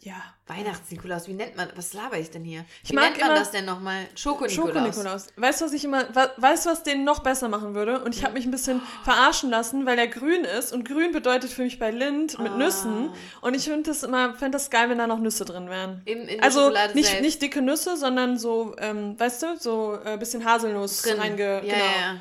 Ja. 0.00 0.14
Weihnachtsnikolaus, 0.46 1.26
wie 1.26 1.32
nennt 1.34 1.56
man, 1.56 1.68
was 1.74 1.92
laber 1.92 2.18
ich 2.18 2.30
denn 2.30 2.44
hier? 2.44 2.64
Ich 2.84 2.90
wie 2.90 2.94
mag 2.94 3.10
nennt 3.10 3.20
man 3.20 3.34
das 3.34 3.50
denn 3.50 3.64
nochmal? 3.64 4.06
Schokonikolaus. 4.14 4.72
Schoko-Nikolaus. 4.94 5.26
Weißt 5.36 5.60
du, 5.60 5.64
was 5.64 5.72
ich 5.72 5.84
immer, 5.84 6.04
weißt 6.36 6.66
du, 6.66 6.70
was 6.70 6.82
den 6.84 7.02
noch 7.04 7.18
besser 7.18 7.48
machen 7.48 7.74
würde? 7.74 8.00
Und 8.04 8.14
ich 8.14 8.22
habe 8.24 8.34
mich 8.34 8.44
ein 8.44 8.50
bisschen 8.52 8.80
verarschen 9.02 9.50
lassen, 9.50 9.86
weil 9.86 9.96
der 9.96 10.06
grün 10.06 10.44
ist. 10.44 10.72
Und 10.72 10.84
grün 10.86 11.10
bedeutet 11.12 11.50
für 11.50 11.62
mich 11.62 11.78
bei 11.80 11.90
Lind 11.90 12.38
mit 12.38 12.52
Ah. 12.52 12.56
Nüssen. 12.56 13.10
Und 13.40 13.54
ich 13.54 13.64
finde 13.64 13.90
das 13.90 14.04
immer, 14.04 14.34
fände 14.34 14.56
das 14.56 14.70
geil, 14.70 14.88
wenn 14.88 14.98
da 14.98 15.06
noch 15.08 15.18
Nüsse 15.18 15.44
drin 15.44 15.68
wären. 15.68 16.00
In 16.04 16.26
der 16.28 16.44
Also 16.44 16.70
nicht, 16.70 17.06
selbst. 17.08 17.20
nicht 17.20 17.42
dicke 17.42 17.60
Nüsse, 17.60 17.96
sondern 17.96 18.38
so, 18.38 18.76
ähm, 18.78 19.18
weißt 19.18 19.42
du, 19.42 19.56
so 19.58 19.98
ein 20.04 20.14
äh, 20.14 20.16
bisschen 20.16 20.44
Haselnuss 20.44 21.02
drin. 21.02 21.18
reinge... 21.18 21.42
ja, 21.56 21.60
genau. 21.60 21.74
ja, 21.74 22.00
ja. 22.12 22.20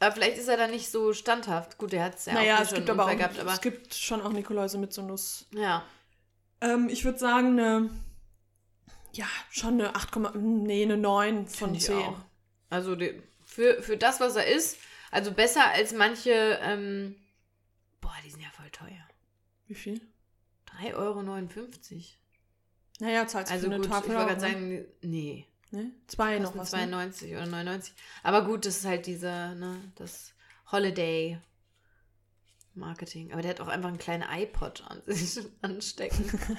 Aber 0.00 0.12
vielleicht 0.12 0.36
ist 0.36 0.48
er 0.48 0.58
dann 0.58 0.70
nicht 0.70 0.90
so 0.92 1.14
standhaft. 1.14 1.78
Gut, 1.78 1.94
er 1.94 2.04
hat 2.04 2.16
es 2.16 2.26
ja 2.26 2.34
Naja, 2.34 2.56
auch 2.56 2.60
es 2.60 2.68
schon 2.68 2.76
gibt 2.76 2.90
aber 2.90 3.06
auch, 3.06 3.16
gehabt, 3.16 3.40
aber 3.40 3.54
es 3.54 3.60
gibt 3.62 3.94
schon 3.94 4.20
auch 4.20 4.30
Nikoläuse 4.32 4.76
mit 4.76 4.92
so 4.92 5.00
Nuss. 5.00 5.46
ja. 5.54 5.82
Ähm, 6.60 6.88
ich 6.88 7.04
würde 7.04 7.18
sagen, 7.18 7.58
eine, 7.58 7.90
ja, 9.12 9.26
schon 9.50 9.74
eine 9.74 9.94
8, 9.94 10.16
nee, 10.36 10.82
eine 10.84 10.96
9 10.96 11.46
von 11.46 11.68
Finde 11.68 11.78
ich 11.78 11.84
10. 11.84 11.96
auch. 11.96 12.18
Also 12.70 12.96
die, 12.96 13.22
für, 13.44 13.82
für 13.82 13.96
das, 13.96 14.20
was 14.20 14.36
er 14.36 14.46
ist, 14.46 14.78
also 15.10 15.32
besser 15.32 15.70
als 15.70 15.92
manche, 15.92 16.58
ähm, 16.62 17.16
boah, 18.00 18.14
die 18.24 18.30
sind 18.30 18.40
ja 18.42 18.50
voll 18.50 18.70
teuer. 18.70 19.06
Wie 19.66 19.74
viel? 19.74 20.00
3,59 20.80 20.94
Euro. 20.94 21.22
Naja, 22.98 23.26
zahlst 23.26 23.50
du 23.50 23.54
Also 23.54 23.68
für 23.68 23.74
eine 23.74 23.82
gut, 23.82 23.90
Tafel 23.90 24.10
ich 24.10 24.16
wollte 24.16 24.34
gerade 24.34 24.40
ne? 24.40 24.52
sagen, 24.52 24.84
nee, 25.02 25.46
Ne? 25.72 25.90
Zwei 26.06 26.38
noch 26.38 26.56
was, 26.56 26.72
ne? 26.72 26.78
92 26.78 27.32
oder 27.32 27.46
99. 27.46 27.94
Aber 28.22 28.44
gut, 28.44 28.64
das 28.66 28.78
ist 28.78 28.84
halt 28.84 29.06
diese, 29.06 29.26
ne, 29.26 29.80
das 29.96 30.32
Holiday 30.70 31.38
Marketing. 32.76 33.32
Aber 33.32 33.42
der 33.42 33.50
hat 33.52 33.60
auch 33.60 33.68
einfach 33.68 33.88
einen 33.88 33.98
kleinen 33.98 34.24
iPod 34.30 34.84
an 34.88 35.00
sich 35.06 35.38
anstecken. 35.62 36.38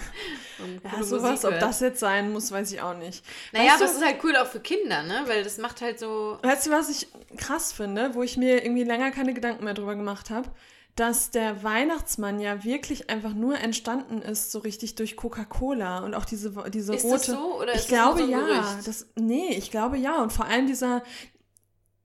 Ja, 0.84 1.04
sowas, 1.04 1.46
ob 1.46 1.60
das 1.60 1.80
jetzt 1.82 2.00
sein 2.00 2.32
muss, 2.32 2.52
weiß 2.52 2.72
ich 2.72 2.82
auch 2.82 2.98
nicht. 2.98 3.24
Naja, 3.54 3.66
Weißt 3.74 3.76
aber 3.76 3.86
du- 3.86 3.92
es 3.92 3.98
ist 3.98 4.06
halt 4.06 4.24
cool 4.24 4.36
auch 4.38 4.48
für 4.48 4.60
Kinder, 4.60 5.04
ne? 5.04 5.24
Weil 5.28 5.44
das 5.44 5.58
macht 5.60 5.82
halt 5.82 6.00
so. 6.00 6.40
Weißt 6.42 6.68
du, 6.68 6.72
was 6.72 6.90
ich 6.90 7.08
krass 7.38 7.72
finde, 7.72 8.16
wo 8.16 8.24
ich 8.24 8.38
mir 8.38 8.64
irgendwie 8.64 8.84
länger 8.84 9.12
keine 9.12 9.34
Gedanken 9.34 9.64
mehr 9.66 9.74
drüber 9.76 9.96
gemacht 9.96 10.30
habe? 10.30 10.50
Dass 10.96 11.30
der 11.30 11.62
Weihnachtsmann 11.64 12.40
ja 12.40 12.64
wirklich 12.64 13.12
einfach 13.12 13.34
nur 13.34 13.60
entstanden 13.60 14.24
ist, 14.24 14.52
so 14.52 14.58
richtig 14.60 14.96
durch 14.96 15.16
Coca-Cola 15.16 16.00
und 16.00 16.16
auch 16.16 16.26
diese, 16.26 16.52
diese 16.74 16.96
Ist 16.96 17.04
rote. 17.06 17.18
das 17.18 17.26
so 17.28 17.60
oder 17.62 17.70
ich 17.74 17.76
ist 17.76 17.84
das 17.84 17.88
glaube 17.90 18.18
so 18.20 18.24
ein 18.24 18.30
ja. 18.32 18.40
Gerücht? 18.40 18.88
Das, 18.88 19.06
nee, 19.16 19.50
ich 19.54 19.70
glaube 19.70 19.98
ja. 19.98 20.22
Und 20.24 20.34
vor 20.34 20.46
allem 20.46 20.66
dieser. 20.66 21.04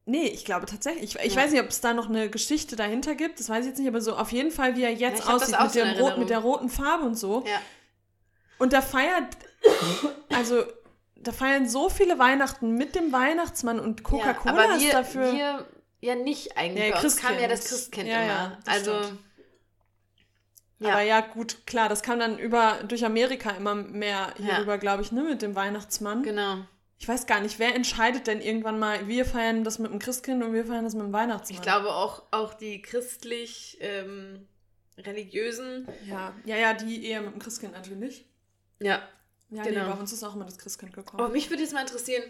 Nee, 0.04 0.26
ich 0.26 0.44
glaube 0.44 0.66
tatsächlich. 0.66 1.14
Ich, 1.16 1.24
ich 1.24 1.34
Ja. 1.34 1.42
weiß 1.42 1.52
nicht, 1.52 1.60
ob 1.62 1.68
es 1.68 1.80
da 1.80 1.94
noch 1.94 2.08
eine 2.08 2.28
Geschichte 2.28 2.74
dahinter 2.76 3.14
gibt. 3.14 3.38
Das 3.38 3.48
weiß 3.48 3.60
ich 3.60 3.70
jetzt 3.70 3.78
nicht, 3.78 3.88
aber 3.88 4.00
so 4.00 4.16
auf 4.16 4.32
jeden 4.32 4.50
Fall, 4.50 4.74
wie 4.76 4.82
er 4.82 4.92
jetzt 4.92 5.20
das 5.20 5.28
aussieht, 5.28 5.56
mit, 5.60 5.74
dem 5.74 5.88
Rot, 6.02 6.18
mit 6.18 6.28
der 6.30 6.40
roten 6.40 6.68
Farbe 6.68 7.04
und 7.04 7.14
so. 7.14 7.44
Ja. 7.46 7.60
Und 8.58 8.72
da 8.72 8.82
feiert, 8.82 9.36
also 10.30 10.64
da 11.14 11.30
feiern 11.32 11.68
so 11.68 11.88
viele 11.88 12.18
Weihnachten 12.18 12.72
mit 12.76 12.94
dem 12.96 13.12
Weihnachtsmann 13.12 13.78
und 13.78 14.02
Coca-Cola 14.02 14.70
ja, 14.70 14.74
ist 14.76 14.92
dafür. 14.92 15.32
Wir 15.32 15.66
ja 16.00 16.14
nicht 16.16 16.56
eigentlich. 16.56 16.88
Ja, 16.88 17.00
uns 17.00 17.16
kam 17.16 17.38
ja 17.38 17.46
Christkind. 17.46 17.52
das 17.52 17.68
Christkind 17.68 18.08
Ja, 18.08 18.16
immer. 18.22 18.26
ja, 18.26 18.58
das 18.64 18.74
also. 18.74 19.02
stimmt. 19.04 19.20
Ja. 20.80 20.92
Aber 20.94 21.02
ja, 21.02 21.20
gut, 21.20 21.64
klar, 21.64 21.88
das 21.88 22.02
kam 22.02 22.18
dann 22.18 22.38
über 22.40 22.80
durch 22.88 23.04
Amerika 23.04 23.50
immer 23.50 23.76
mehr 23.76 24.34
Ja. 24.38 24.56
hierüber, 24.56 24.78
glaube 24.78 25.02
ich, 25.02 25.12
ne, 25.12 25.22
mit 25.22 25.40
dem 25.42 25.54
Weihnachtsmann. 25.54 26.24
Genau. 26.24 26.56
Ich 27.02 27.08
weiß 27.08 27.26
gar 27.26 27.40
nicht, 27.40 27.58
wer 27.58 27.74
entscheidet 27.74 28.28
denn 28.28 28.40
irgendwann 28.40 28.78
mal, 28.78 29.08
wir 29.08 29.24
feiern 29.24 29.64
das 29.64 29.80
mit 29.80 29.90
dem 29.90 29.98
Christkind 29.98 30.40
und 30.44 30.52
wir 30.54 30.64
feiern 30.64 30.84
das 30.84 30.94
mit 30.94 31.02
dem 31.02 31.12
Weihnachtsmann. 31.12 31.56
Ich 31.56 31.60
glaube 31.60 31.88
auch, 31.92 32.22
auch 32.30 32.54
die 32.54 32.80
christlich 32.80 33.76
ähm, 33.80 34.46
religiösen. 34.96 35.88
Ja, 36.06 36.32
ja, 36.44 36.56
ja, 36.56 36.74
die 36.74 37.04
eher 37.04 37.22
mit 37.22 37.32
dem 37.34 37.40
Christkind 37.40 37.72
natürlich. 37.72 38.24
Ja. 38.78 39.02
Ja, 39.50 39.64
Genau. 39.64 39.80
nee, 39.88 39.92
bei 39.94 39.98
uns 39.98 40.12
ist 40.12 40.22
auch 40.22 40.36
immer 40.36 40.44
das 40.44 40.58
Christkind 40.58 40.92
Aber 40.94 41.02
gekommen. 41.02 41.32
mich 41.32 41.50
würde 41.50 41.64
jetzt 41.64 41.72
mal 41.74 41.80
interessieren, 41.80 42.22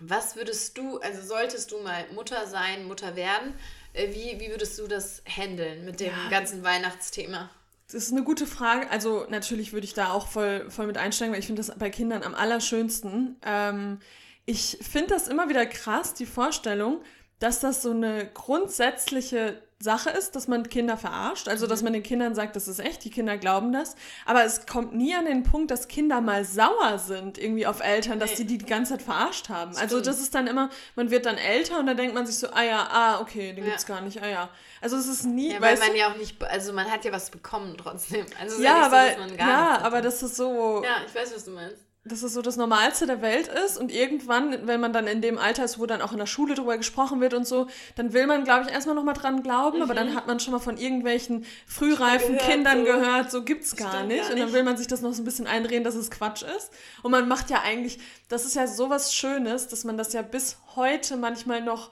Was 0.00 0.36
würdest 0.36 0.78
du, 0.78 0.98
also 1.00 1.20
solltest 1.20 1.70
du 1.70 1.78
mal 1.80 2.06
Mutter 2.14 2.46
sein, 2.46 2.84
Mutter 2.86 3.14
werden, 3.14 3.52
äh, 3.92 4.08
wie, 4.14 4.40
wie 4.40 4.48
würdest 4.50 4.78
du 4.78 4.86
das 4.86 5.22
handeln 5.26 5.84
mit 5.84 6.00
dem 6.00 6.08
Ja. 6.08 6.30
ganzen 6.30 6.62
Weihnachtsthema? 6.64 7.50
Das 7.86 8.02
ist 8.02 8.12
eine 8.12 8.24
gute 8.24 8.46
Frage. 8.46 8.90
Also 8.90 9.26
natürlich 9.30 9.72
würde 9.72 9.86
ich 9.86 9.94
da 9.94 10.10
auch 10.10 10.26
voll, 10.26 10.68
voll 10.70 10.86
mit 10.86 10.98
einsteigen, 10.98 11.32
weil 11.32 11.40
ich 11.40 11.46
finde 11.46 11.62
das 11.62 11.76
bei 11.78 11.90
Kindern 11.90 12.22
am 12.22 12.34
allerschönsten. 12.34 13.36
Ähm, 13.42 13.98
ich 14.44 14.78
finde 14.80 15.10
das 15.10 15.28
immer 15.28 15.48
wieder 15.48 15.66
krass, 15.66 16.14
die 16.14 16.26
Vorstellung, 16.26 17.00
dass 17.38 17.60
das 17.60 17.82
so 17.82 17.90
eine 17.90 18.26
grundsätzliche 18.32 19.60
Sache 19.78 20.08
ist, 20.08 20.34
dass 20.34 20.48
man 20.48 20.66
Kinder 20.70 20.96
verarscht. 20.96 21.48
Also, 21.48 21.66
dass 21.66 21.82
man 21.82 21.92
den 21.92 22.02
Kindern 22.02 22.34
sagt, 22.34 22.56
das 22.56 22.66
ist 22.66 22.78
echt, 22.78 23.04
die 23.04 23.10
Kinder 23.10 23.36
glauben 23.36 23.72
das. 23.72 23.94
Aber 24.24 24.42
es 24.42 24.64
kommt 24.64 24.94
nie 24.94 25.14
an 25.14 25.26
den 25.26 25.42
Punkt, 25.42 25.70
dass 25.70 25.86
Kinder 25.86 26.22
mal 26.22 26.46
sauer 26.46 26.98
sind 26.98 27.36
irgendwie 27.36 27.66
auf 27.66 27.80
Eltern, 27.80 28.18
dass 28.18 28.36
die 28.36 28.46
die 28.46 28.56
die 28.56 28.64
ganze 28.64 28.92
Zeit 28.94 29.02
verarscht 29.02 29.50
haben. 29.50 29.76
Also, 29.76 30.00
das 30.00 30.18
ist 30.18 30.34
dann 30.34 30.46
immer, 30.46 30.70
man 30.94 31.10
wird 31.10 31.26
dann 31.26 31.36
älter 31.36 31.78
und 31.78 31.86
dann 31.86 31.98
denkt 31.98 32.14
man 32.14 32.26
sich 32.26 32.38
so, 32.38 32.48
ah 32.54 32.62
ja, 32.62 32.88
ah, 32.90 33.20
okay, 33.20 33.52
den 33.52 33.64
Ja. 33.64 33.70
gibt's 33.70 33.84
gar 33.84 34.00
nicht, 34.00 34.22
ah 34.22 34.26
ja. 34.28 34.48
Also, 34.80 34.96
es 34.96 35.08
ist 35.08 35.24
nie, 35.26 35.52
Ja, 35.52 35.60
weil 35.60 35.76
man 35.78 35.90
du? 35.90 35.98
ja 35.98 36.10
auch 36.10 36.16
nicht, 36.16 36.42
also 36.42 36.72
man 36.72 36.90
hat 36.90 37.04
ja 37.04 37.12
was 37.12 37.28
bekommen 37.28 37.76
trotzdem. 37.76 38.24
Also 38.40 38.62
Ja, 38.62 38.86
aber, 38.86 39.08
ja, 39.36 39.78
aber 39.82 40.00
das 40.00 40.22
ist 40.22 40.36
so, 40.36 40.82
Ja, 40.84 41.02
ich 41.06 41.14
weiß, 41.14 41.34
was 41.34 41.44
du 41.44 41.50
meinst. 41.50 41.82
Dass 42.08 42.22
es 42.22 42.32
so 42.34 42.42
das 42.42 42.56
Normalste 42.56 43.06
der 43.06 43.20
Welt 43.22 43.48
ist 43.48 43.76
und 43.78 43.92
irgendwann, 43.92 44.66
wenn 44.66 44.80
man 44.80 44.92
dann 44.92 45.06
in 45.06 45.20
dem 45.20 45.38
Alter 45.38 45.64
ist, 45.64 45.78
wo 45.78 45.86
dann 45.86 46.00
auch 46.02 46.12
in 46.12 46.18
der 46.18 46.26
Schule 46.26 46.54
drüber 46.54 46.76
gesprochen 46.78 47.20
wird 47.20 47.34
und 47.34 47.46
so, 47.46 47.66
dann 47.96 48.12
will 48.12 48.26
man, 48.26 48.44
glaube 48.44 48.66
ich, 48.66 48.72
erstmal 48.72 48.94
nochmal 48.94 49.14
dran 49.14 49.42
glauben, 49.42 49.82
aber 49.82 49.94
dann 49.94 50.14
hat 50.14 50.26
man 50.26 50.40
schon 50.40 50.52
mal 50.52 50.60
von 50.60 50.76
irgendwelchen 50.76 51.44
frühreifen 51.66 52.32
Mhm. 52.34 52.38
gehört, 52.38 52.50
Kindern 52.52 52.78
so. 52.78 52.84
gehört, 52.84 53.30
so 53.30 53.42
gibt's 53.44 53.76
gar 53.76 53.90
Stimmt 53.92 54.08
nicht. 54.08 54.22
gar 54.22 54.30
Und 54.30 54.36
dann 54.38 54.46
nicht. 54.46 54.54
will 54.54 54.62
man 54.62 54.76
sich 54.76 54.86
das 54.86 55.00
noch 55.02 55.12
so 55.12 55.22
ein 55.22 55.24
bisschen 55.24 55.46
einreden, 55.46 55.84
dass 55.84 55.94
es 55.94 56.10
Quatsch 56.10 56.42
ist. 56.42 56.70
Und 57.02 57.10
man 57.10 57.28
macht 57.28 57.50
ja 57.50 57.62
eigentlich, 57.62 57.98
das 58.28 58.44
ist 58.44 58.54
ja 58.56 58.66
sowas 58.66 59.14
Schönes, 59.14 59.68
dass 59.68 59.84
man 59.84 59.96
das 59.96 60.12
ja 60.12 60.22
bis 60.22 60.58
heute 60.76 61.16
manchmal 61.16 61.60
noch 61.62 61.90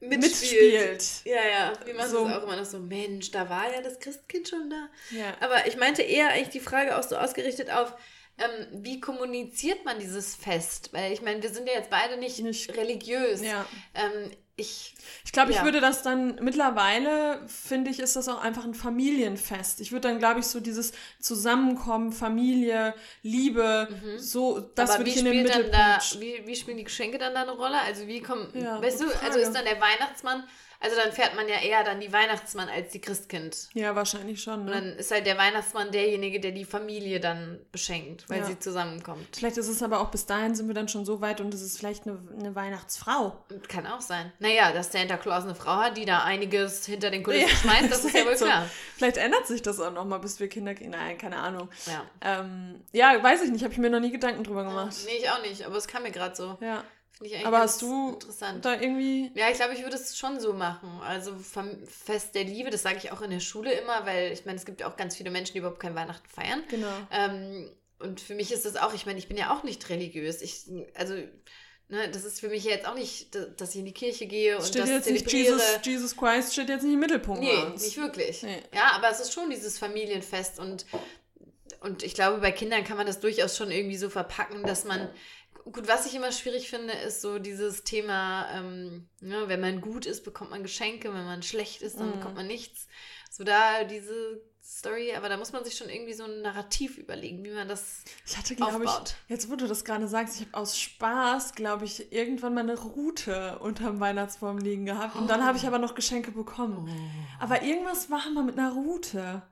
mitspielt. 0.00 1.04
Ja, 1.24 1.36
ja. 1.36 1.72
Wir 1.84 1.94
machen 1.94 2.10
So. 2.10 2.24
das 2.26 2.36
auch 2.38 2.42
immer 2.44 2.56
noch 2.56 2.64
so, 2.64 2.78
Mensch, 2.78 3.30
da 3.30 3.48
war 3.48 3.72
ja 3.72 3.80
das 3.82 3.98
Christkind 4.00 4.48
schon 4.48 4.70
da. 4.70 4.88
Ja. 5.16 5.34
Aber 5.40 5.66
ich 5.66 5.76
meinte 5.76 6.02
eher 6.02 6.28
eigentlich 6.30 6.48
die 6.50 6.60
Frage 6.60 6.96
auch 6.98 7.02
so 7.02 7.16
ausgerichtet 7.16 7.70
auf, 7.70 7.94
ähm, 8.44 8.82
wie 8.84 9.00
kommuniziert 9.00 9.84
man 9.84 9.98
dieses 9.98 10.34
Fest? 10.34 10.90
Weil 10.92 11.12
ich 11.12 11.22
meine, 11.22 11.42
wir 11.42 11.50
sind 11.50 11.66
ja 11.68 11.74
jetzt 11.74 11.90
beide 11.90 12.16
nicht, 12.16 12.38
Nicht- 12.40 12.76
religiös. 12.76 13.42
Ja. 13.42 13.66
Ähm, 13.94 14.30
ich, 14.56 14.94
Ich 15.24 15.32
glaube, 15.32 15.50
ich 15.50 15.56
Ja. 15.56 15.64
würde 15.64 15.80
das 15.80 16.02
dann 16.02 16.36
mittlerweile, 16.42 17.40
finde 17.48 17.90
ich, 17.90 17.98
ist 18.00 18.16
das 18.16 18.28
auch 18.28 18.40
einfach 18.42 18.64
ein 18.64 18.74
Familienfest. 18.74 19.80
Ich 19.80 19.92
würde 19.92 20.08
dann, 20.08 20.18
glaube 20.18 20.40
ich, 20.40 20.46
so 20.46 20.60
dieses 20.60 20.92
Zusammenkommen, 21.20 22.12
Familie, 22.12 22.94
Liebe, 23.22 23.88
so, 24.18 24.60
das 24.60 24.90
aber 24.90 25.00
würde 25.00 25.10
wie 25.10 25.14
ich 25.14 25.20
in 25.20 25.24
den 25.24 25.46
dann 25.46 25.70
da, 25.70 25.94
Mittelpunkt. 25.96 26.20
wie, 26.20 26.46
wie 26.46 26.54
spielen 26.56 26.76
die 26.76 26.84
Geschenke 26.84 27.16
dann 27.18 27.32
da 27.34 27.42
eine 27.42 27.52
Rolle? 27.52 27.80
Also 27.80 28.06
wie 28.06 28.20
kommen, 28.20 28.48
Ja, 28.54 28.80
weißt 28.82 29.00
du, 29.00 29.04
gute 29.06 29.16
also 29.20 29.30
Frage. 29.32 29.40
ist 29.40 29.52
dann 29.56 29.64
der 29.64 29.80
Weihnachtsmann, 29.80 30.44
also 30.82 30.96
dann 30.96 31.12
fährt 31.12 31.34
man 31.36 31.48
ja 31.48 31.60
eher 31.60 31.84
dann 31.84 32.00
die 32.00 32.12
Weihnachtsmann 32.12 32.68
als 32.68 32.90
die 32.92 33.00
Christkind. 33.00 33.68
ja, 33.74 33.94
wahrscheinlich 33.94 34.42
schon. 34.42 34.60
Und 34.60 34.64
Ne? 34.66 34.72
dann 34.72 34.84
ist 34.96 35.10
halt 35.10 35.26
der 35.26 35.38
Weihnachtsmann 35.38 35.90
derjenige, 35.92 36.40
der 36.40 36.50
die 36.50 36.64
Familie 36.64 37.20
dann 37.20 37.58
beschenkt, 37.72 38.28
weil 38.28 38.40
Ja. 38.40 38.46
sie 38.46 38.58
zusammenkommt. 38.58 39.26
Vielleicht 39.36 39.56
ist 39.58 39.68
es 39.68 39.82
aber 39.82 40.00
auch 40.00 40.10
bis 40.10 40.26
dahin 40.26 40.54
sind 40.54 40.66
wir 40.66 40.74
dann 40.74 40.88
schon 40.88 41.04
so 41.04 41.20
weit 41.20 41.40
und 41.40 41.54
es 41.54 41.62
ist 41.62 41.78
vielleicht 41.78 42.06
eine, 42.06 42.18
eine 42.38 42.54
Weihnachtsfrau. 42.54 43.44
Kann 43.68 43.86
auch 43.86 44.00
sein. 44.00 44.32
Naja, 44.40 44.72
dass 44.72 44.92
Santa 44.92 45.16
Claus 45.16 45.44
eine 45.44 45.54
Frau 45.54 45.76
hat, 45.76 45.96
die 45.96 46.04
da 46.04 46.24
einiges 46.24 46.84
hinter 46.86 47.10
den 47.10 47.22
Kulissen 47.22 47.48
Ja, 47.48 47.54
schmeißt, 47.56 47.90
das 47.90 48.04
ist 48.04 48.14
ja 48.14 48.24
wohl 48.24 48.36
so. 48.36 48.44
klar. 48.46 48.68
Vielleicht 48.96 49.16
ändert 49.16 49.46
sich 49.46 49.62
das 49.62 49.78
auch 49.80 49.92
nochmal, 49.92 50.18
bis 50.20 50.40
wir 50.40 50.48
Kinder 50.48 50.74
kriegen. 50.74 50.90
Nein, 50.90 51.16
keine 51.18 51.36
Ahnung. 51.38 51.68
Ja. 51.86 52.04
Ähm, 52.40 52.80
ja, 52.92 53.22
weiß 53.22 53.42
ich 53.42 53.50
nicht, 53.50 53.62
habe 53.64 53.72
ich 53.72 53.78
mir 53.78 53.90
noch 53.90 54.00
nie 54.00 54.10
Gedanken 54.12 54.44
drüber 54.44 54.64
gemacht. 54.64 54.96
Nee, 55.06 55.18
ich 55.18 55.30
auch 55.30 55.40
nicht, 55.42 55.64
aber 55.64 55.76
es 55.76 55.86
kam 55.86 56.02
mir 56.02 56.10
gerade 56.10 56.34
so. 56.34 56.56
Ja. 56.60 56.82
Finde 57.22 57.28
ich 57.28 57.34
eigentlich 57.34 57.46
Aber 57.46 57.58
hast 57.60 57.82
du 57.82 58.10
interessant. 58.14 58.64
da 58.64 58.72
irgendwie. 58.80 59.30
Ja, 59.34 59.48
ich 59.50 59.56
glaube, 59.56 59.74
ich 59.74 59.82
würde 59.82 59.96
es 59.96 60.16
schon 60.18 60.40
so 60.40 60.52
machen. 60.52 60.90
Also 61.06 61.34
vom 61.36 61.86
Fest 61.86 62.34
der 62.34 62.44
Liebe, 62.44 62.70
das 62.70 62.82
sage 62.82 62.98
ich 62.98 63.12
auch 63.12 63.20
in 63.22 63.30
der 63.30 63.40
Schule 63.40 63.72
immer, 63.72 64.04
weil 64.06 64.32
ich 64.32 64.44
meine, 64.44 64.58
es 64.58 64.64
gibt 64.64 64.80
ja 64.80 64.88
auch 64.88 64.96
ganz 64.96 65.16
viele 65.16 65.30
Menschen, 65.30 65.52
die 65.52 65.58
überhaupt 65.60 65.80
kein 65.80 65.94
Weihnachten 65.94 66.28
feiern. 66.28 66.62
Genau. 66.68 66.88
Ähm, 67.12 67.70
und 68.00 68.20
für 68.20 68.34
mich 68.34 68.50
ist 68.50 68.64
das 68.64 68.76
auch, 68.76 68.92
ich 68.94 69.06
meine, 69.06 69.18
ich 69.20 69.28
bin 69.28 69.36
ja 69.36 69.54
auch 69.56 69.62
nicht 69.62 69.88
religiös. 69.88 70.42
Ich, 70.42 70.64
also, 70.94 71.14
ne, 71.88 72.08
das 72.10 72.24
ist 72.24 72.40
für 72.40 72.48
mich 72.48 72.64
jetzt 72.64 72.86
auch 72.88 72.94
nicht, 72.96 73.32
da- 73.34 73.44
dass 73.56 73.70
ich 73.70 73.76
in 73.76 73.84
die 73.84 73.92
Kirche 73.94 74.26
gehe 74.26 74.56
und 74.58 74.66
Steht 74.66 74.82
das 74.82 74.90
jetzt 74.90 75.08
nicht. 75.10 75.30
Jesus, 75.32 75.62
Jesus 75.84 76.16
Christ 76.16 76.52
steht 76.54 76.68
jetzt 76.70 76.82
nicht 76.82 76.94
im 76.94 77.00
Mittelpunkt 77.00 77.40
Nee, 77.40 77.54
uns. 77.62 77.84
nicht 77.84 77.96
wirklich. 77.98 78.42
Nee. 78.42 78.60
Ja, 78.74 78.92
aber 78.96 79.08
es 79.10 79.20
ist 79.20 79.32
schon 79.32 79.48
dieses 79.50 79.78
Familienfest 79.78 80.58
und, 80.58 80.84
und 81.80 82.02
ich 82.02 82.14
glaube, 82.14 82.38
bei 82.38 82.50
Kindern 82.50 82.82
kann 82.82 82.96
man 82.96 83.06
das 83.06 83.20
durchaus 83.20 83.56
schon 83.56 83.70
irgendwie 83.70 83.96
so 83.96 84.10
verpacken, 84.10 84.64
dass 84.64 84.84
man. 84.84 85.08
Gut, 85.70 85.86
was 85.88 86.06
ich 86.06 86.14
immer 86.14 86.32
schwierig 86.32 86.68
finde, 86.68 86.92
ist 86.92 87.20
so 87.22 87.38
dieses 87.38 87.84
Thema, 87.84 88.48
ähm, 88.52 89.08
ne, 89.20 89.44
wenn 89.48 89.60
man 89.60 89.80
gut 89.80 90.06
ist, 90.06 90.24
bekommt 90.24 90.50
man 90.50 90.62
Geschenke, 90.62 91.12
wenn 91.14 91.24
man 91.24 91.42
schlecht 91.42 91.82
ist, 91.82 91.98
dann 92.00 92.08
Mhm. 92.10 92.12
bekommt 92.18 92.34
man 92.36 92.46
nichts. 92.46 92.88
So 93.30 93.44
da 93.44 93.84
diese 93.84 94.42
Story, 94.64 95.14
aber 95.16 95.28
da 95.28 95.36
muss 95.36 95.52
man 95.52 95.64
sich 95.64 95.76
schon 95.76 95.88
irgendwie 95.88 96.12
so 96.12 96.24
ein 96.24 96.42
Narrativ 96.42 96.98
überlegen, 96.98 97.42
wie 97.44 97.50
man 97.50 97.66
das 97.68 98.02
Ich 98.26 98.36
hatte, 98.36 98.54
glaube 98.54 98.84
ich, 98.84 98.88
aufbaut. 98.90 99.14
jetzt 99.28 99.50
wo 99.50 99.56
du 99.56 99.66
das 99.66 99.84
gerade 99.84 100.06
sagst, 100.08 100.36
ich 100.36 100.46
habe 100.46 100.56
aus 100.56 100.78
Spaß, 100.78 101.54
glaube 101.54 101.84
ich, 101.84 102.12
irgendwann 102.12 102.54
mal 102.54 102.60
eine 102.60 102.78
Route 102.78 103.58
unterm 103.60 104.00
Weihnachtsbaum 104.00 104.58
liegen 104.58 104.84
gehabt. 104.86 105.16
Und 105.16 105.28
dann 105.28 105.44
habe 105.44 105.58
ich 105.58 105.66
aber 105.66 105.78
noch 105.78 105.94
Geschenke 105.94 106.30
bekommen. 106.30 106.88
Oh. 106.88 107.42
Aber 107.42 107.62
irgendwas 107.62 108.10
war 108.10 108.28
mal 108.30 108.44
mit 108.44 108.58
einer 108.58 108.72
Route. 108.72 109.42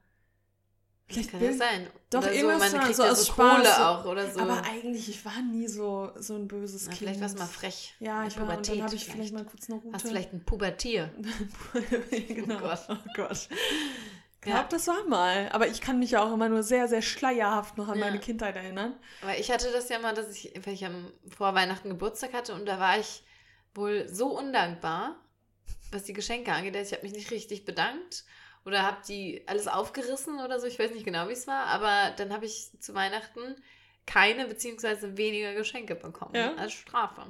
Vielleicht 1.13 1.31
Kann 1.33 1.41
ja 1.43 1.49
bin- 1.49 1.59
sein. 1.59 1.87
Doch, 2.11 2.21
oder 2.21 2.29
so, 2.29 2.35
irgendwas 2.35 2.73
man 2.73 2.83
kriegt 2.83 2.97
so 2.97 3.03
ja 3.05 3.11
aus 3.13 3.25
so 3.27 3.33
Kohle 3.33 3.65
so- 3.65 3.83
auch 3.83 4.05
oder 4.05 4.31
so. 4.31 4.41
Aber 4.41 4.63
eigentlich, 4.65 5.09
ich 5.09 5.25
war 5.25 5.41
nie 5.43 5.67
so, 5.69 6.11
so 6.17 6.35
ein 6.35 6.47
böses 6.49 6.83
Na, 6.85 6.89
Kind. 6.89 6.99
vielleicht 6.99 7.21
war 7.21 7.27
es 7.27 7.37
mal 7.37 7.47
frech. 7.47 7.95
Ja, 8.01 8.27
ich 8.27 8.37
war, 8.39 8.57
und 8.57 8.69
dann 8.69 8.83
habe 8.83 8.95
ich 8.95 9.05
vielleicht 9.07 9.33
mal 9.35 9.45
kurz 9.45 9.69
eine 9.69 9.79
Route. 9.81 9.93
Hast 9.95 10.05
du 10.05 10.09
vielleicht 10.09 10.33
ein 10.33 10.45
Pubertier? 10.45 11.11
genau. 12.29 12.57
Oh 12.57 12.59
Gott. 12.61 12.81
Oh 12.89 12.97
Gott. 13.17 13.49
Ich 14.43 14.47
Ja. 14.49 14.55
glaube, 14.55 14.69
das 14.71 14.87
war 14.87 15.05
mal. 15.07 15.49
Aber 15.53 15.67
ich 15.69 15.81
kann 15.81 15.99
mich 15.99 16.13
ja 16.13 16.23
auch 16.23 16.33
immer 16.33 16.49
nur 16.49 16.63
sehr, 16.63 16.89
sehr 16.89 17.03
schleierhaft 17.03 17.77
noch 17.77 17.89
an 17.89 17.99
Ja. 17.99 18.07
meine 18.07 18.19
Kindheit 18.19 18.57
erinnern. 18.57 18.95
Aber 19.23 19.37
ich 19.39 19.51
hatte 19.51 19.71
das 19.73 19.89
ja 19.89 19.99
mal, 19.99 20.15
dass 20.15 20.31
ich, 20.35 20.53
weil 20.65 20.75
ich 20.75 20.87
am 20.87 21.13
vor 21.37 21.55
Weihnachten 21.55 21.91
Geburtstag 21.91 22.33
hatte 22.33 22.55
und 22.55 22.67
da 22.67 22.79
war 22.81 22.99
ich 22.99 23.23
wohl 23.75 24.09
so 24.09 24.37
undankbar, 24.39 25.17
was 25.93 26.05
die 26.05 26.13
Geschenke 26.15 26.53
angeht. 26.53 26.75
Ich 26.77 26.93
habe 26.93 27.03
mich 27.03 27.13
nicht 27.13 27.31
richtig 27.31 27.65
bedankt 27.65 28.25
oder 28.65 28.83
habe 28.83 28.99
die 29.09 29.43
alles 29.47 29.67
aufgerissen 29.69 30.39
oder 30.41 30.61
so. 30.61 30.67
Ich 30.67 30.79
weiß 30.79 30.91
nicht 30.93 31.05
genau, 31.05 31.29
wie 31.29 31.33
es 31.33 31.47
war, 31.47 31.67
aber 31.67 32.13
dann 32.17 32.33
habe 32.33 32.45
ich 32.47 32.71
zu 32.81 32.95
Weihnachten 32.95 33.57
keine 34.07 34.47
beziehungsweise 34.47 35.17
weniger 35.17 35.55
Geschenke 35.55 35.95
bekommen 35.95 36.35
Ja? 36.35 36.55
als 36.57 36.73
Strafe. 36.73 37.23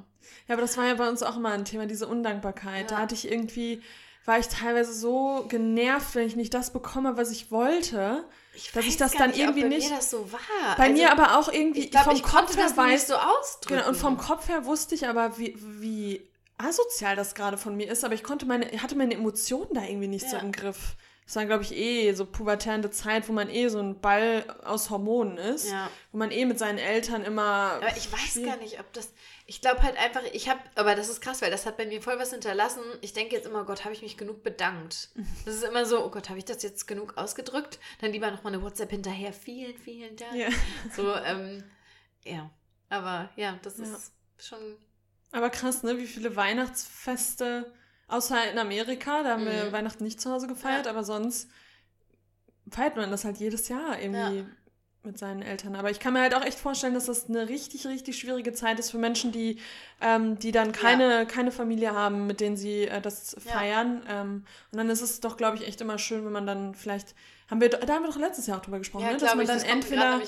Ja, 0.47 0.53
aber 0.55 0.61
das 0.61 0.77
war 0.77 0.87
ja 0.87 0.95
bei 0.95 1.07
uns 1.07 1.21
auch 1.23 1.37
immer 1.37 1.51
ein 1.51 1.65
Thema, 1.65 1.85
diese 1.85 2.07
Undankbarkeit. 2.07 2.89
Da 2.91 2.95
Ja. 2.95 3.01
hatte 3.01 3.13
ich 3.13 3.29
irgendwie, 3.31 3.81
war 4.25 4.39
ich 4.39 4.47
teilweise 4.47 4.93
so 4.93 5.45
genervt, 5.47 6.15
wenn 6.15 6.25
ich 6.27 6.35
nicht 6.35 6.53
das 6.53 6.71
bekomme, 6.73 7.17
was 7.17 7.31
ich 7.31 7.51
wollte. 7.51 8.23
Ich 8.53 8.71
Dass 8.71 8.85
ich 8.85 8.97
das 8.97 9.11
dann 9.13 9.29
nicht, 9.29 9.39
irgendwie 9.39 9.61
bei 9.61 9.67
nicht- 9.69 9.89
mir 9.89 9.95
das 9.95 10.09
so 10.09 10.31
war. 10.31 10.39
Bei 10.77 10.83
Also, 10.85 10.93
mir 10.95 11.11
aber 11.11 11.37
auch 11.39 11.51
irgendwie 11.53 11.81
ich 11.81 11.91
glaube, 11.91 12.07
vom 12.07 12.15
ich 12.15 12.23
Kopf 12.23 12.57
her 12.57 12.71
weiß, 12.75 13.07
so 13.07 13.15
ausdrücken. 13.15 13.75
genau, 13.77 13.87
und 13.89 13.95
vom 13.95 14.17
Kopf 14.17 14.49
her 14.49 14.65
wusste 14.65 14.95
ich 14.95 15.07
aber, 15.07 15.37
wie, 15.37 15.55
wie 15.57 16.27
asozial 16.57 17.15
das 17.15 17.35
gerade 17.35 17.57
von 17.57 17.75
mir 17.75 17.89
ist, 17.91 18.03
aber 18.03 18.13
ich 18.13 18.23
konnte 18.23 18.45
meine, 18.45 18.65
hatte 18.81 18.95
meine 18.95 19.13
Emotionen 19.13 19.69
da 19.73 19.83
irgendwie 19.83 20.07
nicht 20.07 20.27
so 20.29 20.35
Ja. 20.37 20.41
im 20.41 20.51
Griff. 20.51 20.95
Das 21.31 21.37
war, 21.37 21.45
glaube 21.45 21.63
ich, 21.63 21.71
eh 21.73 22.11
so 22.11 22.25
pubertärende 22.25 22.91
Zeit, 22.91 23.29
wo 23.29 23.31
man 23.31 23.49
eh 23.49 23.69
so 23.69 23.79
ein 23.79 24.01
Ball 24.01 24.43
aus 24.65 24.89
Hormonen 24.89 25.37
ist, 25.37 25.71
Ja. 25.71 25.89
wo 26.11 26.17
man 26.17 26.29
eh 26.29 26.43
mit 26.43 26.59
seinen 26.59 26.77
Eltern 26.77 27.23
immer. 27.23 27.79
Aber 27.81 27.95
ich 27.95 28.11
weiß 28.11 28.43
gar 28.43 28.57
nicht, 28.57 28.81
ob 28.81 28.91
das. 28.91 29.13
Ich 29.45 29.61
glaube 29.61 29.81
halt 29.81 29.95
einfach, 29.97 30.23
ich 30.33 30.49
habe, 30.49 30.59
aber 30.75 30.93
das 30.93 31.07
ist 31.07 31.21
krass, 31.21 31.41
weil 31.41 31.49
das 31.49 31.65
hat 31.65 31.77
bei 31.77 31.85
mir 31.85 32.01
voll 32.01 32.19
was 32.19 32.31
hinterlassen. 32.31 32.81
Ich 32.99 33.13
denke 33.13 33.33
jetzt 33.33 33.45
immer, 33.47 33.63
Gott, 33.63 33.85
habe 33.85 33.93
ich 33.93 34.01
mich 34.01 34.17
genug 34.17 34.43
bedankt. 34.43 35.07
Das 35.45 35.55
ist 35.55 35.63
immer 35.63 35.85
so, 35.85 36.03
oh 36.05 36.09
Gott, 36.09 36.27
habe 36.27 36.37
ich 36.37 36.43
das 36.43 36.63
jetzt 36.63 36.85
genug 36.85 37.15
ausgedrückt? 37.17 37.79
Dann 38.01 38.11
lieber 38.11 38.29
nochmal 38.29 38.51
eine 38.53 38.61
WhatsApp 38.61 38.89
hinterher. 38.91 39.31
Vielen, 39.31 39.77
vielen 39.77 40.17
Dank. 40.17 40.35
Ja. 40.35 40.49
So, 40.97 41.15
ähm, 41.15 41.63
ja. 42.25 42.49
Aber 42.89 43.29
ja, 43.37 43.57
das 43.61 43.77
Ja. 43.77 43.85
ist 43.85 44.11
schon. 44.37 44.59
Aber 45.31 45.49
krass, 45.49 45.81
ne? 45.83 45.97
Wie 45.97 46.07
viele 46.07 46.35
Weihnachtsfeste, 46.35 47.71
außer 48.11 48.51
in 48.51 48.57
Amerika, 48.59 49.23
da 49.23 49.31
haben 49.31 49.45
wir 49.45 49.65
Mhm. 49.65 49.71
Weihnachten 49.71 50.03
nicht 50.03 50.19
zu 50.21 50.31
Hause 50.31 50.47
gefeiert, 50.47 50.87
aber 50.87 51.03
sonst 51.03 51.49
feiert 52.69 52.95
man 52.95 53.11
das 53.11 53.25
halt 53.25 53.37
jedes 53.37 53.67
Jahr 53.69 53.99
irgendwie 53.99 54.39
Ja. 54.39 54.45
mit 55.03 55.17
seinen 55.17 55.41
Eltern. 55.41 55.75
Aber 55.75 55.89
ich 55.89 55.99
kann 55.99 56.13
mir 56.13 56.21
halt 56.21 56.35
auch 56.35 56.45
echt 56.45 56.59
vorstellen, 56.59 56.93
dass 56.93 57.05
das 57.07 57.27
eine 57.27 57.49
richtig, 57.49 57.87
richtig 57.87 58.19
schwierige 58.19 58.53
Zeit 58.53 58.79
ist 58.79 58.91
für 58.91 58.99
Menschen, 58.99 59.31
die, 59.31 59.59
ähm, 59.99 60.37
die 60.37 60.51
dann 60.51 60.71
keine, 60.71 61.25
keine 61.25 61.51
Familie 61.51 61.93
haben, 61.95 62.27
mit 62.27 62.39
denen 62.39 62.55
sie 62.55 62.83
äh, 62.83 63.01
das 63.01 63.35
Ja. 63.45 63.51
feiern. 63.53 64.03
Ähm, 64.07 64.45
und 64.71 64.77
dann 64.77 64.89
ist 64.89 65.01
es 65.01 65.19
doch, 65.19 65.37
glaube 65.37 65.57
ich, 65.57 65.67
echt 65.67 65.81
immer 65.81 65.97
schön, 65.97 66.23
wenn 66.25 66.31
man 66.31 66.45
dann 66.45 66.75
vielleicht. 66.75 67.15
Haben 67.51 67.59
wir, 67.61 67.69
da 67.69 67.93
haben 67.93 68.03
wir 68.03 68.09
doch 68.11 68.17
letztes 68.17 68.47
Jahr 68.47 68.57
auch 68.57 68.61
drüber 68.61 68.79
gesprochen, 68.79 69.03
Ja, 69.05 69.11
ne? 69.11 69.17
dass 69.17 69.35
man 69.35 69.41
ich, 69.41 69.47
dann 69.47 69.57
das 69.59 69.67
entweder 69.67 70.21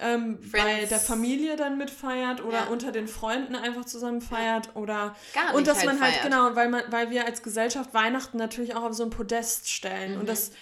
ähm, 0.00 0.38
bei 0.50 0.86
der 0.86 0.98
Familie 0.98 1.54
dann 1.56 1.76
mitfeiert 1.78 2.42
oder 2.42 2.60
Ja. 2.60 2.64
unter 2.68 2.90
den 2.90 3.06
Freunden 3.06 3.54
einfach 3.54 3.84
zusammen 3.84 4.22
feiert 4.22 4.70
oder 4.74 5.14
Gar 5.34 5.44
nicht 5.48 5.54
und 5.54 5.66
dass 5.66 5.84
man 5.84 6.00
halt 6.00 6.14
feiert. 6.14 6.24
genau, 6.24 6.56
weil 6.56 6.68
man, 6.70 6.82
weil 6.88 7.10
wir 7.10 7.26
als 7.26 7.42
Gesellschaft 7.42 7.92
Weihnachten 7.94 8.38
natürlich 8.38 8.74
auch 8.74 8.82
auf 8.82 8.94
so 8.94 9.02
ein 9.04 9.10
Podest 9.10 9.68
stellen 9.70 10.14
Mhm. 10.14 10.20
und 10.20 10.28
das 10.28 10.52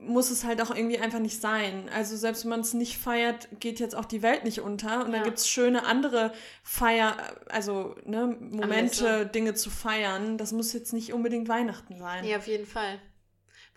muss 0.00 0.30
es 0.30 0.44
halt 0.44 0.62
auch 0.62 0.70
irgendwie 0.72 1.00
einfach 1.00 1.18
nicht 1.18 1.40
sein. 1.40 1.90
Also 1.92 2.16
selbst 2.16 2.44
wenn 2.44 2.50
man 2.50 2.60
es 2.60 2.72
nicht 2.72 2.98
feiert, 2.98 3.48
geht 3.58 3.80
jetzt 3.80 3.96
auch 3.96 4.04
die 4.04 4.22
Welt 4.22 4.44
nicht 4.44 4.60
unter. 4.60 4.98
Und 5.04 5.06
dann 5.10 5.22
Ja. 5.22 5.22
gibt 5.24 5.38
es 5.38 5.48
schöne 5.48 5.84
andere 5.86 6.32
Feier, 6.62 7.16
also 7.48 7.96
ne, 8.04 8.36
Momente. 8.38 9.26
Dinge 9.26 9.54
zu 9.54 9.70
feiern. 9.70 10.38
Das 10.38 10.52
muss 10.52 10.72
jetzt 10.72 10.92
nicht 10.92 11.12
unbedingt 11.12 11.48
Weihnachten 11.48 11.98
sein. 11.98 12.24
Ja, 12.24 12.36
auf 12.36 12.46
jeden 12.46 12.64
Fall. 12.66 13.00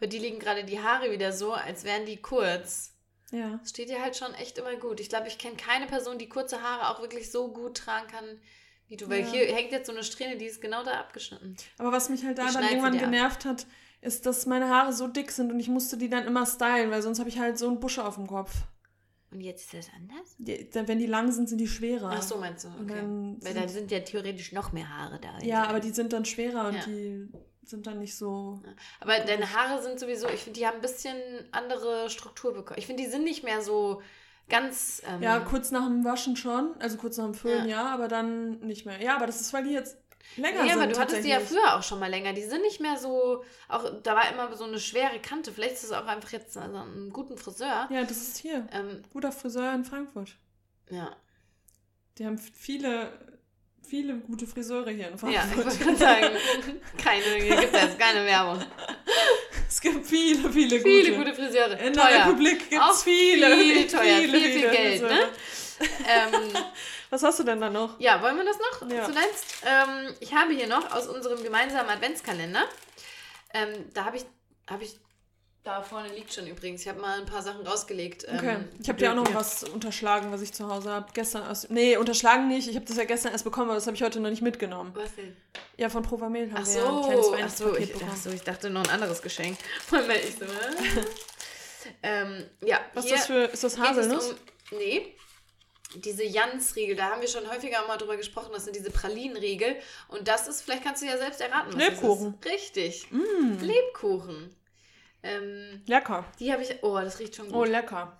Bei 0.01 0.07
dir 0.07 0.19
liegen 0.19 0.39
gerade 0.39 0.65
die 0.65 0.81
Haare 0.81 1.11
wieder 1.11 1.31
so, 1.31 1.53
als 1.53 1.83
wären 1.85 2.05
die 2.05 2.17
kurz. 2.17 2.95
Ja. 3.31 3.57
Das 3.61 3.69
steht 3.69 3.87
dir 3.89 4.01
halt 4.01 4.17
schon 4.17 4.33
echt 4.33 4.57
immer 4.57 4.75
gut. 4.75 4.99
Ich 4.99 5.07
glaube, 5.07 5.27
ich 5.29 5.37
kenne 5.37 5.55
keine 5.55 5.85
Person, 5.87 6.17
die 6.17 6.27
kurze 6.27 6.61
Haare 6.61 6.89
auch 6.89 7.01
wirklich 7.01 7.31
so 7.31 7.53
gut 7.53 7.77
tragen 7.77 8.07
kann 8.07 8.25
wie 8.87 8.97
du. 8.97 9.07
Weil 9.09 9.21
Ja. 9.21 9.27
hier 9.27 9.45
hängt 9.55 9.71
jetzt 9.71 9.85
so 9.87 9.93
eine 9.93 10.03
Strähne, 10.03 10.35
die 10.37 10.45
ist 10.45 10.59
genau 10.59 10.83
da 10.83 10.99
abgeschnitten. 10.99 11.55
Aber 11.77 11.93
was 11.93 12.09
mich 12.09 12.25
halt 12.25 12.37
da 12.39 12.47
Ich 12.47 12.53
dann 12.53 12.63
irgendwann 12.63 12.91
dir 12.91 12.99
ab. 12.99 13.05
genervt 13.05 13.45
hat, 13.45 13.67
ist, 14.01 14.25
dass 14.25 14.45
meine 14.47 14.67
Haare 14.69 14.91
so 14.91 15.07
dick 15.07 15.31
sind 15.31 15.51
und 15.51 15.59
ich 15.61 15.69
musste 15.69 15.95
die 15.97 16.09
dann 16.09 16.25
immer 16.25 16.45
stylen, 16.45 16.91
weil 16.91 17.01
sonst 17.03 17.19
habe 17.19 17.29
ich 17.29 17.39
halt 17.39 17.57
so 17.57 17.67
einen 17.67 17.79
Busch 17.79 17.99
auf 17.99 18.15
dem 18.15 18.27
Kopf. 18.27 18.51
Und 19.31 19.39
jetzt 19.39 19.71
ist 19.71 19.87
das 19.87 19.93
anders? 19.95 20.35
Die, 20.39 20.69
dann- 20.71 20.89
wenn 20.89 20.99
die 20.99 21.05
lang 21.05 21.31
sind, 21.31 21.47
sind 21.47 21.59
die 21.59 21.67
schwerer. 21.67 22.11
Ach 22.15 22.21
so, 22.21 22.37
meinst 22.37 22.65
du? 22.65 22.69
Okay. 22.69 22.95
dann 22.95 23.37
Weil 23.41 23.53
sind- 23.53 23.55
dann 23.63 23.69
sind 23.69 23.91
ja 23.91 23.99
theoretisch 24.01 24.51
noch 24.51 24.73
mehr 24.73 24.89
Haare 24.89 25.19
da. 25.21 25.39
Ja, 25.41 25.67
aber 25.67 25.79
die 25.79 25.91
sind 25.91 26.11
dann 26.11 26.25
schwerer 26.25 26.67
und 26.67 26.75
Ja. 26.75 26.85
die 26.85 27.29
sind 27.63 27.87
dann 27.87 27.99
nicht 27.99 28.17
so. 28.17 28.59
Aber 28.99 29.19
deine 29.19 29.53
Haare 29.53 29.81
sind 29.81 29.99
sowieso, 29.99 30.27
ich 30.29 30.41
finde, 30.41 30.59
die 30.59 30.67
haben 30.67 30.75
ein 30.75 30.81
bisschen 30.81 31.17
andere 31.51 32.09
Struktur 32.09 32.53
bekommen. 32.53 32.79
Ich 32.79 32.87
finde, 32.87 33.03
die 33.03 33.09
sind 33.09 33.23
nicht 33.23 33.43
mehr 33.43 33.61
so 33.61 34.01
ganz. 34.49 35.01
Ähm, 35.07 35.21
Ja, 35.21 35.39
kurz 35.39 35.71
nach 35.71 35.85
dem 35.85 36.03
Waschen 36.03 36.35
schon, 36.35 36.73
also 36.79 36.97
kurz 36.97 37.17
nach 37.17 37.25
dem 37.25 37.33
Föhn, 37.35 37.67
Ja. 37.67 37.83
ja, 37.83 37.93
aber 37.93 38.07
dann 38.07 38.59
nicht 38.59 38.85
mehr. 38.85 39.01
Ja, 39.01 39.15
aber 39.15 39.25
das 39.27 39.39
ist, 39.41 39.53
weil 39.53 39.63
die 39.63 39.71
jetzt 39.73 39.97
länger 40.37 40.63
Nee, 40.63 40.69
sind. 40.69 40.81
aber 40.81 40.91
du 40.91 40.99
hattest 40.99 41.23
die 41.23 41.29
ja 41.29 41.39
früher 41.39 41.75
auch 41.77 41.83
schon 41.83 41.99
mal 41.99 42.09
länger. 42.09 42.33
Die 42.33 42.43
sind 42.43 42.61
nicht 42.61 42.79
mehr 42.81 42.97
so. 42.97 43.43
Auch 43.69 43.89
da 44.03 44.15
war 44.15 44.29
immer 44.31 44.55
so 44.55 44.63
eine 44.65 44.79
schwere 44.79 45.19
Kante. 45.19 45.51
Vielleicht 45.51 45.75
ist 45.75 45.83
es 45.85 45.91
auch 45.91 46.05
einfach 46.07 46.31
jetzt 46.31 46.57
also 46.57 46.77
einen 46.77 47.11
guten 47.11 47.37
Friseur. 47.37 47.87
Ja, 47.89 48.03
das 48.03 48.17
ist 48.17 48.37
hier. 48.37 48.67
Ähm, 48.71 49.01
Guter 49.13 49.31
Friseur 49.31 49.73
in 49.73 49.85
Frankfurt. 49.85 50.35
ja. 50.89 51.15
Die 52.17 52.25
haben 52.25 52.37
viele, 52.37 53.09
viele 53.91 54.13
gute 54.19 54.47
Friseure 54.47 54.89
hier 54.89 55.09
in 55.09 55.17
ja, 55.31 55.43
ich 55.43 55.51
Frankfurt. 55.51 55.79
gerade 55.81 55.97
sagen, 55.97 56.27
keine, 56.97 57.23
hier 57.43 57.57
gibt 57.57 57.73
es 57.75 57.97
keine 57.97 58.25
Werbung. 58.25 58.63
es 59.67 59.81
gibt 59.81 60.05
viele, 60.07 60.49
viele, 60.49 60.79
Viele 60.79 61.11
gute. 61.11 61.17
gute 61.17 61.33
Friseure. 61.33 61.77
In 61.77 61.91
der 61.93 62.03
teuer. 62.03 62.19
Republik 62.25 62.69
gibt 62.69 62.81
es 62.89 63.03
viele. 63.03 63.57
viel 63.57 63.87
teuer, 63.87 64.15
viel, 64.21 64.31
viel 64.31 64.51
viele 64.53 64.71
Geld, 64.71 65.01
ne? 65.01 65.19
ähm, 66.07 66.53
Was 67.09 67.21
hast 67.23 67.39
du 67.39 67.43
denn 67.43 67.59
da 67.59 67.69
noch? 67.69 67.99
ja, 67.99 68.21
wollen 68.21 68.37
wir 68.37 68.45
das 68.45 68.57
noch 68.57 68.89
Ja. 68.89 69.03
zuletzt? 69.03 69.45
Ähm, 69.65 70.15
ich 70.21 70.33
habe 70.33 70.53
hier 70.53 70.67
noch 70.67 70.89
aus 70.95 71.07
unserem 71.07 71.43
gemeinsamen 71.43 71.89
Adventskalender, 71.89 72.63
ähm, 73.53 73.73
da 73.93 74.05
habe 74.05 74.15
ich, 74.15 74.25
habe 74.69 74.85
ich, 74.85 74.97
da 75.63 75.81
vorne 75.83 76.09
liegt 76.15 76.33
schon 76.33 76.47
übrigens, 76.47 76.81
ich 76.81 76.87
habe 76.87 76.99
mal 76.99 77.19
ein 77.19 77.25
paar 77.25 77.41
Sachen 77.43 77.65
rausgelegt. 77.65 78.25
Ähm, 78.27 78.35
Okay, 78.37 78.57
ich 78.81 78.89
habe 78.89 78.97
dir 78.99 79.11
auch 79.11 79.15
noch 79.15 79.33
was 79.35 79.63
unterschlagen, 79.63 80.31
was 80.31 80.41
ich 80.41 80.51
zu 80.53 80.67
Hause 80.67 80.89
habe. 80.91 81.07
Gestern 81.13 81.43
aus. 81.47 81.69
Nee, 81.69 81.97
unterschlagen 81.97 82.47
nicht. 82.47 82.67
Ich 82.67 82.75
habe 82.75 82.85
das 82.85 82.97
ja 82.97 83.03
gestern 83.03 83.31
erst 83.31 83.43
bekommen, 83.43 83.69
aber 83.69 83.75
das 83.75 83.85
habe 83.85 83.95
ich 83.95 84.01
heute 84.03 84.19
noch 84.19 84.29
nicht 84.31 84.41
mitgenommen. 84.41 84.91
Was 84.95 85.15
denn? 85.15 85.35
Ja, 85.77 85.89
von 85.89 86.01
Provamil 86.03 86.51
haben 86.51 86.63
Ach 86.63 86.67
wir 86.67 86.81
ja 86.81 86.89
ein 86.89 87.03
kleines 87.03 87.57
so, 87.57 87.65
ach 87.65 87.73
so, 87.73 87.77
ich, 87.77 87.93
bekommen. 87.93 88.11
ach 88.13 88.17
so, 88.17 88.29
ich 88.31 88.41
dachte 88.41 88.69
noch 88.71 88.83
ein 88.83 88.89
anderes 88.89 89.21
Geschenk. 89.21 89.57
Weil 89.91 90.09
ich 90.17 90.35
so, 90.35 90.45
äh? 90.45 91.05
ähm, 92.03 92.45
ja, 92.63 92.79
Was 92.93 93.05
ist 93.05 93.13
das 93.13 93.25
für. 93.27 93.43
Ist 93.45 93.63
das 93.63 93.77
Haselnuss? 93.77 94.31
Um, 94.71 94.77
nee, 94.79 95.15
diese 95.95 96.23
Jans-Riegel, 96.23 96.95
da 96.95 97.11
haben 97.11 97.21
wir 97.21 97.27
schon 97.27 97.47
häufiger 97.49 97.85
mal 97.87 97.97
drüber 97.97 98.17
gesprochen, 98.17 98.49
das 98.53 98.63
sind 98.63 98.75
diese 98.75 98.91
Pralinenriegel. 98.91 99.75
Und 100.07 100.27
das 100.27 100.47
ist, 100.47 100.61
vielleicht 100.61 100.83
kannst 100.83 101.01
du 101.01 101.05
ja 101.05 101.17
selbst 101.17 101.41
erraten, 101.41 101.73
was 101.73 101.75
Lebkuchen. 101.83 102.37
das 102.41 102.51
ist. 102.51 102.53
Richtig, 102.53 103.11
Mm, 103.11 103.59
Lebkuchen. 103.61 104.55
Ähm, 105.23 105.81
lecker. 105.85 106.25
die 106.39 106.51
habe 106.51 106.63
ich, 106.63 106.83
oh, 106.83 106.99
das 106.99 107.19
riecht 107.19 107.35
schon 107.35 107.47
gut. 107.47 107.55
Oh, 107.55 107.63
lecker. 107.63 108.17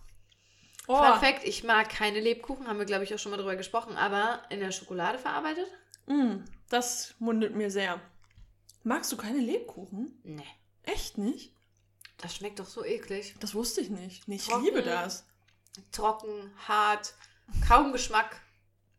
Oh, 0.87 0.99
Perfekt, 0.99 1.43
ich 1.45 1.63
mag 1.63 1.89
keine 1.89 2.19
Lebkuchen, 2.19 2.67
haben 2.67 2.79
wir, 2.79 2.85
glaube 2.85 3.03
ich, 3.03 3.13
auch 3.13 3.19
schon 3.19 3.31
mal 3.31 3.37
drüber 3.37 3.55
gesprochen, 3.55 3.95
aber 3.97 4.41
in 4.49 4.59
der 4.59 4.71
Schokolade 4.71 5.17
verarbeitet? 5.19 5.67
mm, 6.07 6.37
das 6.69 7.13
mundet 7.19 7.55
mir 7.55 7.69
sehr. 7.71 7.99
Magst 8.83 9.11
du 9.11 9.17
keine 9.17 9.37
Lebkuchen? 9.39 10.19
Nee. 10.23 10.43
Echt 10.83 11.17
nicht? 11.17 11.53
Das 12.17 12.35
schmeckt 12.35 12.59
doch 12.59 12.65
so 12.67 12.83
eklig. 12.83 13.35
Das 13.39 13.53
wusste 13.55 13.81
ich 13.81 13.89
nicht. 13.89 14.27
Nee, 14.27 14.35
Ich 14.35 14.47
Trocken. 14.47 14.65
liebe 14.65 14.81
das. 14.81 15.25
Trocken, 15.91 16.51
hart, 16.67 17.13
kaum 17.67 17.91
Geschmack. 17.91 18.41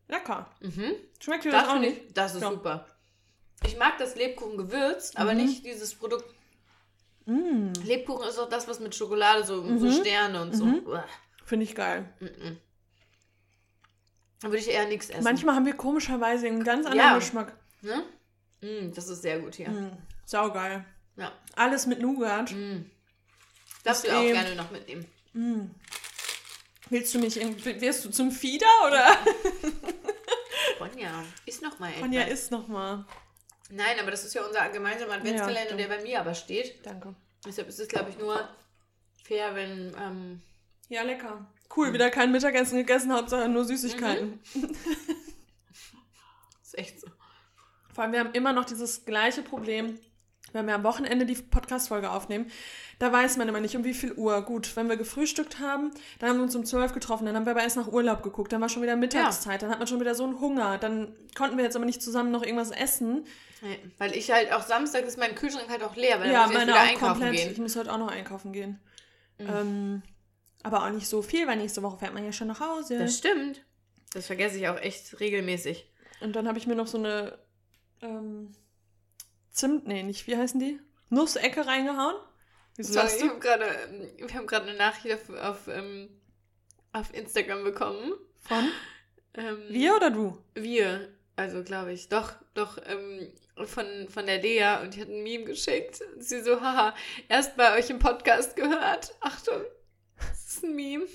Lecker. 0.07 0.49
Mhm. 0.61 0.93
Schmeckt 1.19 1.45
dir 1.45 1.51
das, 1.51 1.63
Das, 1.63 1.71
auch 1.73 1.79
nicht? 1.79 2.01
ich, 2.07 2.13
das 2.13 2.35
ist 2.35 2.41
Ja. 2.41 2.49
super. 2.51 2.87
Ich 3.65 3.77
mag 3.77 3.97
das 3.97 4.15
Lebkuchen 4.15 4.57
gewürzt, 4.57 5.17
aber 5.17 5.31
Mhm. 5.33 5.37
nicht 5.45 5.65
dieses 5.65 5.95
Produkt. 5.95 6.25
Mm, 7.25 7.71
Lebkuchen 7.85 8.27
ist 8.27 8.37
auch 8.39 8.49
das, 8.49 8.67
was 8.67 8.79
mit 8.79 8.93
Schokolade, 8.95 9.43
so, 9.45 9.55
so 9.77 9.85
Mhm. 9.85 9.91
Sterne 9.93 10.41
und 10.41 10.55
so. 10.55 10.65
Mhm. 10.65 10.81
Finde 11.45 11.63
ich 11.65 11.75
geil. 11.75 12.13
Mhm. 12.19 12.57
Da 14.41 14.47
würde 14.49 14.57
ich 14.57 14.67
eher 14.69 14.85
nichts 14.87 15.09
essen. 15.09 15.23
Manchmal 15.23 15.55
haben 15.55 15.65
wir 15.65 15.73
komischerweise 15.75 16.47
einen 16.47 16.63
ganz 16.63 16.85
anderen 16.85 17.09
Ja. 17.11 17.15
Geschmack. 17.17 17.57
Ne? 17.81 18.03
Mm, 18.61 18.91
das 18.93 19.07
ist 19.07 19.21
sehr 19.21 19.39
gut 19.39 19.55
hier. 19.55 19.69
Mm, 19.69 19.97
saugeil. 20.25 20.83
Ja. 21.15 21.31
Alles 21.55 21.85
mit 21.85 22.01
Nougat. 22.01 22.51
Mm. 22.51 22.85
Darfst 23.83 24.03
Ist 24.05 24.11
du 24.11 24.17
auch 24.17 24.21
eh- 24.23 24.31
gerne 24.33 24.55
noch 24.55 24.71
mitnehmen. 24.71 25.05
Mm. 25.33 25.61
Willst 26.89 27.13
du 27.15 27.19
mich 27.19 27.39
irgendwie, 27.39 27.79
wirst 27.81 28.03
du 28.05 28.09
zum 28.09 28.31
Fieder 28.31 28.67
oder? 28.87 29.07
Ronja, 30.79 31.23
ist 31.45 31.61
noch 31.61 31.79
mal 31.79 31.91
Ronja, 32.01 32.21
etwas. 32.21 32.39
isst 32.41 32.51
noch 32.51 32.67
mal. 32.67 33.05
Nein, 33.75 33.99
aber 33.99 34.11
das 34.11 34.23
ist 34.23 34.33
ja 34.35 34.45
unser 34.45 34.69
gemeinsamer 34.69 35.13
Adventskalender, 35.13 35.71
Ja, 35.71 35.77
der 35.77 35.87
bei 35.87 36.01
mir 36.01 36.19
aber 36.19 36.35
steht. 36.35 36.85
Danke. 36.85 37.15
Deshalb 37.45 37.67
ist 37.67 37.79
es, 37.79 37.87
glaube 37.87 38.11
ich, 38.11 38.17
nur 38.17 38.47
fair, 39.23 39.55
wenn. 39.55 39.95
Ähm, 39.99 40.41
Ja, 40.89 41.01
lecker. 41.01 41.45
Cool, 41.75 41.91
wieder 41.91 42.11
kein 42.11 42.31
Mittagessen 42.31 42.77
gegessen, 42.77 43.11
Hauptsache 43.11 43.49
nur 43.49 43.65
Süßigkeiten. 43.65 44.39
ist 46.61 46.77
echt 46.77 47.01
so. 47.01 47.07
Vor 47.93 48.03
allem, 48.03 48.13
wir 48.13 48.19
haben 48.19 48.33
immer 48.33 48.53
noch 48.53 48.65
dieses 48.65 49.05
gleiche 49.05 49.41
Problem, 49.41 49.99
wenn 50.51 50.67
wir 50.67 50.75
am 50.75 50.83
Wochenende 50.83 51.25
die 51.25 51.35
Podcast-Folge 51.35 52.11
aufnehmen. 52.11 52.51
Da 53.03 53.11
weiß 53.11 53.35
man 53.35 53.49
immer 53.49 53.59
nicht, 53.59 53.75
um 53.75 53.83
wie 53.83 53.93
viel 53.93 54.13
Uhr. 54.13 54.41
Gut, 54.43 54.77
wenn 54.77 54.87
wir 54.87 54.95
gefrühstückt 54.95 55.59
haben, 55.59 55.91
dann 56.19 56.29
haben 56.29 56.37
wir 56.37 56.43
uns 56.43 56.55
um 56.55 56.63
12 56.63 56.93
getroffen, 56.93 57.25
dann 57.25 57.35
haben 57.35 57.45
wir 57.45 57.51
aber 57.51 57.61
erst 57.61 57.75
nach 57.75 57.91
Urlaub 57.91 58.23
geguckt, 58.23 58.53
dann 58.53 58.61
war 58.61 58.69
schon 58.69 58.81
wieder 58.81 58.95
Mittagszeit, 58.95 59.61
dann 59.61 59.69
hat 59.69 59.79
man 59.79 59.89
schon 59.89 59.99
wieder 59.99 60.15
so 60.15 60.23
einen 60.23 60.39
Hunger, 60.39 60.77
dann 60.77 61.13
konnten 61.35 61.57
wir 61.57 61.65
jetzt 61.65 61.75
aber 61.75 61.83
nicht 61.83 62.01
zusammen 62.01 62.31
noch 62.31 62.43
irgendwas 62.43 62.71
essen. 62.71 63.25
Nee, 63.61 63.77
weil 63.97 64.15
ich 64.15 64.31
halt 64.31 64.53
auch 64.53 64.65
Samstag 64.65 65.03
ist 65.03 65.17
mein 65.17 65.35
Kühlschrank 65.35 65.67
halt 65.67 65.83
auch 65.83 65.97
leer, 65.97 66.17
weil 66.21 66.31
ja, 66.31 66.43
dann 66.43 66.53
muss 66.53 66.61
ich 66.61 66.67
wieder 66.67 66.75
auch 66.75 66.79
einkaufen 66.79 67.11
komplett. 67.19 67.33
gehen. 67.33 67.51
Ich 67.51 67.57
muss 67.57 67.75
heute 67.75 67.91
auch 67.91 67.97
noch 67.97 68.07
einkaufen 68.07 68.53
gehen. 68.53 68.79
Mhm. 69.37 69.47
Ähm, 69.49 70.03
aber 70.63 70.85
auch 70.85 70.89
nicht 70.89 71.09
so 71.09 71.21
viel, 71.21 71.45
weil 71.45 71.57
nächste 71.57 71.83
Woche 71.83 71.97
fährt 71.97 72.13
man 72.13 72.23
ja 72.23 72.31
schon 72.31 72.47
nach 72.47 72.61
Hause. 72.61 72.99
Das 72.99 73.17
stimmt. 73.17 73.65
Das 74.13 74.27
vergesse 74.27 74.57
ich 74.57 74.69
auch 74.69 74.79
echt 74.79 75.19
regelmäßig. 75.19 75.91
Und 76.21 76.37
dann 76.37 76.47
habe 76.47 76.57
ich 76.57 76.67
mir 76.67 76.75
noch 76.75 76.87
so 76.87 76.99
eine 76.99 77.37
ähm, 78.01 78.53
Zimt, 79.51 79.87
nee, 79.87 80.03
nicht, 80.03 80.25
wie 80.25 80.37
heißen 80.37 80.57
die? 80.57 80.79
Nussecke 81.09 81.67
reingehauen. 81.67 82.15
Wieso 82.75 82.93
Sorry, 82.93 83.07
ich 83.17 83.23
hab 83.23 83.41
gerade, 83.41 83.65
ähm, 83.65 84.09
wir 84.17 84.33
haben 84.33 84.47
gerade 84.47 84.67
eine 84.67 84.77
Nachricht 84.77 85.15
auf, 85.15 85.29
auf, 85.29 85.67
ähm, 85.67 86.09
auf 86.91 87.13
Instagram 87.13 87.63
bekommen. 87.63 88.13
Von? 88.41 88.69
Ähm, 89.35 89.63
Wir 89.69 89.95
oder 89.95 90.09
du? 90.09 90.37
Wir, 90.55 91.09
also 91.35 91.63
glaube 91.63 91.93
ich. 91.93 92.09
Doch, 92.09 92.33
doch, 92.53 92.79
ähm, 92.85 93.31
von, 93.65 93.85
von 94.09 94.25
der 94.25 94.41
Lea 94.41 94.81
und 94.81 94.95
die 94.95 95.01
hat 95.01 95.09
ein 95.09 95.23
Meme 95.23 95.45
geschickt. 95.45 96.01
Und 96.15 96.23
sie 96.23 96.41
so, 96.41 96.61
haha, 96.61 96.95
erst 97.29 97.55
bei 97.55 97.77
euch 97.77 97.89
im 97.89 97.99
Podcast 97.99 98.55
gehört. 98.55 99.15
Achtung, 99.21 99.61
das 100.17 100.55
ist 100.55 100.63
ein 100.63 100.75
Meme. 100.75 101.05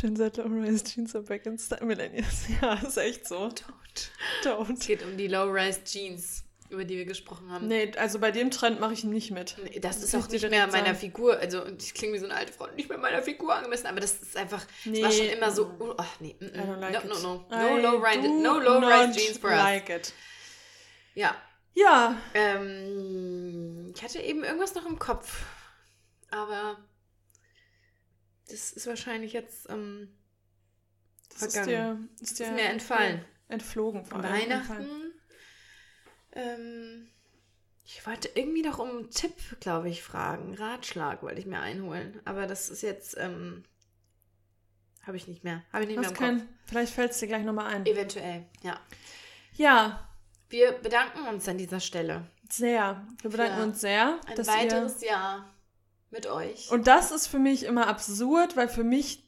Gen 0.00 0.16
Z 0.16 0.36
Low-Rise 0.36 0.84
Jeans 0.84 1.14
are 1.14 1.24
back 1.24 1.46
in 1.46 1.58
style 1.58 1.84
Millennials. 1.84 2.46
Ja, 2.60 2.74
ist 2.74 2.96
echt 2.96 3.28
so. 3.28 3.48
Es 3.94 4.10
Don't. 4.42 4.86
geht 4.86 5.02
um 5.04 5.16
die 5.16 5.28
Low-Rise 5.28 5.84
Jeans, 5.84 6.41
über 6.72 6.84
die 6.84 6.96
wir 6.96 7.04
gesprochen 7.04 7.50
haben. 7.50 7.68
Nee, 7.68 7.92
also 7.96 8.18
bei 8.18 8.30
dem 8.32 8.50
Trend 8.50 8.80
mache 8.80 8.92
ich 8.94 9.04
nicht 9.04 9.30
mit. 9.30 9.56
Nee, 9.62 9.78
Das 9.80 10.02
ist 10.02 10.12
Muss 10.14 10.24
auch 10.24 10.28
nicht 10.28 10.48
mehr 10.50 10.66
meiner 10.66 10.86
sagen. 10.86 10.96
Figur, 10.98 11.38
also 11.38 11.64
ich 11.66 11.94
klinge 11.94 12.14
wie 12.14 12.18
so 12.18 12.24
eine 12.24 12.34
alte 12.34 12.52
Frau, 12.52 12.66
nicht 12.74 12.88
mehr 12.88 12.98
meiner 12.98 13.22
Figur 13.22 13.54
angemessen, 13.54 13.86
aber 13.86 14.00
das 14.00 14.20
ist 14.20 14.36
einfach, 14.36 14.64
Nee. 14.84 15.02
war 15.02 15.12
schon 15.12 15.26
immer 15.26 15.50
so, 15.50 15.70
oh, 15.78 15.94
ach 15.96 16.20
nee, 16.20 16.34
mm, 16.40 16.44
I 16.44 16.48
don't 16.58 16.76
mm, 16.76 16.80
like 16.80 17.04
no, 17.04 17.14
no, 17.18 17.46
no, 17.50 17.56
no 17.56 17.76
low 17.78 17.98
rise, 18.02 18.22
do 18.22 18.28
no 18.28 18.58
low 18.58 18.78
rise 18.78 19.12
jeans 19.18 19.38
for 19.38 19.50
us. 19.50 19.58
like 19.58 19.88
it. 19.90 20.12
Ja, 21.14 21.36
Ja, 21.74 22.16
ähm, 22.34 23.92
ich 23.94 24.02
hatte 24.02 24.18
eben 24.20 24.44
irgendwas 24.44 24.74
noch 24.74 24.86
im 24.86 24.98
Kopf, 24.98 25.44
aber 26.30 26.78
das 28.48 28.72
ist 28.72 28.86
wahrscheinlich 28.86 29.32
jetzt 29.32 29.68
ähm, 29.70 30.08
das 31.30 31.42
ist 31.42 31.54
vergangen. 31.54 32.08
dir, 32.18 32.22
ist 32.22 32.30
Das 32.32 32.34
dir 32.38 32.46
ist 32.46 32.52
mir 32.54 32.68
entfallen. 32.70 33.24
Entflogen 33.48 34.04
vor 34.04 34.22
allem. 34.24 34.50
Entfallen. 34.50 35.01
Ähm, 36.32 37.08
ich 37.84 38.06
wollte 38.06 38.30
irgendwie 38.34 38.62
noch 38.62 38.78
um 38.78 38.88
einen 38.88 39.10
Tipp, 39.10 39.34
glaube 39.60 39.88
ich, 39.88 40.02
fragen. 40.02 40.54
Ratschlag 40.54 41.22
wollte 41.22 41.40
ich 41.40 41.46
mir 41.46 41.60
einholen. 41.60 42.20
Aber 42.24 42.46
das 42.46 42.68
ist 42.68 42.82
jetzt, 42.82 43.16
ähm, 43.18 43.64
habe 45.06 45.16
ich 45.16 45.26
nicht 45.26 45.44
mehr. 45.44 45.62
Habe 45.72 45.84
ich 45.84 45.88
nicht 45.88 45.98
mehr 45.98 46.10
Hast 46.10 46.20
im 46.20 46.38
kein, 46.38 46.48
vielleicht 46.64 46.94
fällt 46.94 47.10
es 47.10 47.18
dir 47.18 47.26
gleich 47.26 47.44
nochmal 47.44 47.66
ein. 47.66 47.84
Kopf. 47.84 47.92
Eventuell, 47.92 48.46
ja. 48.62 48.80
Ja, 49.54 50.08
Wir 50.52 50.72
bedanken 50.72 51.26
uns 51.28 51.48
an 51.48 51.56
dieser 51.56 51.80
Stelle. 51.80 52.26
Sehr. 52.50 53.06
Wir 53.22 53.30
bedanken 53.30 53.62
uns 53.62 53.80
sehr. 53.80 54.20
Ein 54.26 54.46
weiteres 54.46 55.02
Jahr 55.02 55.50
mit 56.10 56.26
euch. 56.26 56.70
Und 56.70 56.86
das 56.86 57.10
ist 57.10 57.26
für 57.26 57.38
mich 57.38 57.64
immer 57.64 57.86
absurd, 57.86 58.54
weil 58.54 58.68
für 58.68 58.84
mich 58.84 59.21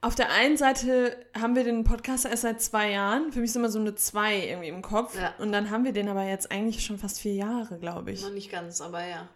auf 0.00 0.14
der 0.14 0.30
einen 0.30 0.56
Seite 0.56 1.16
haben 1.38 1.56
wir 1.56 1.64
den 1.64 1.82
Podcast 1.82 2.24
erst 2.24 2.42
seit 2.42 2.62
zwei 2.62 2.90
Jahren. 2.92 3.32
Für 3.32 3.40
mich 3.40 3.50
ist 3.50 3.56
immer 3.56 3.68
so 3.68 3.80
eine 3.80 3.94
zwei 3.96 4.46
irgendwie 4.46 4.68
im 4.68 4.82
Kopf. 4.82 5.18
Ja. 5.18 5.34
Und 5.38 5.50
dann 5.50 5.70
haben 5.70 5.84
wir 5.84 5.92
den 5.92 6.08
aber 6.08 6.22
jetzt 6.24 6.52
eigentlich 6.52 6.84
schon 6.84 6.98
fast 6.98 7.20
vier 7.20 7.34
Jahre, 7.34 7.78
glaube 7.78 8.12
ich. 8.12 8.22
Noch 8.22 8.30
nicht 8.30 8.50
ganz, 8.50 8.80
aber 8.80 9.00
ja. 9.04 9.28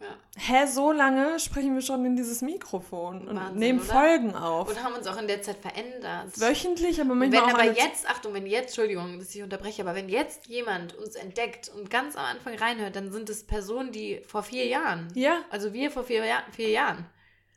ja. 0.00 0.06
Hä, 0.36 0.66
so 0.66 0.92
lange 0.92 1.40
sprechen 1.40 1.74
wir 1.74 1.80
schon 1.80 2.04
in 2.04 2.16
dieses 2.16 2.42
Mikrofon 2.42 3.26
und 3.28 3.36
Wahnsinn, 3.36 3.58
nehmen 3.58 3.80
oder? 3.80 3.92
Folgen 3.92 4.34
auf. 4.34 4.68
Und 4.68 4.84
haben 4.84 4.92
uns 4.94 5.06
auch 5.06 5.16
in 5.16 5.26
der 5.26 5.40
Zeit 5.40 5.56
verändert. 5.56 6.38
Wöchentlich, 6.38 7.00
aber 7.00 7.12
Und 7.12 7.20
manchmal 7.20 7.46
wenn 7.46 7.54
auch 7.54 7.58
aber 7.58 7.72
jetzt, 7.72 8.06
Achtung, 8.06 8.34
wenn 8.34 8.44
jetzt, 8.44 8.66
Entschuldigung, 8.66 9.18
dass 9.18 9.34
ich 9.34 9.42
unterbreche, 9.42 9.80
aber 9.80 9.94
wenn 9.94 10.10
jetzt 10.10 10.48
jemand 10.48 10.94
uns 10.94 11.14
entdeckt 11.14 11.70
und 11.74 11.88
ganz 11.88 12.14
am 12.16 12.26
Anfang 12.26 12.56
reinhört, 12.56 12.94
dann 12.94 13.10
sind 13.10 13.30
es 13.30 13.46
Personen, 13.46 13.90
die 13.90 14.20
vor 14.26 14.42
vier 14.42 14.66
Jahren, 14.66 15.08
Ja, 15.14 15.40
also 15.48 15.72
wir 15.72 15.90
vor 15.90 16.04
vier, 16.04 16.26
Jahr, 16.26 16.42
vier 16.52 16.68
Jahren. 16.68 17.06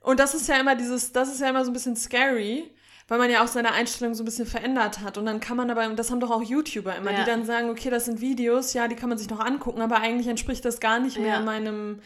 Und 0.02 0.20
das 0.20 0.34
ist 0.34 0.48
ja 0.48 0.56
immer 0.60 0.76
dieses, 0.76 1.12
das 1.12 1.30
ist 1.30 1.42
ja 1.42 1.50
immer 1.50 1.64
so 1.66 1.72
ein 1.72 1.74
bisschen 1.74 1.96
scary, 1.96 2.72
weil 3.08 3.18
man 3.20 3.30
ja 3.30 3.44
auch 3.44 3.48
seine 3.48 3.72
Einstellung 3.72 4.14
so 4.16 4.24
ein 4.24 4.26
bisschen 4.26 4.46
verändert 4.46 5.00
hat. 5.00 5.18
Und 5.18 5.26
dann 5.26 5.40
kann 5.40 5.56
man 5.58 5.70
aber, 5.72 5.88
das 5.96 6.12
haben 6.12 6.20
doch 6.20 6.32
auch 6.32 6.44
YouTuber 6.44 6.96
immer, 6.96 7.12
Ja. 7.12 7.20
die 7.20 7.26
dann 7.26 7.46
sagen, 7.46 7.70
okay, 7.70 7.90
das 7.90 8.06
sind 8.06 8.20
Videos, 8.22 8.74
ja, 8.74 8.88
die 8.88 8.96
kann 8.96 9.10
man 9.10 9.18
sich 9.18 9.30
noch 9.30 9.40
angucken, 9.40 9.82
aber 9.82 9.98
eigentlich 10.02 10.28
entspricht 10.28 10.64
das 10.66 10.80
gar 10.80 11.00
nicht 11.00 11.18
mehr 11.18 11.36
Ja. 11.36 11.40
meinem. 11.42 12.02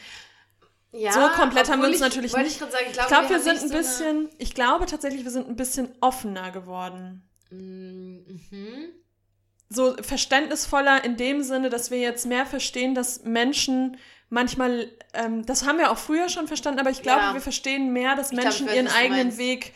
Ja, 0.94 1.14
So 1.14 1.22
komplett 1.40 1.70
haben 1.72 1.80
wir 1.82 1.88
uns 1.88 1.96
ich, 1.98 2.02
natürlich 2.02 2.36
nicht- 2.36 2.48
Ich, 2.48 2.58
sagen, 2.58 2.74
ich 2.88 2.94
glaube, 2.94 3.08
glaube, 3.10 3.30
wir, 3.30 3.36
haben 3.38 3.44
sind 3.44 3.62
ein 3.62 3.68
so 3.70 3.74
bisschen, 3.74 4.30
ich 4.40 4.54
glaube 4.54 4.86
tatsächlich, 4.88 5.24
wir 5.24 5.32
sind 5.32 5.48
ein 5.48 5.56
bisschen 5.56 5.90
offener 6.02 6.52
geworden. 6.52 7.24
Mhm. 7.50 8.90
so 9.70 9.96
verständnisvoller 10.02 11.04
in 11.06 11.16
dem 11.16 11.44
Sinne, 11.44 11.70
dass 11.70 11.92
wir 11.92 12.00
jetzt 12.00 12.26
mehr 12.26 12.46
verstehen, 12.46 12.94
dass 12.94 13.24
Menschen 13.24 13.96
manchmal, 14.32 14.92
ähm, 15.14 15.46
das 15.46 15.66
haben 15.68 15.78
wir 15.78 15.92
auch 15.92 15.98
früher 16.00 16.28
schon 16.30 16.48
verstanden, 16.48 16.80
aber 16.80 16.90
ich 16.90 17.04
glaube, 17.04 17.22
Ja. 17.22 17.34
wir 17.36 17.42
verstehen 17.42 17.94
mehr, 17.94 18.16
dass 18.16 18.32
Ich 18.32 18.40
glaub, 18.40 18.46
Menschen 18.46 18.68
weiß, 18.68 18.76
ihren 18.76 18.88
eigenen. 18.88 19.38
Weg 19.38 19.74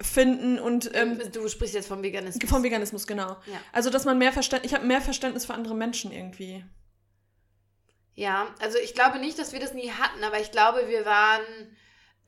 finden 0.00 0.60
und 0.60 0.94
ähm, 0.94 1.20
du 1.32 1.48
sprichst 1.48 1.74
jetzt 1.74 1.88
vom 1.88 2.04
Veganismus. 2.04 2.48
vom 2.48 2.62
Veganismus, 2.62 3.06
genau. 3.08 3.30
Ja. 3.46 3.60
Also, 3.72 3.90
dass 3.90 4.04
man 4.04 4.16
mehr 4.16 4.32
Verständnis, 4.32 4.70
ich 4.70 4.76
habe 4.78 4.86
mehr 4.86 5.00
Verständnis 5.00 5.46
für 5.46 5.54
andere 5.54 5.74
Menschen 5.74 6.12
irgendwie. 6.12 6.64
Ja, 8.14 8.46
also 8.60 8.78
ich 8.78 8.94
glaube 8.94 9.18
nicht, 9.18 9.38
dass 9.38 9.52
wir 9.52 9.58
das 9.60 9.74
nie 9.74 9.90
hatten, 9.90 10.22
aber 10.22 10.38
ich 10.40 10.50
glaube, 10.52 10.84
wir 10.86 11.04
waren 11.04 11.42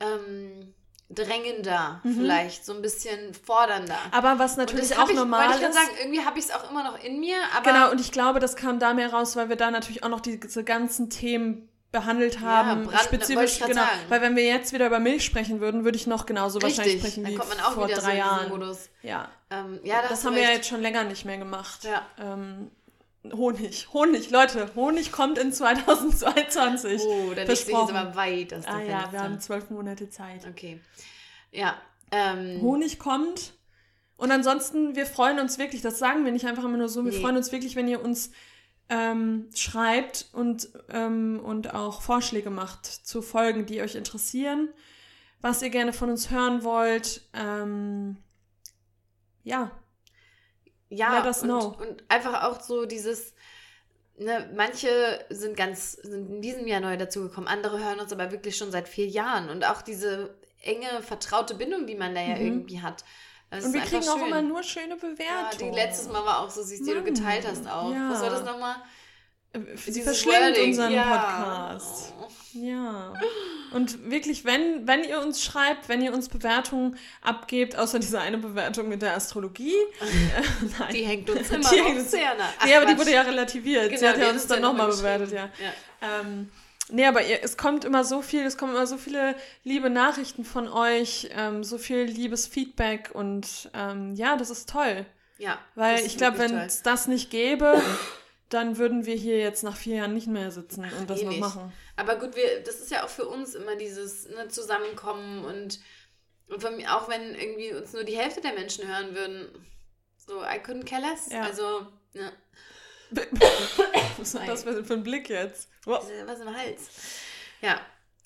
ähm, 0.01 0.73
drängender, 1.13 1.99
Mhm. 2.03 2.15
vielleicht 2.15 2.65
so 2.65 2.73
ein 2.73 2.81
bisschen 2.81 3.33
fordernder. 3.33 3.97
Aber 4.11 4.39
was 4.39 4.51
Und 4.53 4.59
natürlich 4.59 4.89
das 4.89 4.97
auch 4.97 5.09
ich, 5.09 5.15
normal 5.15 5.47
ich 5.49 5.55
ist. 5.55 5.61
gerade 5.61 5.73
sagen, 5.73 5.89
irgendwie 5.99 6.25
habe 6.25 6.39
ich 6.39 6.45
es 6.45 6.51
auch 6.51 6.69
immer 6.69 6.83
noch 6.83 7.03
in 7.03 7.19
mir, 7.19 7.37
aber 7.55 7.71
Genau, 7.71 7.91
und 7.91 7.99
ich 8.01 8.11
glaube, 8.11 8.39
das 8.39 8.55
kam 8.55 8.79
da 8.79 8.93
mehr 8.93 9.11
raus, 9.13 9.35
weil 9.35 9.49
wir 9.49 9.55
da 9.55 9.71
natürlich 9.71 10.03
auch 10.03 10.09
noch 10.09 10.21
diese 10.21 10.63
ganzen 10.63 11.09
Themen 11.09 11.67
behandelt 11.91 12.39
haben, 12.39 12.85
Brand- 12.85 12.93
wollte 12.93 13.03
spezifisch 13.03 13.59
ich 13.59 13.65
genau, 13.67 13.81
sagen. 13.81 13.99
weil 14.07 14.21
wenn 14.21 14.37
wir 14.37 14.45
jetzt 14.45 14.71
wieder 14.71 14.87
über 14.87 14.99
Milch 14.99 15.25
sprechen 15.25 15.59
würden, 15.59 15.83
würde 15.83 15.97
ich 15.97 16.07
noch 16.07 16.25
genauso 16.25 16.61
wahrscheinlich 16.61 16.95
richtig, 16.95 17.01
sprechen 17.01 17.23
dann 17.25 17.33
wie 17.33 17.37
kommt 17.37 17.49
man 17.49 17.59
auch 17.65 17.73
vor 17.73 17.87
wieder 17.89 17.97
drei 17.99 18.11
so 18.11 18.17
Jahren. 18.17 18.49
Modus. 18.49 18.89
Ja, 19.01 19.27
Ähm, 19.49 19.79
ja, 19.83 20.01
da 20.01 20.07
das 20.07 20.21
du 20.21 20.27
haben 20.27 20.35
wir 20.35 20.41
ja 20.43 20.47
recht. 20.47 20.59
jetzt 20.59 20.69
schon 20.69 20.81
länger 20.81 21.03
nicht 21.03 21.25
mehr 21.25 21.37
gemacht. 21.37 21.83
Ja. 21.83 22.01
Ähm, 22.17 22.71
Honig, 23.33 23.87
Honig, 23.93 24.31
Leute, 24.31 24.69
Honig 24.75 25.11
kommt 25.11 25.37
in 25.37 25.53
2022. 25.53 27.01
Oh, 27.03 27.29
dann 27.35 27.47
jetzt 27.47 27.63
Versprochen. 27.63 27.95
aber 27.95 28.15
weit 28.15 28.53
aus 28.53 28.65
ah 28.65 28.79
ja, 28.79 28.99
Fenster. 28.99 29.11
wir 29.11 29.19
haben 29.21 29.39
zwölf 29.39 29.69
Monate 29.69 30.09
Zeit. 30.09 30.45
Okay. 30.47 30.79
Ja. 31.51 31.75
Ähm, 32.11 32.61
Honig 32.61 32.97
kommt. 32.99 33.53
Und 34.17 34.31
ansonsten, 34.31 34.95
wir 34.95 35.05
freuen 35.05 35.39
uns 35.39 35.57
wirklich, 35.57 35.81
das 35.81 35.99
sagen 35.99 36.25
wir 36.25 36.31
nicht 36.31 36.45
einfach 36.45 36.63
immer 36.63 36.77
nur 36.77 36.89
so, 36.89 37.05
wir 37.05 37.11
Nee. 37.11 37.19
freuen 37.21 37.37
uns 37.37 37.51
wirklich, 37.51 37.75
wenn 37.75 37.87
ihr 37.87 38.03
uns 38.03 38.31
ähm, 38.89 39.49
schreibt 39.55 40.27
und, 40.33 40.69
ähm, 40.89 41.39
und 41.43 41.73
auch 41.73 42.01
Vorschläge 42.01 42.49
macht 42.49 42.85
zu 42.85 43.21
Folgen, 43.21 43.65
die 43.65 43.81
euch 43.81 43.95
interessieren, 43.95 44.69
was 45.41 45.61
ihr 45.61 45.69
gerne 45.69 45.93
von 45.93 46.09
uns 46.09 46.29
hören 46.29 46.63
wollt. 46.63 47.21
Ähm, 47.33 48.17
ja, 49.43 49.71
ja, 50.91 51.21
und, 51.21 51.49
und 51.81 52.03
einfach 52.09 52.43
auch 52.43 52.61
so 52.61 52.85
dieses, 52.85 53.33
ne, 54.17 54.49
manche 54.55 55.25
sind 55.29 55.57
ganz, 55.57 55.93
sind 55.93 56.29
in 56.29 56.41
diesem 56.41 56.67
Jahr 56.67 56.81
neu 56.81 56.97
dazugekommen, 56.97 57.47
andere 57.47 57.79
hören 57.83 57.99
uns 57.99 58.11
aber 58.13 58.31
wirklich 58.31 58.55
schon 58.57 58.71
seit 58.71 58.87
vier 58.87 59.07
Jahren 59.07 59.49
und 59.49 59.65
auch 59.65 59.81
diese 59.81 60.35
enge, 60.61 61.01
vertraute 61.01 61.55
Bindung, 61.55 61.87
die 61.87 61.95
man 61.95 62.13
da 62.13 62.21
ja 62.21 62.35
Mhm. 62.35 62.41
irgendwie 62.45 62.81
hat. 62.81 63.03
Das 63.49 63.65
und 63.65 63.73
wir 63.73 63.81
kriegen 63.81 63.97
einfach 63.97 64.13
auch 64.13 64.17
schön. 64.19 64.27
immer 64.27 64.41
nur 64.41 64.63
schöne 64.63 64.89
Ja, 64.89 64.95
Bewertungen. 64.95 65.71
die 65.73 65.77
letztes 65.79 66.07
Mal 66.07 66.23
war 66.25 66.39
auch 66.41 66.49
so 66.49 66.61
süß, 66.63 66.83
die 66.83 66.93
du 66.93 67.03
geteilt 67.03 67.45
hast 67.47 67.67
auch. 67.67 67.91
ja. 67.91 68.09
Was 68.09 68.21
war 68.21 68.29
das 68.29 68.43
nochmal? 68.45 68.75
Sie 69.75 69.91
Dieses 69.91 70.03
verschlingt 70.21 70.55
Wording, 70.55 70.69
unseren 70.69 70.93
ja. 70.93 71.03
Podcast. 71.17 72.13
Ja. 72.53 73.13
Und 73.73 74.09
wirklich, 74.09 74.43
wenn, 74.45 74.87
wenn 74.87 75.03
ihr 75.03 75.19
uns 75.21 75.43
schreibt, 75.43 75.87
wenn 75.89 76.01
ihr 76.01 76.13
uns 76.13 76.29
Bewertungen 76.29 76.97
abgebt, 77.21 77.77
außer 77.77 77.99
diese 77.99 78.19
eine 78.19 78.37
Bewertung 78.37 78.87
mit 78.89 79.01
der 79.01 79.15
Astrologie. 79.15 79.73
äh. 80.89 80.91
Die 80.93 81.03
hängt 81.05 81.29
uns 81.29 81.49
immer 81.49 81.69
Die 81.69 81.77
noch 81.77 81.85
hängt 81.85 81.99
uns- 81.99 82.11
sehr 82.11 82.33
nah. 82.35 82.49
Ach, 82.59 82.65
nee, 82.65 82.75
aber 82.75 82.85
die 82.85 82.97
wurde 82.97 83.11
ja 83.11 83.21
relativiert. 83.21 83.89
Sie 83.91 83.95
Genau, 83.95 84.07
hat 84.09 84.15
die 84.17 84.21
ja 84.21 84.27
hat 84.27 84.33
uns 84.33 84.47
dann 84.47 84.61
nochmal 84.61 84.87
noch 84.87 84.95
mal 84.95 84.97
bewertet, 85.01 85.31
ja. 85.33 85.49
Ja. 85.61 86.19
Ähm, 86.21 86.49
nee, 86.89 87.05
aber 87.05 87.25
ihr, 87.25 87.39
es 87.43 87.55
kommt 87.57 87.85
immer 87.85 88.03
so 88.03 88.21
viel, 88.21 88.43
es 88.45 88.57
kommen 88.57 88.73
immer 88.75 88.87
so 88.87 88.97
viele 88.97 89.35
liebe 89.63 89.89
Nachrichten 89.89 90.43
von 90.45 90.67
euch, 90.69 91.29
ähm, 91.35 91.63
so 91.63 91.77
viel 91.77 92.03
liebes 92.03 92.47
Feedback 92.47 93.11
und 93.13 93.69
ähm, 93.73 94.15
ja, 94.15 94.35
das 94.37 94.49
ist 94.49 94.69
toll. 94.69 95.05
Ja, 95.37 95.57
Weil 95.75 96.05
ich 96.05 96.17
glaube, 96.17 96.37
wenn 96.39 96.55
es 96.57 96.83
das 96.83 97.07
nicht 97.07 97.31
gäbe, 97.31 97.81
dann 98.53 98.77
würden 98.77 99.05
wir 99.05 99.15
hier 99.15 99.39
jetzt 99.39 99.63
nach 99.63 99.75
vier 99.75 99.97
Jahren 99.97 100.13
nicht 100.13 100.27
mehr 100.27 100.51
sitzen 100.51 100.85
und 100.99 101.09
das 101.09 101.21
eh 101.21 101.23
noch 101.23 101.31
nicht. 101.31 101.39
machen. 101.39 101.73
Aber 101.95 102.17
gut, 102.17 102.35
wir, 102.35 102.61
das 102.63 102.79
ist 102.81 102.91
ja 102.91 103.03
auch 103.03 103.09
für 103.09 103.27
uns 103.27 103.55
immer 103.55 103.75
dieses 103.75 104.27
ne, 104.29 104.47
Zusammenkommen 104.49 105.43
und, 105.45 105.79
und 106.47 106.61
von 106.61 106.85
auch 106.87 107.09
wenn 107.09 107.33
irgendwie 107.35 107.73
uns 107.73 107.93
nur 107.93 108.03
die 108.03 108.17
Hälfte 108.17 108.41
der 108.41 108.53
Menschen 108.53 108.87
hören 108.87 109.15
würden, 109.15 109.47
so, 110.17 110.43
I 110.43 110.59
couldn't 110.59 110.85
care 110.85 111.01
less. 111.01 111.31
Ja. 111.31 111.41
Also, 111.43 111.87
ne, 112.13 112.31
Was 114.17 114.33
ist 114.35 114.47
das 114.47 114.63
für 114.63 114.93
ein 114.93 115.03
Blick 115.03 115.29
jetzt? 115.29 115.69
Wow. 115.85 116.07
was 116.25 116.39
im 116.39 116.55
Hals. 116.55 116.89
Ja, 117.61 117.79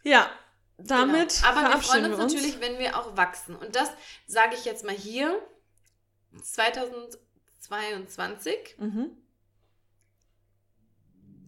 Ja, 0.04 0.30
damit 0.78 1.36
genau. 1.36 1.48
Aber 1.48 1.62
wir 1.74 1.82
freuen 1.82 2.06
uns 2.12 2.20
uns. 2.20 2.34
natürlich, 2.34 2.60
wenn 2.62 2.78
wir 2.80 2.98
auch 3.00 3.16
wachsen. 3.18 3.56
Und 3.56 3.76
das 3.76 3.92
sage 4.28 4.56
ich 4.56 4.66
jetzt 4.66 4.84
mal 4.86 4.94
hier, 4.96 5.42
2022. 6.42 8.76
Mhm. 8.78 9.18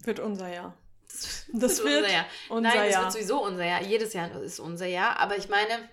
Wird 0.04 0.20
unser 0.20 0.48
Jahr. 0.52 0.74
Das, 1.06 1.44
Das 1.52 1.84
wird 1.84 2.02
unser 2.02 2.12
Jahr. 2.12 2.26
Unser 2.48 2.60
Nein, 2.62 2.78
das 2.84 2.92
Jahr. 2.92 3.02
wird 3.04 3.12
sowieso 3.12 3.42
unser 3.44 3.64
Jahr. 3.64 3.82
Jedes 3.82 4.12
Jahr 4.12 4.30
ist 4.42 4.60
unser 4.60 4.86
Jahr. 4.86 5.18
Aber 5.18 5.36
ich 5.36 5.48
meine, 5.48 5.88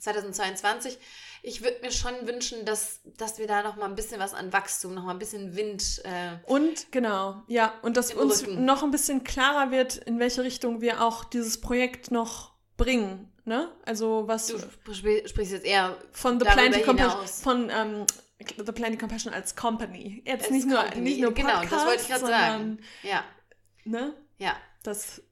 2022, 0.00 0.98
ich 1.42 1.62
würde 1.62 1.78
mir 1.82 1.90
schon 1.90 2.12
wünschen, 2.26 2.64
dass, 2.64 3.00
dass 3.16 3.38
wir 3.38 3.46
da 3.46 3.62
noch 3.62 3.76
mal 3.76 3.86
ein 3.86 3.94
bisschen 3.94 4.20
was 4.20 4.34
an 4.34 4.52
Wachstum, 4.52 4.94
noch 4.94 5.04
mal 5.04 5.12
ein 5.12 5.18
bisschen 5.18 5.56
Wind. 5.56 6.02
Äh, 6.04 6.38
Und 6.50 6.90
genau, 6.92 7.42
ja, 7.48 7.74
und 7.82 7.96
dass 7.96 8.12
uns 8.14 8.42
Rücken. 8.46 8.64
noch 8.64 8.82
ein 8.82 8.90
bisschen 8.90 9.24
klarer 9.24 9.70
wird, 9.70 9.96
in 9.96 10.18
welche 10.18 10.42
Richtung 10.42 10.80
wir 10.80 11.02
auch 11.02 11.24
dieses 11.24 11.60
Projekt 11.60 12.10
noch 12.10 12.52
bringen. 12.76 13.30
Ne? 13.44 13.70
Also 13.84 14.24
was 14.26 14.46
du 14.48 14.56
spr- 14.56 15.26
sprichst 15.28 15.52
jetzt 15.52 15.66
eher 15.66 15.96
von 16.12 16.38
The 16.38 16.46
Compassion, 16.46 16.84
hinaus. 16.98 17.40
von 17.42 17.70
ähm, 17.70 18.06
The 18.56 18.72
Plenty 18.72 18.96
Compassion 18.98 19.32
als 19.32 19.54
Company. 19.56 20.22
Jetzt 20.26 20.44
Als 20.44 20.50
nicht 20.50 20.66
nur, 20.66 20.78
Company. 20.78 21.00
nicht 21.02 21.20
nur 21.20 21.32
Genau, 21.34 21.48
Podcast, 21.60 21.72
das 21.72 21.86
wollte 21.86 22.02
ich 22.02 22.08
gerade 22.08 22.20
sondern, 22.20 22.40
sagen. 22.40 22.78
Ja, 23.02 23.24
Ne? 23.84 24.14
ja, 24.38 24.56
dass 24.82 25.22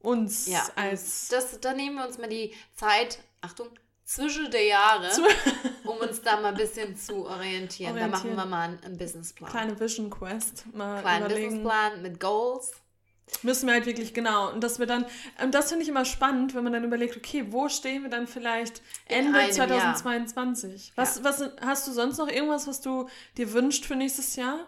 uns 0.00 0.46
ja. 0.46 0.62
als 0.76 1.28
Das, 1.28 1.58
da 1.60 1.72
nehmen 1.74 1.96
wir 1.96 2.06
uns 2.06 2.18
mal 2.18 2.28
die 2.28 2.54
Zeit, 2.74 3.18
Achtung, 3.40 3.68
zwischen 4.04 4.50
der 4.52 4.64
Jahre, 4.64 5.10
um 5.84 5.96
uns 5.98 6.22
da 6.22 6.40
mal 6.40 6.48
ein 6.50 6.54
bisschen 6.54 6.96
zu 6.96 7.26
orientieren. 7.26 7.94
Da 7.96 8.02
machen 8.06 8.30
Orientieren. 8.30 8.36
wir 8.36 8.44
mal 8.46 8.62
einen, 8.68 8.84
einen 8.84 8.96
Businessplan. 8.98 9.50
kleine 9.50 9.78
Vision 9.80 10.10
Quest 10.10 10.64
mal 10.74 11.00
Kleinen. 11.00 11.28
Businessplan 11.28 12.02
mit 12.02 12.20
Goals. 12.20 12.72
Müssen 13.42 13.66
wir 13.66 13.74
halt 13.74 13.86
wirklich 13.86 14.14
genau. 14.14 14.52
Und 14.52 14.62
dass 14.62 14.78
wir 14.78 14.86
dann, 14.86 15.04
und 15.42 15.52
das 15.54 15.68
finde 15.68 15.82
ich 15.82 15.88
immer 15.88 16.04
spannend, 16.04 16.54
wenn 16.54 16.62
man 16.64 16.72
dann 16.72 16.84
überlegt, 16.84 17.16
okay, 17.16 17.46
wo 17.50 17.68
stehen 17.68 18.02
wir 18.02 18.10
dann 18.10 18.26
vielleicht 18.26 18.82
Ende 19.06 19.36
einem 19.38 19.52
2022? 19.52 20.92
Was, 20.96 21.16
Ja. 21.18 21.24
was 21.24 21.42
hast 21.60 21.86
du 21.88 21.92
sonst 21.92 22.18
noch 22.18 22.28
irgendwas, 22.28 22.66
was 22.66 22.80
du 22.80 23.08
dir 23.36 23.52
wünschst 23.52 23.84
für 23.84 23.96
nächstes 23.96 24.36
Jahr? 24.36 24.66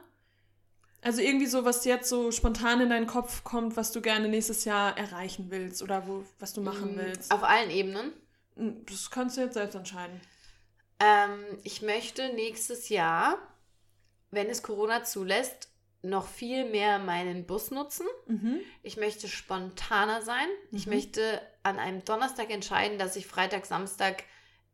Also 1.00 1.20
irgendwie 1.22 1.46
so, 1.46 1.64
was 1.64 1.84
jetzt 1.84 2.08
so 2.08 2.32
spontan 2.32 2.80
in 2.80 2.90
deinen 2.90 3.06
Kopf 3.06 3.44
kommt, 3.44 3.76
was 3.76 3.92
du 3.92 4.00
gerne 4.00 4.28
nächstes 4.28 4.64
Jahr 4.64 4.98
erreichen 4.98 5.46
willst 5.50 5.80
oder 5.80 6.08
wo, 6.08 6.24
was 6.40 6.52
du 6.52 6.60
machen 6.60 6.96
Mm, 6.96 6.98
willst. 6.98 7.30
Auf 7.30 7.44
allen 7.44 7.70
Ebenen. 7.70 8.12
Mm, 8.56 8.70
Das 8.86 9.08
kannst 9.10 9.36
du 9.36 9.42
jetzt 9.42 9.54
selbst 9.54 9.76
entscheiden. 9.76 10.20
Ähm, 10.98 11.38
ich 11.62 11.82
möchte 11.82 12.34
nächstes 12.34 12.88
Jahr, 12.88 13.38
wenn 14.32 14.48
es 14.50 14.64
Corona 14.64 15.04
zulässt, 15.04 15.67
noch 16.02 16.26
viel 16.28 16.64
mehr 16.64 16.98
meinen 16.98 17.44
Bus 17.46 17.70
nutzen. 17.70 18.06
Mhm. 18.26 18.60
Ich 18.82 18.96
möchte 18.96 19.26
spontaner 19.28 20.22
sein. 20.22 20.46
Ich 20.70 20.86
Mhm. 20.86 20.92
möchte 20.94 21.42
an 21.62 21.78
einem 21.78 22.04
Donnerstag 22.04 22.50
entscheiden, 22.50 22.98
dass 22.98 23.16
ich 23.16 23.26
Freitag, 23.26 23.66
Samstag 23.66 24.22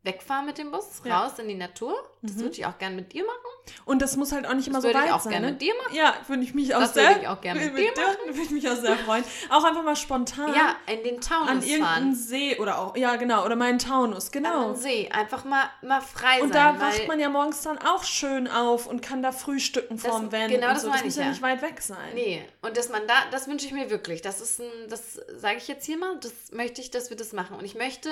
wegfahre 0.03 0.45
mit 0.45 0.59
dem 0.59 0.71
Bus, 0.71 1.01
Ja. 1.05 1.25
raus 1.25 1.39
in 1.39 1.49
die 1.49 1.55
Natur. 1.55 1.95
Das 2.23 2.33
Mhm. 2.35 2.41
würde 2.41 2.53
ich 2.57 2.67
auch 2.67 2.77
gerne 2.79 2.95
mit 2.97 3.13
dir 3.15 3.25
machen. 3.25 3.44
Und 3.87 4.03
das 4.03 4.17
muss 4.17 4.33
halt 4.33 4.47
auch 4.47 4.55
nicht 4.55 4.67
immer 4.69 4.77
Das 4.79 4.83
so 4.83 4.89
würde 4.89 4.99
ich 5.01 5.05
weit 5.07 5.13
auch 5.13 5.21
sein. 5.21 5.31
gerne 5.33 5.47
ne? 5.47 5.53
mit 5.53 5.63
dir 5.63 5.75
machen. 5.83 5.95
Ja, 5.95 6.15
würde 6.27 6.43
ich 6.43 6.55
mich 6.55 6.75
auch 6.75 6.81
Das 6.81 6.95
sehr. 6.95 7.09
würde 7.09 7.21
ich 7.23 7.29
auch 7.29 7.41
gerne 7.41 7.61
mit 7.61 7.77
dir 7.79 7.93
Würde 8.27 8.41
ich 8.43 8.51
mich 8.51 8.69
auch 8.69 8.77
sehr 8.77 8.97
freuen. 8.97 9.25
Auch 9.51 9.65
einfach 9.65 9.83
mal 9.83 9.97
spontan 9.97 10.55
Ja, 10.55 10.77
in 10.93 11.03
den 11.03 11.21
Taunus 11.21 11.49
an 11.51 11.63
irgendeinen. 11.63 12.15
See 12.15 12.57
oder 12.59 12.79
auch, 12.79 12.97
ja 12.97 13.17
genau, 13.17 13.45
oder 13.45 13.57
meinen 13.57 13.79
Taunus, 13.79 14.27
An 14.27 14.33
genau. 14.33 14.73
den 14.73 14.77
See. 14.77 15.09
Einfach 15.11 15.45
mal, 15.45 15.65
mal 15.83 16.01
frei 16.01 16.43
Und 16.43 16.53
sein. 16.53 16.75
da 16.77 16.81
weil 16.81 16.93
wacht 16.93 17.09
man 17.09 17.21
ja 17.21 17.29
morgens 17.29 17.63
dann 17.63 17.79
auch 17.79 18.05
schön 18.05 18.49
auf 18.49 18.87
und 18.87 19.03
kann 19.03 19.23
da 19.23 19.33
frühstücken 19.33 19.97
Das- 19.97 20.07
vorm 20.07 20.31
Van. 20.33 20.49
genau 20.49 20.69
und 20.69 20.75
das 20.75 20.83
so. 20.83 20.89
meine 20.89 20.99
Das 21.05 21.07
muss 21.07 21.17
ja. 21.25 21.29
nicht 21.31 21.43
weit 21.43 21.63
weg 21.63 21.81
sein. 21.81 22.15
Nee, 22.15 22.43
und 22.63 22.77
dass 22.77 22.89
man 22.91 23.07
da, 23.07 23.15
das 23.31 23.49
wünsche 23.49 23.67
ich 23.67 23.73
mir 23.73 23.91
wirklich. 23.91 24.23
Das 24.23 24.41
ist 24.41 24.61
ein, 24.61 24.71
das 24.89 25.15
sage 25.37 25.57
ich 25.59 25.69
jetzt 25.69 25.85
hier 25.87 25.99
mal, 25.99 26.19
das 26.21 26.33
möchte 26.53 26.81
ich, 26.81 26.91
dass 26.91 27.11
wir 27.11 27.17
das 27.17 27.33
machen. 27.33 27.57
Und 27.57 27.65
ich 27.65 27.75
möchte 27.75 28.11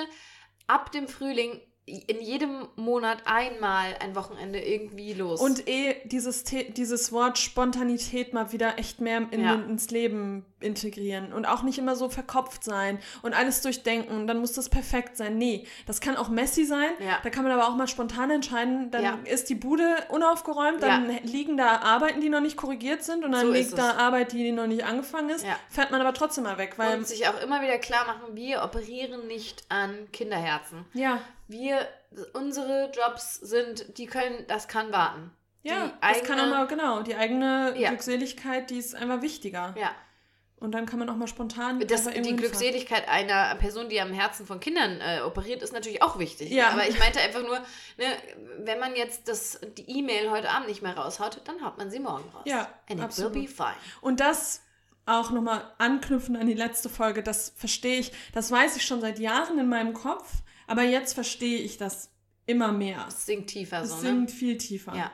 ab 0.67 0.91
dem 0.91 1.07
Frühling 1.07 1.59
in 1.85 2.21
jedem 2.21 2.67
Monat 2.77 3.23
einmal 3.25 3.95
ein 3.99 4.15
Wochenende 4.15 4.59
irgendwie 4.59 5.13
los. 5.13 5.41
Und 5.41 5.67
eh 5.67 5.95
dieses, 6.05 6.43
dieses 6.45 7.11
Wort 7.11 7.37
Spontanität 7.37 8.33
mal 8.33 8.51
wieder 8.53 8.79
echt 8.79 9.01
mehr 9.01 9.27
in, 9.31 9.41
Ja. 9.41 9.55
ins 9.55 9.89
Leben 9.91 10.45
integrieren 10.63 11.33
und 11.33 11.45
auch 11.45 11.61
nicht 11.63 11.77
immer 11.77 11.95
so 11.95 12.09
verkopft 12.09 12.63
sein 12.63 12.99
und 13.21 13.33
alles 13.33 13.61
durchdenken 13.61 14.15
und 14.15 14.27
dann 14.27 14.39
muss 14.39 14.53
das 14.53 14.69
perfekt 14.69 15.17
sein. 15.17 15.37
Nee, 15.37 15.67
das 15.85 16.01
kann 16.01 16.15
auch 16.17 16.29
messy 16.29 16.65
sein. 16.65 16.89
Ja. 16.99 17.19
Da 17.23 17.29
kann 17.29 17.43
man 17.43 17.51
aber 17.51 17.67
auch 17.67 17.75
mal 17.75 17.87
spontan 17.87 18.31
entscheiden. 18.31 18.89
Dann 18.91 19.03
Ja. 19.03 19.19
ist 19.25 19.49
die 19.49 19.55
Bude 19.55 19.85
unaufgeräumt, 20.09 20.81
dann 20.81 21.09
liegen 21.23 21.57
da 21.57 21.77
Arbeiten, 21.81 22.21
die 22.21 22.29
noch 22.29 22.41
nicht 22.41 22.57
korrigiert 22.57 23.03
sind 23.03 23.23
und 23.25 23.31
dann 23.33 23.47
So 23.47 23.51
liegt 23.51 23.77
da. 23.77 23.91
Arbeit, 23.97 24.31
die 24.31 24.51
noch 24.51 24.67
nicht 24.67 24.85
angefangen 24.85 25.29
ist. 25.29 25.45
Ja. 25.45 25.55
Fährt 25.69 25.91
man 25.91 26.01
aber 26.01 26.13
trotzdem 26.13 26.45
mal 26.45 26.57
weg, 26.57 26.73
weil 26.77 26.97
und 26.97 27.07
sich 27.07 27.27
auch 27.27 27.39
immer 27.41 27.61
wieder 27.61 27.77
klar 27.77 28.05
machen, 28.07 28.35
wir 28.35 28.63
operieren 28.63 29.27
nicht 29.27 29.63
an 29.69 30.07
Kinderherzen. 30.11 30.85
ja, 30.93 31.19
Wir, 31.47 31.87
unsere 32.33 32.89
Jobs 32.95 33.35
sind, 33.35 33.97
die 33.97 34.05
können, 34.05 34.45
das 34.47 34.67
kann 34.67 34.91
warten. 34.91 35.31
ja, 35.61 35.85
Die 35.87 35.91
das 36.01 36.23
kann 36.23 36.39
auch 36.39 36.43
eigene- 36.43 36.55
mal 36.57 36.67
genau 36.67 37.01
die 37.01 37.15
eigene 37.15 37.73
Ja. 37.77 37.89
Glückseligkeit, 37.89 38.69
die 38.69 38.77
ist 38.77 38.95
einfach 38.95 39.21
wichtiger. 39.21 39.75
Ja, 39.77 39.91
Und 40.63 40.71
dann 40.71 40.85
kann 40.85 40.97
man 40.97 41.09
auch 41.09 41.17
mal 41.17 41.27
spontan 41.27 41.81
das, 41.87 42.05
die. 42.05 42.35
Glückseligkeit 42.37 43.09
einer 43.09 43.53
Person, 43.55 43.89
die 43.89 43.99
am 43.99 44.13
Herzen 44.13 44.45
von 44.45 44.61
Kindern 44.61 45.01
äh, 45.01 45.19
operiert, 45.19 45.61
ist 45.61 45.73
natürlich 45.73 46.01
auch 46.01 46.19
wichtig. 46.19 46.51
Ja. 46.51 46.69
Aber 46.69 46.87
ich 46.87 46.97
meinte 46.97 47.19
einfach 47.19 47.41
nur, 47.41 47.57
ne, 47.97 48.05
wenn 48.59 48.79
man 48.79 48.95
jetzt 48.95 49.27
das, 49.27 49.59
die 49.77 49.99
E-Mail 49.99 50.31
heute 50.31 50.49
Abend 50.49 50.69
nicht 50.69 50.81
mehr 50.81 50.95
raushaut, 50.95 51.41
dann 51.43 51.65
haut 51.65 51.77
man 51.77 51.91
sie 51.91 51.99
morgen 51.99 52.23
raus. 52.29 52.43
Ja, 52.45 52.69
And 52.89 52.99
it 52.99 53.01
absolut. 53.01 53.35
will 53.35 53.41
be 53.41 53.47
fine. 53.49 53.75
Und 53.99 54.21
das 54.21 54.61
auch 55.05 55.31
nochmal 55.31 55.69
anknüpfen 55.79 56.37
an 56.37 56.47
die 56.47 56.53
letzte 56.53 56.87
Folge, 56.87 57.23
das 57.23 57.51
verstehe 57.57 57.99
ich, 57.99 58.13
das 58.31 58.49
weiß 58.49 58.77
ich 58.77 58.85
schon 58.85 59.01
seit 59.01 59.19
Jahren 59.19 59.59
in 59.59 59.67
meinem 59.67 59.93
Kopf, 59.93 60.31
aber 60.65 60.83
jetzt 60.83 61.13
verstehe 61.13 61.59
ich 61.59 61.77
das 61.77 62.09
immer 62.45 62.71
mehr. 62.71 63.03
Es 63.09 63.25
sinkt 63.25 63.49
tiefer 63.49 63.81
Es 63.81 63.89
so, 63.89 63.97
sinkt 63.97 64.29
ne? 64.29 64.35
viel 64.35 64.57
tiefer. 64.57 64.95
Ja. 64.95 65.11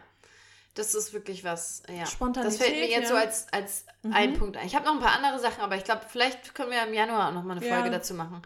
Das 0.76 0.93
ist 0.95 1.13
wirklich 1.13 1.43
was, 1.43 1.84
ja. 1.89 2.05
Spontanität, 2.05 2.59
Das 2.59 2.65
fällt 2.67 2.80
mir 2.80 2.89
jetzt 2.89 3.03
ja. 3.03 3.07
so 3.09 3.15
als, 3.15 3.51
als 3.51 3.86
Mhm. 4.03 4.13
ein 4.13 4.34
Punkt 4.34 4.55
ein. 4.57 4.65
Ich 4.67 4.76
habe 4.76 4.86
noch 4.86 4.93
ein 4.93 4.99
paar 4.99 5.15
andere 5.15 5.39
Sachen, 5.39 5.61
aber 5.61 5.76
ich 5.76 5.84
glaube, 5.84 6.01
vielleicht 6.07 6.53
können 6.55 6.72
wir 6.72 6.82
im 6.84 6.93
Januar 6.93 7.30
auch 7.30 7.34
noch 7.34 7.43
mal 7.43 7.57
eine 7.57 7.65
Ja. 7.65 7.76
Folge 7.76 7.89
dazu 7.89 8.13
machen. 8.13 8.41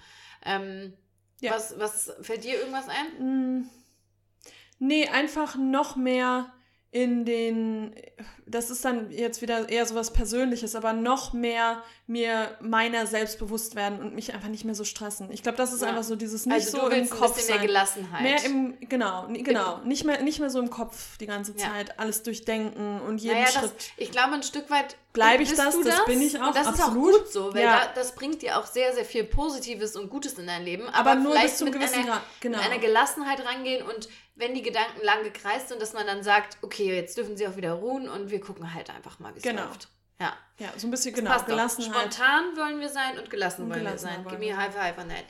Ähm, 0.46 0.94
Ja. 1.42 1.52
was, 1.54 1.78
was 1.80 2.12
fällt 2.22 2.44
dir 2.44 2.58
irgendwas 2.60 2.86
ein? 2.90 3.60
Mm, 3.60 3.70
Nee, 4.80 5.08
einfach 5.08 5.56
noch 5.56 5.96
mehr 5.96 6.52
in 6.94 7.26
den, 7.26 7.96
das 8.46 8.70
ist 8.70 8.86
dann 8.86 9.10
jetzt 9.10 9.42
wieder 9.42 9.68
eher 9.68 9.84
so 9.88 9.96
was 9.96 10.14
Persönliches, 10.14 10.76
aber 10.76 10.94
noch 10.94 11.34
mehr 11.34 11.82
mir 12.06 12.56
meiner 12.62 13.08
selbst 13.08 13.40
bewusst 13.40 13.74
werden 13.76 14.00
und 14.00 14.14
mich 14.14 14.32
einfach 14.36 14.50
nicht 14.50 14.64
mehr 14.64 14.76
so 14.76 14.84
stressen. 14.84 15.32
Ich 15.32 15.42
glaube, 15.42 15.58
das 15.58 15.74
ist 15.74 15.82
Ja. 15.82 15.88
einfach 15.88 16.04
so 16.04 16.16
dieses 16.16 16.46
nicht 16.46 16.54
Also 16.68 16.82
so 16.82 16.88
im 16.90 16.94
ein 17.04 17.10
Kopf 17.10 17.34
bisschen 17.36 17.48
mehr 17.50 17.58
sein. 17.58 17.66
Gelassenheit. 17.68 18.22
Mehr 18.22 18.44
im, 18.46 18.78
genau, 18.90 19.26
genau, 19.32 19.80
nicht 19.86 20.04
mehr, 20.06 20.22
nicht 20.22 20.40
mehr 20.40 20.52
so 20.52 20.60
im 20.60 20.70
Kopf 20.70 21.18
die 21.18 21.26
ganze 21.26 21.54
Ja. 21.58 21.70
Zeit, 21.72 21.98
alles 21.98 22.22
durchdenken 22.22 23.02
und 23.02 23.18
jeden 23.18 23.38
naja, 23.38 23.48
Schritt. 23.48 23.64
das, 23.76 23.86
ich 23.98 24.12
glaube, 24.12 24.34
ein 24.34 24.44
Stück 24.44 24.70
weit 24.70 24.96
Bleib 25.14 25.40
ich 25.42 25.54
das, 25.54 25.76
du 25.76 25.84
das 25.84 26.06
bin 26.06 26.22
ich 26.22 26.40
auch, 26.42 26.48
Und 26.48 26.56
das 26.56 26.66
absolut. 26.68 27.14
ist 27.16 27.18
auch 27.18 27.22
gut 27.22 27.32
so, 27.32 27.54
weil 27.54 27.64
Ja. 27.64 27.86
da, 27.86 27.92
das 28.02 28.14
bringt 28.16 28.42
dir 28.42 28.58
auch 28.60 28.66
sehr, 28.66 28.94
sehr 28.94 29.06
viel 29.06 29.24
Positives 29.24 29.96
und 29.96 30.10
Gutes 30.10 30.34
in 30.34 30.48
dein 30.48 30.64
Leben. 30.64 30.88
aber 30.90 31.16
nur 31.16 31.32
vielleicht 31.34 31.50
bis 31.50 31.58
zum 31.58 31.66
mit 31.70 31.76
gewissen 31.76 32.06
Grad. 32.06 32.22
Genau. 32.40 32.58
mit 32.58 32.66
einer 32.68 32.80
Gelassenheit 32.80 33.46
rangehen 33.46 33.84
und 33.86 34.10
wenn 34.36 34.54
die 34.54 34.62
Gedanken 34.62 35.02
lang 35.04 35.24
gekreist 35.24 35.70
sind, 35.70 35.82
dass 35.82 35.94
man 35.94 36.08
dann 36.08 36.24
sagt, 36.24 36.58
okay, 36.62 36.96
jetzt 36.96 37.18
dürfen 37.18 37.38
sie 37.38 37.48
auch 37.48 37.56
wieder 37.56 37.74
ruhen 37.74 38.10
und 38.10 38.32
wir 38.32 38.40
gucken 38.42 38.74
halt 38.74 38.90
einfach 38.90 39.20
mal, 39.20 39.34
wie 39.34 39.38
es 39.38 39.44
Genau. 39.44 39.66
läuft. 39.66 39.88
Ja, 40.20 40.34
ja, 40.60 40.70
so 40.78 40.88
ein 40.88 40.92
bisschen 40.92 41.14
das 41.14 41.24
genau, 41.24 41.38
doch. 41.38 41.46
Gelassenheit. 41.46 42.14
Spontan 42.14 42.56
wollen 42.56 42.80
wir 42.80 42.90
sein 42.90 43.18
und 43.20 43.30
gelassen 43.30 43.64
Und 43.64 43.70
wollen 43.70 43.82
wir 43.84 43.90
gelassen 43.92 44.06
sein. 44.08 44.24
Give 44.26 44.38
me 44.38 44.54
a 44.54 44.58
high 44.58 44.74
five 44.74 44.98
on 44.98 45.10
that. 45.10 45.26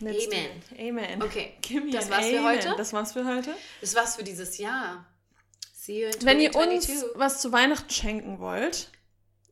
Let's 0.00 0.26
Amen. 0.26 0.62
Amen. 0.78 1.22
Okay, 1.22 1.54
das 1.92 2.10
war's 2.10 2.26
für 2.28 2.38
Amen. 2.38 2.44
heute. 2.56 2.74
Das 2.76 2.92
war's 2.92 3.12
für 3.12 3.24
heute. 3.24 3.54
Das 3.80 3.94
war's 3.94 4.16
für 4.16 4.24
dieses 4.24 4.58
Jahr. 4.58 5.06
See 5.74 6.02
you 6.04 6.08
in 6.08 6.24
Wenn 6.26 6.40
ihr 6.40 6.54
uns 6.54 6.86
2022. 6.86 7.18
was 7.18 7.40
zu 7.42 7.52
Weihnachten 7.52 7.90
schenken 7.90 8.38
wollt, 8.40 8.90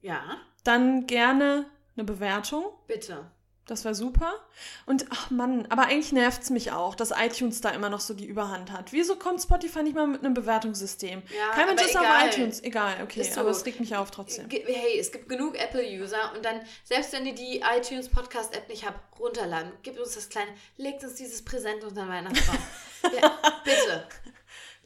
Ja, 0.00 0.38
dann 0.64 1.06
gerne 1.06 1.66
eine 1.96 2.04
Bewertung. 2.04 2.64
bitte. 2.86 3.30
Das 3.70 3.84
wäre 3.84 3.94
super. 3.94 4.34
Und 4.84 5.06
ach 5.10 5.30
Mann, 5.30 5.64
aber 5.68 5.82
eigentlich 5.84 6.10
nervt 6.10 6.42
es 6.42 6.50
mich 6.50 6.72
auch, 6.72 6.96
dass 6.96 7.12
iTunes 7.16 7.60
da 7.60 7.70
immer 7.70 7.88
noch 7.88 8.00
so 8.00 8.14
die 8.14 8.26
Überhand 8.26 8.72
hat. 8.72 8.92
Wieso 8.92 9.14
kommt 9.14 9.40
Spotify 9.40 9.84
nicht 9.84 9.94
mal 9.94 10.08
mit 10.08 10.24
einem 10.24 10.34
Bewertungssystem? 10.34 11.22
Ja, 11.32 11.50
Kein 11.52 11.66
Mensch 11.66 11.82
ist 11.82 11.96
auf 11.96 12.02
egal. 12.02 12.28
iTunes. 12.30 12.64
Egal, 12.64 12.96
okay. 13.04 13.22
So. 13.22 13.38
Aber 13.38 13.50
es 13.50 13.64
regt 13.64 13.78
mich 13.78 13.94
auf 13.94 14.10
trotzdem. 14.10 14.48
Hey, 14.50 14.98
es 14.98 15.12
gibt 15.12 15.28
genug 15.28 15.56
Apple-User 15.56 16.32
und 16.34 16.44
dann, 16.44 16.62
selbst 16.82 17.12
wenn 17.12 17.24
ihr 17.26 17.34
die 17.36 17.60
iTunes 17.60 18.08
Podcast-App 18.08 18.68
nicht 18.68 18.84
habt, 18.84 19.20
runterladen. 19.20 19.70
Gebt 19.84 20.00
uns 20.00 20.16
das 20.16 20.28
kleine, 20.28 20.50
legt 20.76 21.04
uns 21.04 21.14
dieses 21.14 21.44
Präsent 21.44 21.84
unter 21.84 22.02
den 22.02 22.08
Weihnachtsbaum. 22.08 22.58
ja, 23.22 23.38
bitte. 23.62 24.04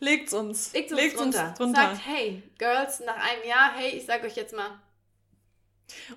Legt's 0.01 0.35
uns. 0.35 0.74
Legt 0.74 0.93
uns 0.93 1.01
Legt's 1.01 1.16
drunter. 1.16 1.55
drunter. 1.57 1.80
Sagt, 1.80 2.01
hey, 2.05 2.43
Girls, 2.59 3.01
nach 3.01 3.16
einem 3.16 3.49
Jahr, 3.49 3.72
hey, 3.76 3.93
ich 3.97 4.05
sag 4.05 4.22
euch 4.24 4.37
jetzt 4.37 4.55
mal, 4.55 4.78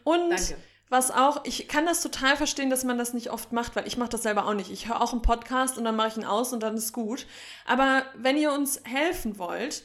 Und 0.03 0.31
danke. 0.31 0.57
Was 0.89 1.11
auch, 1.11 1.43
ich 1.43 1.67
kann 1.67 1.85
das 1.85 2.01
total 2.01 2.37
verstehen, 2.37 2.69
dass 2.69 2.83
man 2.83 2.97
das 2.97 3.13
nicht 3.13 3.29
oft 3.31 3.51
macht, 3.51 3.75
weil 3.75 3.87
ich 3.87 3.97
mache 3.97 4.09
das 4.09 4.23
selber 4.23 4.47
auch 4.47 4.53
nicht. 4.53 4.71
Ich 4.71 4.87
höre 4.87 5.01
auch 5.01 5.11
einen 5.11 5.21
Podcast 5.21 5.77
und 5.77 5.83
dann 5.83 5.95
mache 5.95 6.07
ich 6.09 6.17
ihn 6.17 6.25
aus 6.25 6.53
und 6.53 6.61
dann 6.63 6.75
ist 6.77 6.93
gut. 6.93 7.25
Aber 7.65 8.03
wenn 8.15 8.37
ihr 8.37 8.51
uns 8.53 8.81
helfen 8.85 9.37
wollt, 9.37 9.83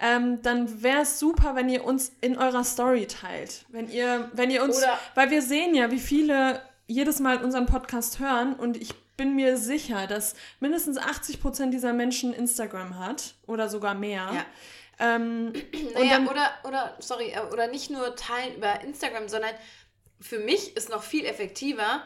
ähm, 0.00 0.42
dann 0.42 0.82
wäre 0.82 1.02
es 1.02 1.18
super, 1.18 1.54
wenn 1.54 1.68
ihr 1.68 1.84
uns 1.84 2.12
in 2.20 2.36
eurer 2.36 2.64
Story 2.64 3.06
teilt. 3.06 3.64
Wenn 3.68 3.88
ihr, 3.90 4.30
wenn 4.32 4.50
ihr 4.50 4.62
uns, 4.62 4.78
Oder- 4.78 4.98
weil 5.14 5.30
wir 5.30 5.42
sehen 5.42 5.74
ja, 5.74 5.90
wie 5.90 6.00
viele 6.00 6.60
jedes 6.86 7.20
Mal 7.20 7.42
unseren 7.42 7.66
Podcast 7.66 8.18
hören 8.18 8.54
und 8.54 8.76
ich 8.76 8.94
bin 9.16 9.36
mir 9.36 9.56
sicher, 9.56 10.06
dass 10.06 10.34
mindestens 10.60 10.98
80 10.98 11.40
Prozent 11.40 11.72
dieser 11.72 11.92
Menschen 11.92 12.32
Instagram 12.34 12.98
hat 12.98 13.34
oder 13.46 13.68
sogar 13.68 13.94
mehr. 13.94 14.28
Ja. 14.34 14.44
Ähm, 14.98 15.52
Naja, 15.94 16.10
dann- 16.18 16.28
oder, 16.28 16.50
oder, 16.64 16.96
sorry, 16.98 17.30
äh, 17.30 17.40
oder 17.52 17.68
nicht 17.68 17.90
nur 17.90 18.16
teilen 18.16 18.56
über 18.56 18.80
Instagram, 18.82 19.28
sondern 19.28 19.52
für 20.22 20.38
mich 20.38 20.76
ist 20.76 20.88
noch 20.88 21.02
viel 21.02 21.26
effektiver, 21.26 22.02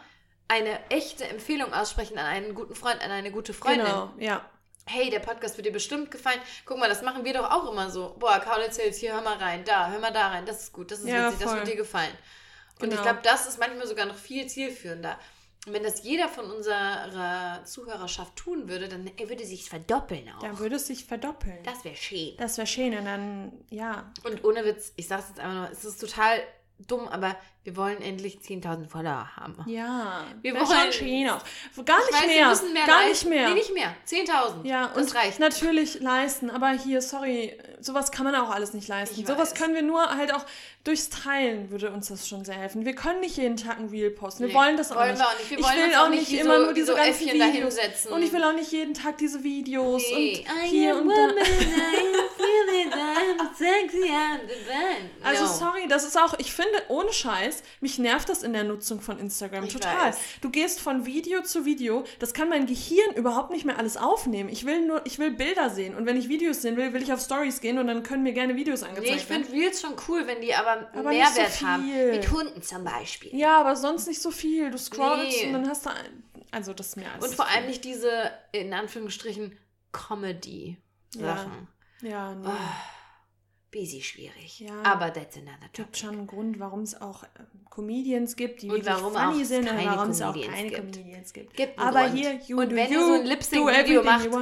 eine 0.49 0.79
echte 0.91 1.25
Empfehlung 1.29 1.73
aussprechen 1.73 2.19
an 2.19 2.27
einen 2.27 2.55
guten 2.55 2.75
Freund, 2.75 3.01
an 3.03 3.11
eine 3.11 3.31
gute 3.31 3.53
Freundin. 3.53 3.85
genau, 3.87 4.13
ja. 4.19 4.49
hey, 4.87 5.11
der 5.11 5.19
Podcast 5.21 5.57
wird 5.57 5.67
dir 5.67 5.73
bestimmt 5.73 6.11
gefallen. 6.11 6.41
Guck 6.65 6.79
mal, 6.79 6.89
das 6.89 7.03
machen 7.03 7.25
wir 7.25 7.35
doch 7.35 7.51
auch 7.51 7.71
immer 7.71 7.91
so. 7.91 8.15
Boah, 8.19 8.39
Kaulitz 8.41 8.77
Hills, 8.77 8.99
hier 8.99 9.13
hör 9.15 9.23
mal 9.23 9.37
rein, 9.39 9.65
da, 9.65 9.91
hör 9.91 9.99
mal 9.99 10.13
da 10.13 10.29
rein, 10.29 10.47
das 10.47 10.63
ist 10.63 10.73
gut, 10.73 10.91
das 10.91 11.01
ist 11.01 11.09
Ja, 11.09 11.27
witzig, 11.27 11.41
das 11.41 11.49
voll. 11.51 11.59
wird 11.59 11.69
dir 11.69 11.77
gefallen. 11.77 12.13
Und 12.81 12.85
ich 12.89 12.91
Genau. 12.91 13.03
glaube, 13.03 13.21
das 13.23 13.47
ist 13.49 13.59
manchmal 13.59 13.87
sogar 13.87 14.07
noch 14.07 14.17
viel 14.17 14.47
zielführender. 14.47 15.19
Und 15.67 15.73
wenn 15.73 15.83
das 15.83 16.05
jeder 16.05 16.29
von 16.29 16.49
unserer 16.49 17.65
Zuhörerschaft 17.65 18.37
tun 18.37 18.69
würde, 18.69 18.89
dann 18.89 19.11
würde 19.19 19.45
sich 19.45 19.69
verdoppeln 19.69 20.31
auch. 20.33 20.41
Dann 20.41 20.59
würde 20.61 20.77
es 20.77 20.87
sich 20.87 21.05
verdoppeln. 21.05 21.59
das 21.65 21.85
wäre 21.85 21.97
schön. 21.97 22.37
Das 22.37 22.57
wäre 22.57 22.69
schön 22.69 22.97
und 22.97 23.05
dann, 23.05 23.53
ja. 23.71 24.13
Und 24.23 24.45
ohne 24.45 24.65
Witz, 24.65 24.93
ich 24.95 25.09
sag's 25.09 25.29
jetzt 25.31 25.41
einfach 25.41 25.55
nur, 25.57 25.71
es 25.73 25.85
ist 25.85 26.01
total 26.01 26.41
dumm, 26.79 27.09
aber 27.09 27.35
wir 27.67 27.77
wollen 27.77 28.01
endlich 28.01 28.39
10.000 28.39 28.87
Follower 28.89 29.29
haben. 29.37 29.57
Ja. 29.67 30.25
Wir 30.41 30.55
wollen- 30.55 30.93
schon 30.93 31.29
auch. 31.29 31.85
Gar 31.85 31.99
nicht 31.99 32.11
Ich 32.11 32.15
weiß, 32.17 32.27
mehr. 32.27 32.37
wir 32.37 32.47
müssen 32.49 32.73
mehr 32.73 32.87
Gar 32.87 33.03
leisten. 33.03 33.29
nicht 33.29 33.39
mehr. 33.39 33.49
Nee, 33.49 33.55
nicht 33.55 33.75
mehr. 33.75 33.95
10.000. 34.07 34.65
ja, 34.65 34.91
das 34.95 35.07
und 35.09 35.15
reicht. 35.17 35.41
natürlich 35.41 36.01
leisten, 36.01 36.49
aber 36.49 36.71
hier, 36.71 37.03
sorry, 37.03 37.59
sowas 37.81 38.13
kann 38.13 38.25
man 38.25 38.35
auch 38.37 38.51
alles 38.51 38.73
nicht 38.73 38.87
leisten. 38.89 39.21
Ich 39.21 39.27
sowas 39.27 39.51
weiß. 39.51 39.55
können 39.61 39.75
wir 39.75 39.83
nur 39.83 40.09
halt 40.17 40.33
auch 40.33 40.47
durchs 40.85 41.11
Teilen 41.11 41.71
würde 41.73 41.91
uns 41.91 42.07
das 42.07 42.29
schon 42.29 42.45
sehr 42.45 42.55
helfen. 42.55 42.85
Wir 42.87 42.95
können 42.95 43.19
nicht 43.19 43.37
jeden 43.37 43.57
Tag 43.57 43.79
ein 43.81 43.89
Reel 43.89 44.11
posten. 44.11 44.43
Wir 44.45 44.49
Nee, 44.49 44.55
wollen 44.55 44.77
das 44.77 44.93
auch 44.93 44.97
wollen 44.97 45.11
nicht. 45.11 45.19
wir 45.21 45.27
auch 45.27 45.39
nicht. 45.39 45.51
Wir 45.51 45.59
ich 45.59 45.67
will 45.91 45.95
auch 45.97 46.09
nicht 46.09 46.33
immer 46.33 46.59
so- 46.59 46.65
nur 46.67 46.73
diese 46.75 46.87
so 46.87 46.95
ganzen 46.95 47.11
Äffchen 47.11 47.27
Videos. 47.35 47.75
dahinsetzen. 47.75 48.13
Und 48.13 48.23
ich 48.23 48.33
will 48.33 48.45
auch 48.45 48.53
nicht 48.55 48.71
jeden 48.71 48.95
Tag 48.95 49.19
diese 49.19 49.43
Videos 49.43 50.03
Hey, 50.05 50.47
und 50.49 50.65
I 50.65 50.69
hier 50.69 50.95
und 50.97 51.05
woman, 51.09 51.35
da. 51.37 51.43
It. 52.79 52.93
Also 55.25 55.45
No. 55.45 55.51
sorry, 55.53 55.89
das 55.89 56.05
ist 56.05 56.19
auch, 56.19 56.35
ich 56.39 56.53
finde, 56.53 56.83
ohne 56.89 57.13
Scheiß, 57.13 57.56
mich 57.81 57.99
nervt 57.99 58.29
das 58.29 58.43
in 58.43 58.53
der 58.53 58.65
Nutzung 58.65 59.01
von 59.01 59.19
Instagram 59.19 59.65
Ich 59.65 59.73
total. 59.73 60.09
weiß. 60.09 60.19
Du 60.41 60.51
gehst 60.51 60.81
von 60.81 61.07
Video 61.07 61.43
zu 61.43 61.65
Video, 61.65 62.05
das 62.19 62.35
kann 62.35 62.49
mein 62.49 62.67
Gehirn 62.67 63.15
überhaupt 63.15 63.51
nicht 63.51 63.65
mehr 63.65 63.79
alles 63.79 63.97
aufnehmen. 63.97 64.49
Ich 64.49 64.67
will 64.67 64.87
nur, 64.87 65.05
ich 65.07 65.19
will 65.19 65.31
Bilder 65.31 65.71
sehen 65.71 65.95
und 65.95 66.07
wenn 66.07 66.17
ich 66.17 66.29
Videos 66.29 66.63
sehen 66.63 66.77
will, 66.77 66.93
will 66.93 67.03
ich 67.03 67.13
auf 67.13 67.21
Stories 67.21 67.61
gehen 67.61 67.79
und 67.79 67.87
dann 67.87 68.03
können 68.03 68.23
mir 68.23 68.33
gerne 68.33 68.57
Videos 68.57 68.83
angezeigt 68.83 69.11
Nee, 69.11 69.17
ich 69.17 69.29
werden. 69.29 69.45
finde 69.45 69.59
Reels 69.61 69.81
schon 69.81 69.95
cool, 70.09 70.27
wenn 70.27 70.41
die 70.41 70.55
aber, 70.55 70.89
Aber 70.95 71.11
nicht 71.11 71.27
so 71.29 71.41
Mehrwert 71.41 71.63
haben. 71.63 72.11
Mit 72.11 72.31
Hunden 72.31 72.63
zum 72.63 72.85
Beispiel. 72.85 73.35
Ja, 73.37 73.61
aber 73.61 73.77
sonst 73.77 74.07
nicht 74.09 74.21
so 74.23 74.31
viel. 74.31 74.71
Du 74.71 74.79
scrollst 74.79 75.43
Nee. 75.43 75.47
und 75.47 75.53
dann 75.53 75.69
hast 75.69 75.87
du 75.87 75.91
ein, 75.91 76.23
also 76.51 76.73
das 76.73 76.89
ist 76.89 76.97
mir 76.97 77.11
alles. 77.13 77.25
Und 77.29 77.35
vor 77.35 77.47
allem 77.49 77.67
nicht 77.67 77.85
diese, 77.85 78.31
in 78.53 78.73
Anführungsstrichen, 78.73 79.57
Comedy-Sachen. 79.93 81.69
Ja, 82.03 82.35
nee. 82.35 82.47
Ah, 82.49 82.77
busy 83.77 84.01
schwierig. 84.03 84.61
Ja. 84.61 84.83
Aber 84.83 85.13
that's 85.13 85.37
another 85.37 85.69
gibt 85.73 85.77
topic. 85.77 85.99
schon 85.99 86.19
einen 86.19 86.27
Grund, 86.27 86.59
warum 86.59 86.81
es 86.81 87.01
auch 87.01 87.25
ähm, 87.39 87.47
Comedians 87.71 88.37
gibt, 88.37 88.63
die 88.63 88.69
Und 88.69 88.77
wirklich 88.77 88.95
warum 88.95 89.13
funny 89.13 89.45
sind 89.45 89.71
und 89.71 89.85
warum 89.85 90.11
es 90.11 90.23
auch 90.23 90.35
keine 90.35 90.71
gibt. 90.71 90.97
Comedians 90.97 91.33
gibt. 91.33 91.55
Gibt 91.55 91.79
Aber 91.79 92.05
Grund. 92.05 92.15
hier, 92.19 92.41
you 92.47 92.59
Und 92.59 92.71
wenn 92.75 92.91
you, 92.93 93.01
ihr 93.01 93.07
so 93.07 93.13
ein 93.13 93.27
Lip-Sync-Video 93.27 94.03
macht, 94.03 94.33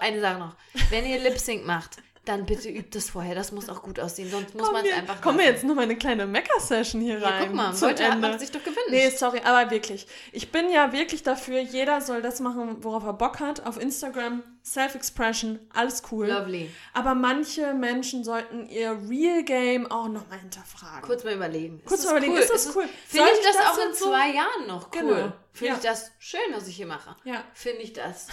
eine 0.00 0.20
Sache 0.20 0.38
noch. 0.38 0.56
Wenn 0.90 1.06
ihr 1.06 1.18
Lip-Sync 1.20 1.64
macht, 1.64 1.96
dann 2.24 2.46
bitte 2.46 2.68
übt 2.68 2.90
das 2.96 3.10
vorher. 3.10 3.34
Das 3.34 3.50
muss 3.50 3.68
auch 3.68 3.82
gut 3.82 3.98
aussehen, 3.98 4.30
sonst 4.30 4.54
muss 4.54 4.70
man 4.70 4.84
es 4.86 4.92
einfach 4.92 5.20
kommen 5.20 5.38
wir 5.38 5.44
jetzt 5.46 5.64
noch 5.64 5.74
mal 5.74 5.82
eine 5.82 5.96
kleine 5.96 6.24
Mecker-Session 6.26 7.00
hier 7.00 7.18
Ja, 7.18 7.28
rein. 7.28 7.46
guck 7.48 7.54
mal, 7.56 7.72
heute 7.80 8.04
hat 8.04 8.12
Ende. 8.14 8.28
man 8.28 8.38
sich 8.38 8.52
doch 8.52 8.60
gewünscht. 8.60 8.78
Nee, 8.90 9.10
sorry, 9.10 9.40
aber 9.44 9.70
wirklich. 9.72 10.06
Ich 10.30 10.52
bin 10.52 10.70
ja 10.70 10.92
wirklich 10.92 11.24
dafür, 11.24 11.58
jeder 11.60 12.00
soll 12.00 12.22
das 12.22 12.38
machen, 12.38 12.76
worauf 12.84 13.02
er 13.04 13.12
Bock 13.14 13.40
hat. 13.40 13.66
Auf 13.66 13.76
Instagram, 13.80 14.44
Self-Expression, 14.64 15.58
alles 15.74 16.02
cool. 16.12 16.28
Lovely. 16.28 16.70
Aber 16.94 17.16
manche 17.16 17.74
Menschen 17.74 18.22
sollten 18.22 18.66
ihr 18.68 18.92
Real 19.08 19.42
Game 19.42 19.90
auch 19.90 20.06
nochmal 20.06 20.38
hinterfragen. 20.38 21.02
Kurz 21.02 21.24
mal 21.24 21.34
überlegen. 21.34 21.82
Kurz 21.84 22.04
mal 22.04 22.14
das 22.14 22.24
überlegen, 22.24 22.36
ist 22.36 22.52
das 22.52 22.76
cool? 22.76 22.84
Finde 23.08 23.26
ich 23.32 23.44
das, 23.46 23.56
auch 23.66 23.78
in 23.84 23.94
so- 23.94 24.10
zwei 24.10 24.30
Jahren 24.32 24.66
noch 24.68 24.90
cool? 24.94 25.00
Genau. 25.14 25.32
Finde 25.52 25.72
Ja. 25.72 25.74
ich 25.74 25.82
das 25.82 26.12
schön, 26.20 26.40
was 26.52 26.68
ich 26.68 26.76
hier 26.76 26.86
mache? 26.86 27.16
Ja. 27.24 27.42
Finde 27.52 27.82
ich 27.82 27.92
das. 27.92 28.28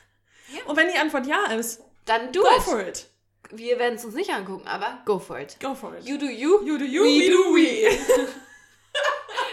Und 0.66 0.76
wenn 0.76 0.88
die 0.88 0.98
Antwort 0.98 1.26
ja 1.26 1.44
ist, 1.52 1.80
Dann 2.06 2.32
do 2.32 2.40
go 2.42 2.48
it. 2.56 2.62
for 2.62 2.80
it. 2.80 3.06
Wir 3.52 3.78
werden 3.78 3.96
es 3.96 4.04
uns 4.04 4.14
nicht 4.14 4.30
angucken, 4.30 4.66
aber 4.68 4.98
go 5.04 5.18
for 5.18 5.38
it. 5.38 5.58
Go 5.60 5.74
for 5.74 5.94
it. 5.96 6.06
You 6.06 6.16
do 6.18 6.26
you. 6.26 6.62
You 6.64 6.78
do 6.78 6.84
you, 6.84 7.02
we 7.02 7.20
we 7.20 7.30
do 7.30 7.54
we. 7.54 7.98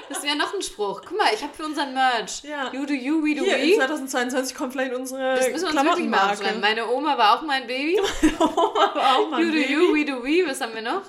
Das 0.09 0.23
wäre 0.23 0.37
noch 0.37 0.53
ein 0.53 0.61
Spruch. 0.61 1.01
Guck 1.05 1.17
mal, 1.17 1.33
ich 1.33 1.43
habe 1.43 1.53
für 1.53 1.65
unseren 1.65 1.93
Merch. 1.93 2.41
Ja. 2.43 2.71
You 2.73 2.85
do 2.85 2.93
you, 2.93 3.21
we 3.23 3.35
do 3.35 3.43
Hier, 3.43 3.57
we. 3.57 3.75
2022 3.75 4.55
kommt 4.55 4.71
vielleicht 4.73 4.93
unsere 4.93 5.35
Das 5.35 5.49
müssen 5.49 5.73
wir 5.73 5.81
uns 5.81 5.83
wirklich 5.83 6.07
mal 6.07 6.31
aufschreiben. 6.31 6.61
Meine 6.61 6.87
Oma 6.89 7.17
war 7.17 7.37
auch 7.37 7.41
mein 7.43 7.67
Baby. 7.67 7.99
Aber 8.39 9.17
auch 9.17 9.29
mal 9.29 9.41
You 9.41 9.47
do 9.47 9.53
Baby. 9.57 9.73
you, 9.73 9.93
we 9.93 10.05
do 10.05 10.23
we. 10.23 10.47
Was 10.49 10.61
haben 10.61 10.73
wir 10.73 10.81
noch? 10.81 11.01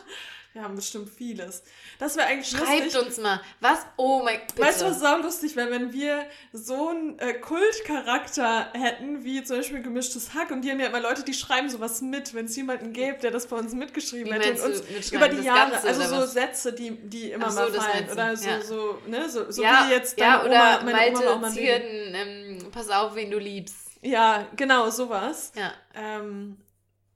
Wir 0.58 0.64
haben 0.64 0.74
bestimmt 0.74 1.08
vieles. 1.08 1.62
Das 2.00 2.16
wäre 2.16 2.26
eigentlich 2.26 2.48
Schreibt 2.48 2.82
lustig. 2.82 3.00
uns 3.06 3.18
mal. 3.18 3.40
Was? 3.60 3.78
Oh 3.96 4.22
mein 4.24 4.40
Gott. 4.40 4.66
Weißt 4.66 4.80
du, 4.80 4.86
was 4.86 4.98
sau 4.98 5.18
lustig 5.18 5.54
wäre, 5.54 5.70
wenn 5.70 5.92
wir 5.92 6.26
so 6.52 6.88
einen 6.88 7.16
äh, 7.20 7.34
Kultcharakter 7.34 8.72
hätten, 8.72 9.22
wie 9.22 9.44
zum 9.44 9.58
Beispiel 9.58 9.82
gemischtes 9.82 10.34
Hack 10.34 10.50
und 10.50 10.62
die 10.62 10.72
haben 10.72 10.80
ja 10.80 10.88
immer 10.88 10.98
Leute, 10.98 11.22
die 11.22 11.32
schreiben 11.32 11.70
sowas 11.70 12.00
mit, 12.00 12.34
wenn 12.34 12.46
es 12.46 12.56
jemanden 12.56 12.92
gäbe, 12.92 13.18
der 13.18 13.30
das 13.30 13.46
bei 13.46 13.54
uns 13.54 13.72
mitgeschrieben 13.72 14.32
Wie 14.32 14.44
hätte 14.44 14.60
und 14.64 14.72
uns 14.72 15.12
über 15.12 15.28
die 15.28 15.42
Jahre, 15.42 15.70
Ganze, 15.70 15.86
also 15.86 16.02
so 16.02 16.16
was? 16.22 16.32
Sätze, 16.32 16.72
die, 16.72 16.90
die 16.90 17.30
immer 17.30 17.46
Ach 17.46 17.50
so, 17.52 17.60
mal 17.60 17.70
das 17.70 17.84
fallen 17.86 18.10
oder 18.10 18.36
so, 18.36 18.48
ja. 18.48 18.60
so, 18.60 18.98
ne, 19.06 19.28
so, 19.28 19.52
so 19.52 19.62
ja, 19.62 19.86
wie 19.86 19.92
jetzt 19.92 20.18
ja, 20.18 20.38
deine 20.38 20.48
oder 20.48 20.80
Oma, 20.80 20.90
meine 20.90 21.12
Malte 21.12 21.18
Oma 21.18 21.30
auch 21.34 21.40
mal. 21.40 21.52
Zierden, 21.52 22.14
ähm, 22.16 22.70
pass 22.72 22.90
auf, 22.90 23.14
wen 23.14 23.30
du 23.30 23.38
liebst. 23.38 23.76
Ja, 24.02 24.44
genau, 24.56 24.90
sowas. 24.90 25.52
Ja. 25.54 25.72
Ähm, 25.94 26.56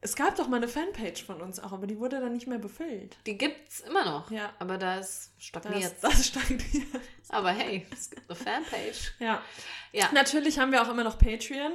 es 0.05 0.16
gab 0.16 0.34
doch 0.36 0.48
mal 0.48 0.57
eine 0.59 0.68
Fanpage 0.68 1.24
von 1.24 1.40
uns 1.40 1.59
auch, 1.61 1.72
aber 1.72 1.86
die 1.86 1.98
wurde 1.98 2.20
dann 2.20 2.32
nicht 2.32 2.46
mehr 2.48 2.59
befüllt. 2.59 3.16
Die 3.24 3.38
gibt's 3.38 3.80
immer 3.80 4.05
noch. 4.05 4.30
Ja. 4.30 4.53
Aber 4.59 4.76
da 4.76 4.98
ist 4.98 5.30
stagniert. 5.38 5.94
Das, 6.03 6.12
das 6.12 6.26
stagniert. 6.26 6.86
Aber 7.28 7.50
hey, 7.50 7.86
es 7.92 8.11
gibt 8.11 8.28
eine 8.28 8.36
Fanpage. 8.36 9.14
Ja. 9.20 9.40
Ja. 9.92 10.09
Natürlich 10.12 10.59
haben 10.59 10.72
wir 10.72 10.82
auch 10.82 10.90
immer 10.90 11.05
noch 11.05 11.18
Patreon. 11.18 11.72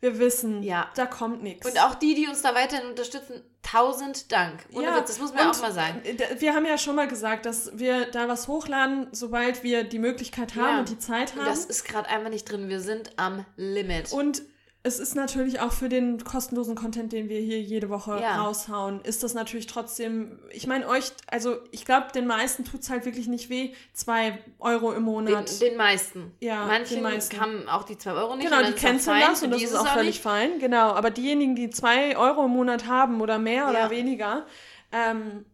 Wir 0.00 0.20
wissen, 0.20 0.62
Ja. 0.62 0.88
da 0.94 1.06
kommt 1.06 1.42
nichts. 1.42 1.66
Und 1.68 1.76
auch 1.80 1.96
die, 1.96 2.14
die 2.14 2.28
uns 2.28 2.40
da 2.42 2.54
weiterhin 2.54 2.86
unterstützen, 2.90 3.42
tausend 3.62 4.30
Dank. 4.30 4.64
Ohne 4.72 4.84
Ja, 4.84 4.96
Witz, 4.96 5.08
das 5.08 5.18
muss 5.18 5.34
man 5.34 5.48
auch 5.50 5.60
mal 5.60 5.72
sagen. 5.72 6.00
Wir 6.38 6.54
haben 6.54 6.64
ja 6.66 6.78
schon 6.78 6.94
mal 6.94 7.08
gesagt, 7.08 7.44
dass 7.46 7.76
wir 7.76 8.06
da 8.12 8.28
was 8.28 8.46
hochladen, 8.46 9.08
sobald 9.10 9.64
wir 9.64 9.82
die 9.82 9.98
Möglichkeit 9.98 10.54
haben 10.54 10.68
Ja. 10.74 10.78
und 10.78 10.88
die 10.90 10.98
Zeit 11.00 11.34
haben. 11.34 11.44
das 11.46 11.64
ist 11.64 11.84
gerade 11.84 12.08
einfach 12.08 12.30
nicht 12.30 12.44
drin. 12.44 12.68
Wir 12.68 12.80
sind 12.80 13.10
am 13.18 13.44
Limit. 13.56 14.12
Und 14.12 14.42
es 14.88 14.98
ist 14.98 15.14
natürlich 15.14 15.60
auch 15.60 15.70
für 15.72 15.88
den 15.88 16.24
kostenlosen 16.24 16.74
Content, 16.74 17.12
den 17.12 17.28
wir 17.28 17.38
hier 17.40 17.60
jede 17.60 17.88
Woche 17.88 18.18
Ja. 18.20 18.42
raushauen, 18.42 19.00
ist 19.02 19.22
das 19.22 19.34
natürlich 19.34 19.66
trotzdem, 19.68 20.38
ich 20.50 20.66
meine 20.66 20.88
euch, 20.88 21.12
also 21.28 21.58
ich 21.70 21.84
glaube, 21.84 22.08
den 22.12 22.26
meisten 22.26 22.64
tut 22.64 22.80
es 22.80 22.90
halt 22.90 23.04
wirklich 23.04 23.28
nicht 23.28 23.48
weh, 23.50 23.72
zwei 23.92 24.38
Euro 24.58 24.90
im 24.90 24.96
den, 24.96 25.04
Monat. 25.04 25.60
den 25.60 25.76
meisten. 25.76 26.32
Ja, 26.40 26.66
Manche 26.66 26.94
den 26.94 27.02
meisten. 27.04 27.40
haben 27.40 27.68
auch 27.68 27.84
die 27.84 27.96
2 27.96 28.12
Euro 28.12 28.34
nicht. 28.36 28.48
Genau, 28.50 28.62
die 28.66 28.72
canceln 28.72 29.20
das 29.20 29.42
und 29.44 29.52
das 29.52 29.62
ist 29.62 29.74
auch 29.76 29.86
völlig 29.86 30.06
nicht. 30.16 30.22
fein. 30.22 30.58
Genau, 30.58 30.90
aber 30.90 31.10
diejenigen, 31.10 31.54
die 31.54 31.70
zwei 31.70 32.16
Euro 32.16 32.46
im 32.46 32.50
Monat 32.50 32.86
haben 32.86 33.20
oder 33.20 33.38
mehr 33.38 33.64
Ja. 33.64 33.70
oder 33.70 33.90
weniger, 33.90 34.44
ähm, 34.90 35.44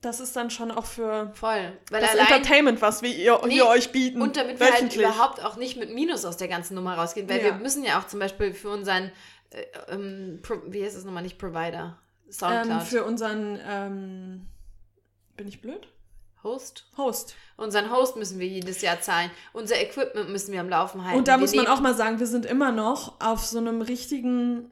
das 0.00 0.20
ist 0.20 0.36
dann 0.36 0.50
schon 0.50 0.70
auch 0.70 0.84
für 0.84 1.32
Voll. 1.34 1.72
Weil 1.90 2.00
das 2.00 2.10
allein 2.10 2.26
Entertainment, 2.26 2.80
was 2.82 3.02
wir 3.02 3.14
ihr, 3.14 3.40
Nee, 3.44 3.54
hier 3.54 3.66
euch 3.66 3.90
bieten. 3.90 4.20
Und 4.22 4.36
damit 4.36 4.60
wir 4.60 4.72
halt 4.72 4.94
überhaupt 4.94 5.44
auch 5.44 5.56
nicht 5.56 5.76
mit 5.76 5.92
Minus 5.92 6.24
aus 6.24 6.36
der 6.36 6.48
ganzen 6.48 6.74
Nummer 6.74 6.94
rausgehen, 6.94 7.28
weil 7.28 7.38
Ja. 7.38 7.44
wir 7.44 7.54
müssen 7.54 7.84
ja 7.84 7.98
auch 7.98 8.06
zum 8.06 8.20
Beispiel 8.20 8.54
für 8.54 8.70
unseren, 8.70 9.10
äh, 9.50 9.64
ähm, 9.88 10.40
Pro, 10.42 10.54
wie 10.66 10.84
heißt 10.84 10.96
es 10.96 11.04
nochmal, 11.04 11.22
nicht 11.22 11.38
Provider, 11.38 11.98
Soundcloud, 12.30 12.80
ähm, 12.80 12.86
für 12.86 13.04
unseren, 13.04 13.60
ähm, 13.66 14.46
bin 15.36 15.48
ich 15.48 15.60
blöd? 15.60 15.88
Host. 16.44 16.86
Host. 16.96 17.34
Unseren 17.56 17.90
Host 17.90 18.16
müssen 18.16 18.38
wir 18.38 18.46
jedes 18.46 18.80
Jahr 18.80 19.00
zahlen. 19.00 19.30
Unser 19.52 19.80
Equipment 19.80 20.30
müssen 20.30 20.52
wir 20.52 20.60
am 20.60 20.68
Laufen 20.68 21.04
halten. 21.04 21.18
Und 21.18 21.26
da 21.28 21.32
wir 21.32 21.38
muss 21.38 21.54
man 21.54 21.66
auch 21.66 21.80
mal 21.80 21.94
sagen, 21.94 22.20
wir 22.20 22.28
sind 22.28 22.46
immer 22.46 22.70
noch 22.70 23.20
auf 23.20 23.44
so 23.44 23.58
einem 23.58 23.82
richtigen, 23.82 24.70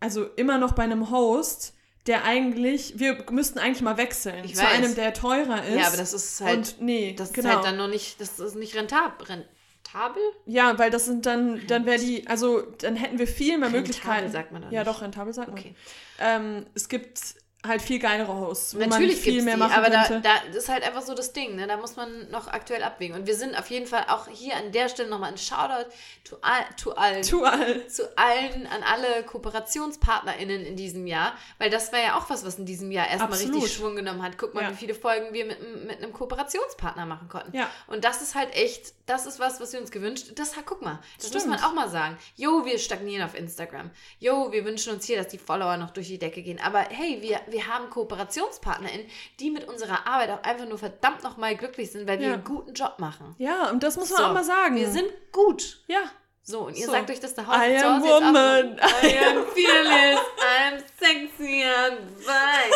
also 0.00 0.24
immer 0.36 0.58
noch 0.58 0.72
bei 0.72 0.82
einem 0.82 1.10
Host, 1.10 1.74
der 2.06 2.24
eigentlich, 2.24 2.98
wir 2.98 3.24
müssten 3.30 3.58
eigentlich 3.58 3.82
mal 3.82 3.96
wechseln 3.96 4.44
Ich 4.44 4.54
zu 4.56 4.62
weiß. 4.62 4.70
einem, 4.72 4.94
der 4.94 5.14
teurer 5.14 5.64
ist. 5.64 5.78
Ja, 5.78 5.86
aber 5.86 5.96
das 5.96 6.12
ist 6.12 6.40
halt, 6.40 6.56
und 6.58 6.80
nee, 6.82 7.14
das 7.16 7.28
ist 7.28 7.34
genau. 7.34 7.50
halt 7.54 7.64
dann 7.64 7.76
noch 7.76 7.88
nicht, 7.88 8.20
das 8.20 8.38
ist 8.40 8.56
nicht 8.56 8.74
rentab, 8.74 9.22
rentabel? 9.28 10.22
ja, 10.46 10.78
weil 10.78 10.90
das 10.90 11.04
sind 11.04 11.26
dann, 11.26 11.60
dann 11.68 11.86
wäre 11.86 11.98
die, 12.00 12.26
also 12.26 12.62
dann 12.78 12.96
hätten 12.96 13.18
wir 13.18 13.26
viel 13.26 13.58
mehr 13.58 13.68
Rentabel 13.68 13.80
Möglichkeiten. 13.80 14.32
sagt 14.32 14.52
man 14.52 14.62
doch 14.62 14.72
Ja, 14.72 14.80
nicht. 14.80 14.88
doch, 14.92 15.02
rentabel 15.02 15.32
sagt 15.32 15.48
man. 15.50 15.58
Okay. 15.58 15.74
Ähm, 16.18 16.66
es 16.74 16.88
gibt 16.88 17.20
halt 17.66 17.80
viel 17.82 17.98
geilere 17.98 18.34
Hosts, 18.34 18.74
wo 18.74 18.80
man 18.80 18.88
Natürlich 18.88 19.16
viel 19.18 19.32
gibt's 19.34 19.44
mehr 19.44 19.54
die, 19.54 19.60
machen 19.60 19.72
aber 19.72 19.90
da, 19.90 20.04
könnte. 20.04 20.28
da 20.28 20.34
das 20.48 20.56
ist 20.64 20.68
halt 20.68 20.82
einfach 20.82 21.02
so 21.02 21.14
das 21.14 21.32
Ding, 21.32 21.54
ne? 21.56 21.66
da 21.66 21.76
muss 21.76 21.96
man 21.96 22.28
noch 22.30 22.48
aktuell 22.48 22.82
abwägen. 22.82 23.16
Und 23.16 23.26
wir 23.26 23.36
sind 23.36 23.56
auf 23.58 23.70
jeden 23.70 23.86
Fall 23.86 24.04
auch 24.08 24.26
hier 24.28 24.56
an 24.56 24.72
der 24.72 24.88
Stelle 24.88 25.08
nochmal 25.08 25.30
ein 25.30 25.38
Shoutout 25.38 25.88
to, 26.24 26.36
all, 26.42 26.64
to 26.80 26.92
allen. 26.92 27.22
Tu 27.32 27.44
all. 27.44 27.86
zu 27.86 28.16
allen, 28.18 28.66
an 28.66 28.82
alle 28.82 29.22
KooperationspartnerInnen 29.24 30.64
in 30.66 30.76
diesem 30.76 31.06
Jahr, 31.06 31.34
weil 31.58 31.70
das 31.70 31.92
war 31.92 32.00
ja 32.00 32.18
auch 32.18 32.28
was, 32.30 32.44
was 32.44 32.58
in 32.58 32.66
diesem 32.66 32.90
Jahr 32.90 33.06
erstmal 33.08 33.32
Absolut. 33.32 33.56
richtig 33.56 33.76
Schwung 33.76 33.96
genommen 33.96 34.22
hat. 34.22 34.38
Guck 34.38 34.54
mal, 34.54 34.62
Ja. 34.64 34.70
wie 34.70 34.76
viele 34.76 34.94
Folgen 34.94 35.32
wir 35.32 35.44
mit, 35.46 35.86
mit 35.86 35.98
einem 36.02 36.12
Kooperationspartner 36.12 37.06
machen 37.06 37.28
konnten. 37.28 37.56
Ja. 37.56 37.70
Und 37.86 38.04
das 38.04 38.22
ist 38.22 38.34
halt 38.34 38.54
echt, 38.54 38.92
das 39.06 39.26
ist 39.26 39.38
was, 39.38 39.60
was 39.60 39.72
wir 39.72 39.80
uns 39.80 39.90
gewünscht 39.90 40.32
Das 40.36 40.52
guck 40.64 40.82
mal, 40.82 41.00
das 41.16 41.28
Stimmt. 41.28 41.46
muss 41.46 41.58
man 41.58 41.64
auch 41.68 41.74
mal 41.74 41.88
sagen. 41.88 42.16
Jo, 42.36 42.64
wir 42.64 42.78
stagnieren 42.78 43.24
auf 43.24 43.34
Instagram. 43.34 43.90
Jo, 44.18 44.52
wir 44.52 44.64
wünschen 44.64 44.92
uns 44.92 45.04
hier, 45.04 45.16
dass 45.16 45.28
die 45.28 45.38
Follower 45.38 45.76
noch 45.76 45.90
durch 45.90 46.08
die 46.08 46.18
Decke 46.18 46.42
gehen. 46.42 46.60
Aber 46.60 46.80
hey, 46.80 47.18
wir, 47.20 47.40
wir 47.52 47.66
haben 47.68 47.88
KooperationspartnerInnen, 47.90 49.06
die 49.38 49.50
mit 49.50 49.68
unserer 49.68 50.06
Arbeit 50.06 50.30
auch 50.30 50.42
einfach 50.42 50.66
nur 50.66 50.78
verdammt 50.78 51.22
nochmal 51.22 51.56
glücklich 51.56 51.92
sind, 51.92 52.08
weil 52.08 52.18
wir 52.18 52.28
Ja. 52.28 52.32
einen 52.34 52.44
guten 52.44 52.72
Job 52.72 52.94
machen. 52.98 53.34
Ja, 53.38 53.70
und 53.70 53.82
das 53.82 53.96
muss 53.96 54.10
man 54.10 54.18
So, 54.18 54.24
auch 54.24 54.32
mal 54.32 54.44
sagen. 54.44 54.76
Wir 54.76 54.88
sind 54.90 55.10
gut. 55.32 55.80
ja. 55.86 56.00
So, 56.44 56.62
und 56.66 56.76
ihr 56.76 56.86
So. 56.86 56.90
sagt 56.92 57.08
euch 57.08 57.20
das 57.20 57.34
da 57.36 57.42
I 57.42 57.44
am 57.44 57.52
Hause 57.60 57.70
jetzt 57.70 57.84
auch 57.84 58.00
woman. 58.00 58.76
I 58.78 59.18
am 59.18 59.46
fearless, 59.46 60.20
I'm 60.40 60.82
sexy, 60.98 61.62
I'm 61.62 61.98
fine, 62.18 62.74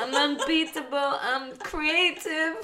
I'm 0.00 0.30
unbeatable, 0.30 1.18
I'm 1.20 1.58
creative. 1.58 2.54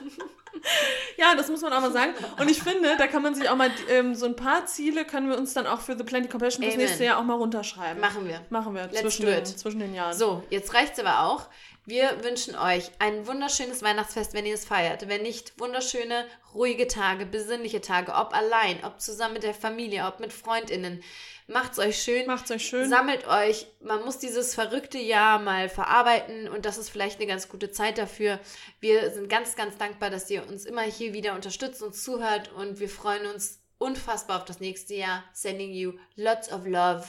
Ja, 1.16 1.34
das 1.36 1.48
muss 1.48 1.62
man 1.62 1.72
auch 1.72 1.80
mal 1.80 1.92
sagen. 1.92 2.12
Und 2.40 2.50
ich 2.50 2.60
finde, 2.60 2.96
da 2.98 3.06
kann 3.06 3.22
man 3.22 3.34
sich 3.34 3.48
auch 3.48 3.56
mal 3.56 3.70
ähm, 3.88 4.14
so 4.14 4.26
ein 4.26 4.34
paar 4.34 4.66
Ziele 4.66 5.04
können 5.04 5.28
wir 5.28 5.38
uns 5.38 5.54
dann 5.54 5.66
auch 5.66 5.80
für 5.80 5.96
The 5.96 6.02
Plenty 6.02 6.28
Compassion 6.28 6.64
Amen. 6.64 6.76
nächste 6.76 7.04
Jahr 7.04 7.18
auch 7.18 7.22
mal 7.22 7.34
runterschreiben. 7.34 8.00
Machen 8.00 8.26
wir. 8.26 8.40
Machen 8.50 8.74
wir 8.74 8.82
Let's 8.82 9.00
zwischen 9.00 9.26
den, 9.26 9.46
zwischen 9.46 9.78
den 9.78 9.94
Jahren. 9.94 10.14
So, 10.14 10.42
jetzt 10.50 10.74
reicht's 10.74 10.98
aber 10.98 11.20
auch. 11.20 11.48
Wir 11.86 12.24
wünschen 12.24 12.56
euch 12.56 12.90
ein 12.98 13.26
wunderschönes 13.26 13.82
Weihnachtsfest, 13.82 14.32
wenn 14.32 14.46
ihr 14.46 14.54
es 14.54 14.64
feiert. 14.64 15.06
Wenn 15.06 15.22
nicht, 15.22 15.60
wunderschöne, 15.60 16.24
ruhige 16.54 16.88
Tage, 16.88 17.26
besinnliche 17.26 17.82
Tage, 17.82 18.12
ob 18.12 18.34
allein, 18.34 18.82
ob 18.84 19.00
zusammen 19.00 19.34
mit 19.34 19.42
der 19.42 19.52
Familie, 19.52 20.06
ob 20.06 20.18
mit 20.18 20.32
FreundInnen. 20.32 21.02
Macht's 21.46 21.78
euch 21.78 22.02
schön. 22.02 22.26
Macht's 22.26 22.50
euch 22.50 22.66
schön. 22.66 22.88
Sammelt 22.88 23.26
euch. 23.26 23.66
Man 23.80 24.02
muss 24.04 24.18
dieses 24.18 24.54
verrückte 24.54 24.98
Jahr 24.98 25.38
mal 25.38 25.68
verarbeiten 25.68 26.48
und 26.48 26.64
das 26.64 26.78
ist 26.78 26.88
vielleicht 26.88 27.18
eine 27.18 27.26
ganz 27.26 27.48
gute 27.48 27.70
Zeit 27.70 27.98
dafür. 27.98 28.40
Wir 28.80 29.10
sind 29.10 29.28
ganz, 29.28 29.54
ganz 29.54 29.76
dankbar, 29.76 30.08
dass 30.08 30.30
ihr 30.30 30.46
uns 30.48 30.64
immer 30.64 30.82
hier 30.82 31.12
wieder 31.12 31.34
unterstützt 31.34 31.82
und 31.82 31.94
zuhört 31.94 32.50
und 32.52 32.80
wir 32.80 32.88
freuen 32.88 33.26
uns 33.26 33.60
unfassbar 33.76 34.38
auf 34.38 34.46
das 34.46 34.60
nächste 34.60 34.94
Jahr. 34.94 35.22
Sending 35.34 35.72
you 35.72 35.92
lots 36.16 36.50
of 36.50 36.64
love. 36.64 37.04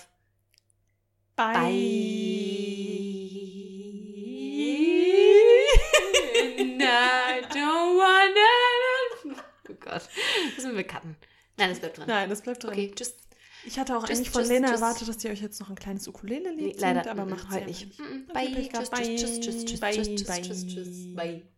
Bye. 1.37 1.55
And 6.59 6.81
I 6.81 7.41
don't 7.49 7.97
wanna. 7.97 9.41
Oh 9.67 9.73
Gott. 9.79 10.07
Das 10.55 10.55
müssen 10.57 10.77
wir 10.77 10.83
cutten. 10.83 11.15
Nein, 11.57 11.69
das 11.69 11.79
bleibt 11.79 11.97
drin. 11.97 12.05
Nein, 12.07 12.29
das 12.29 12.41
bleibt 12.41 12.63
drin. 12.63 12.71
Okay, 12.71 12.91
tschüss. 12.93 13.15
Ich 13.65 13.79
hatte 13.79 13.97
auch 13.97 14.03
Tschüss, 14.03 14.17
eigentlich 14.17 14.29
von 14.29 14.41
tschüss, 14.41 14.49
Lena 14.49 14.67
tschüss. 14.69 14.81
erwartet, 14.81 15.07
dass 15.07 15.17
die 15.17 15.29
euch 15.29 15.41
jetzt 15.41 15.59
noch 15.59 15.69
ein 15.69 15.75
kleines 15.75 16.07
Ukulele-Lied 16.07 16.75
Nee, 16.75 16.79
singt, 16.79 16.79
leider 16.79 17.09
aber 17.11 17.25
mm, 17.25 17.29
macht 17.29 17.49
heute 17.49 17.65
nicht. 17.65 17.99
Mm, 17.99 18.29
Okay, 18.29 18.33
Bye. 18.33 18.69
Tschüss, 18.69 18.89
tschüss, 18.91 19.39
tschüss, 19.39 19.65
tschüss, 19.65 19.65
tschüss, 19.65 19.83
tschüss, 19.89 20.15
tschüss, 20.15 20.23
bye. 20.27 20.41
tschüss, 20.41 20.67
tschüss. 20.67 21.15
Bye. 21.15 21.54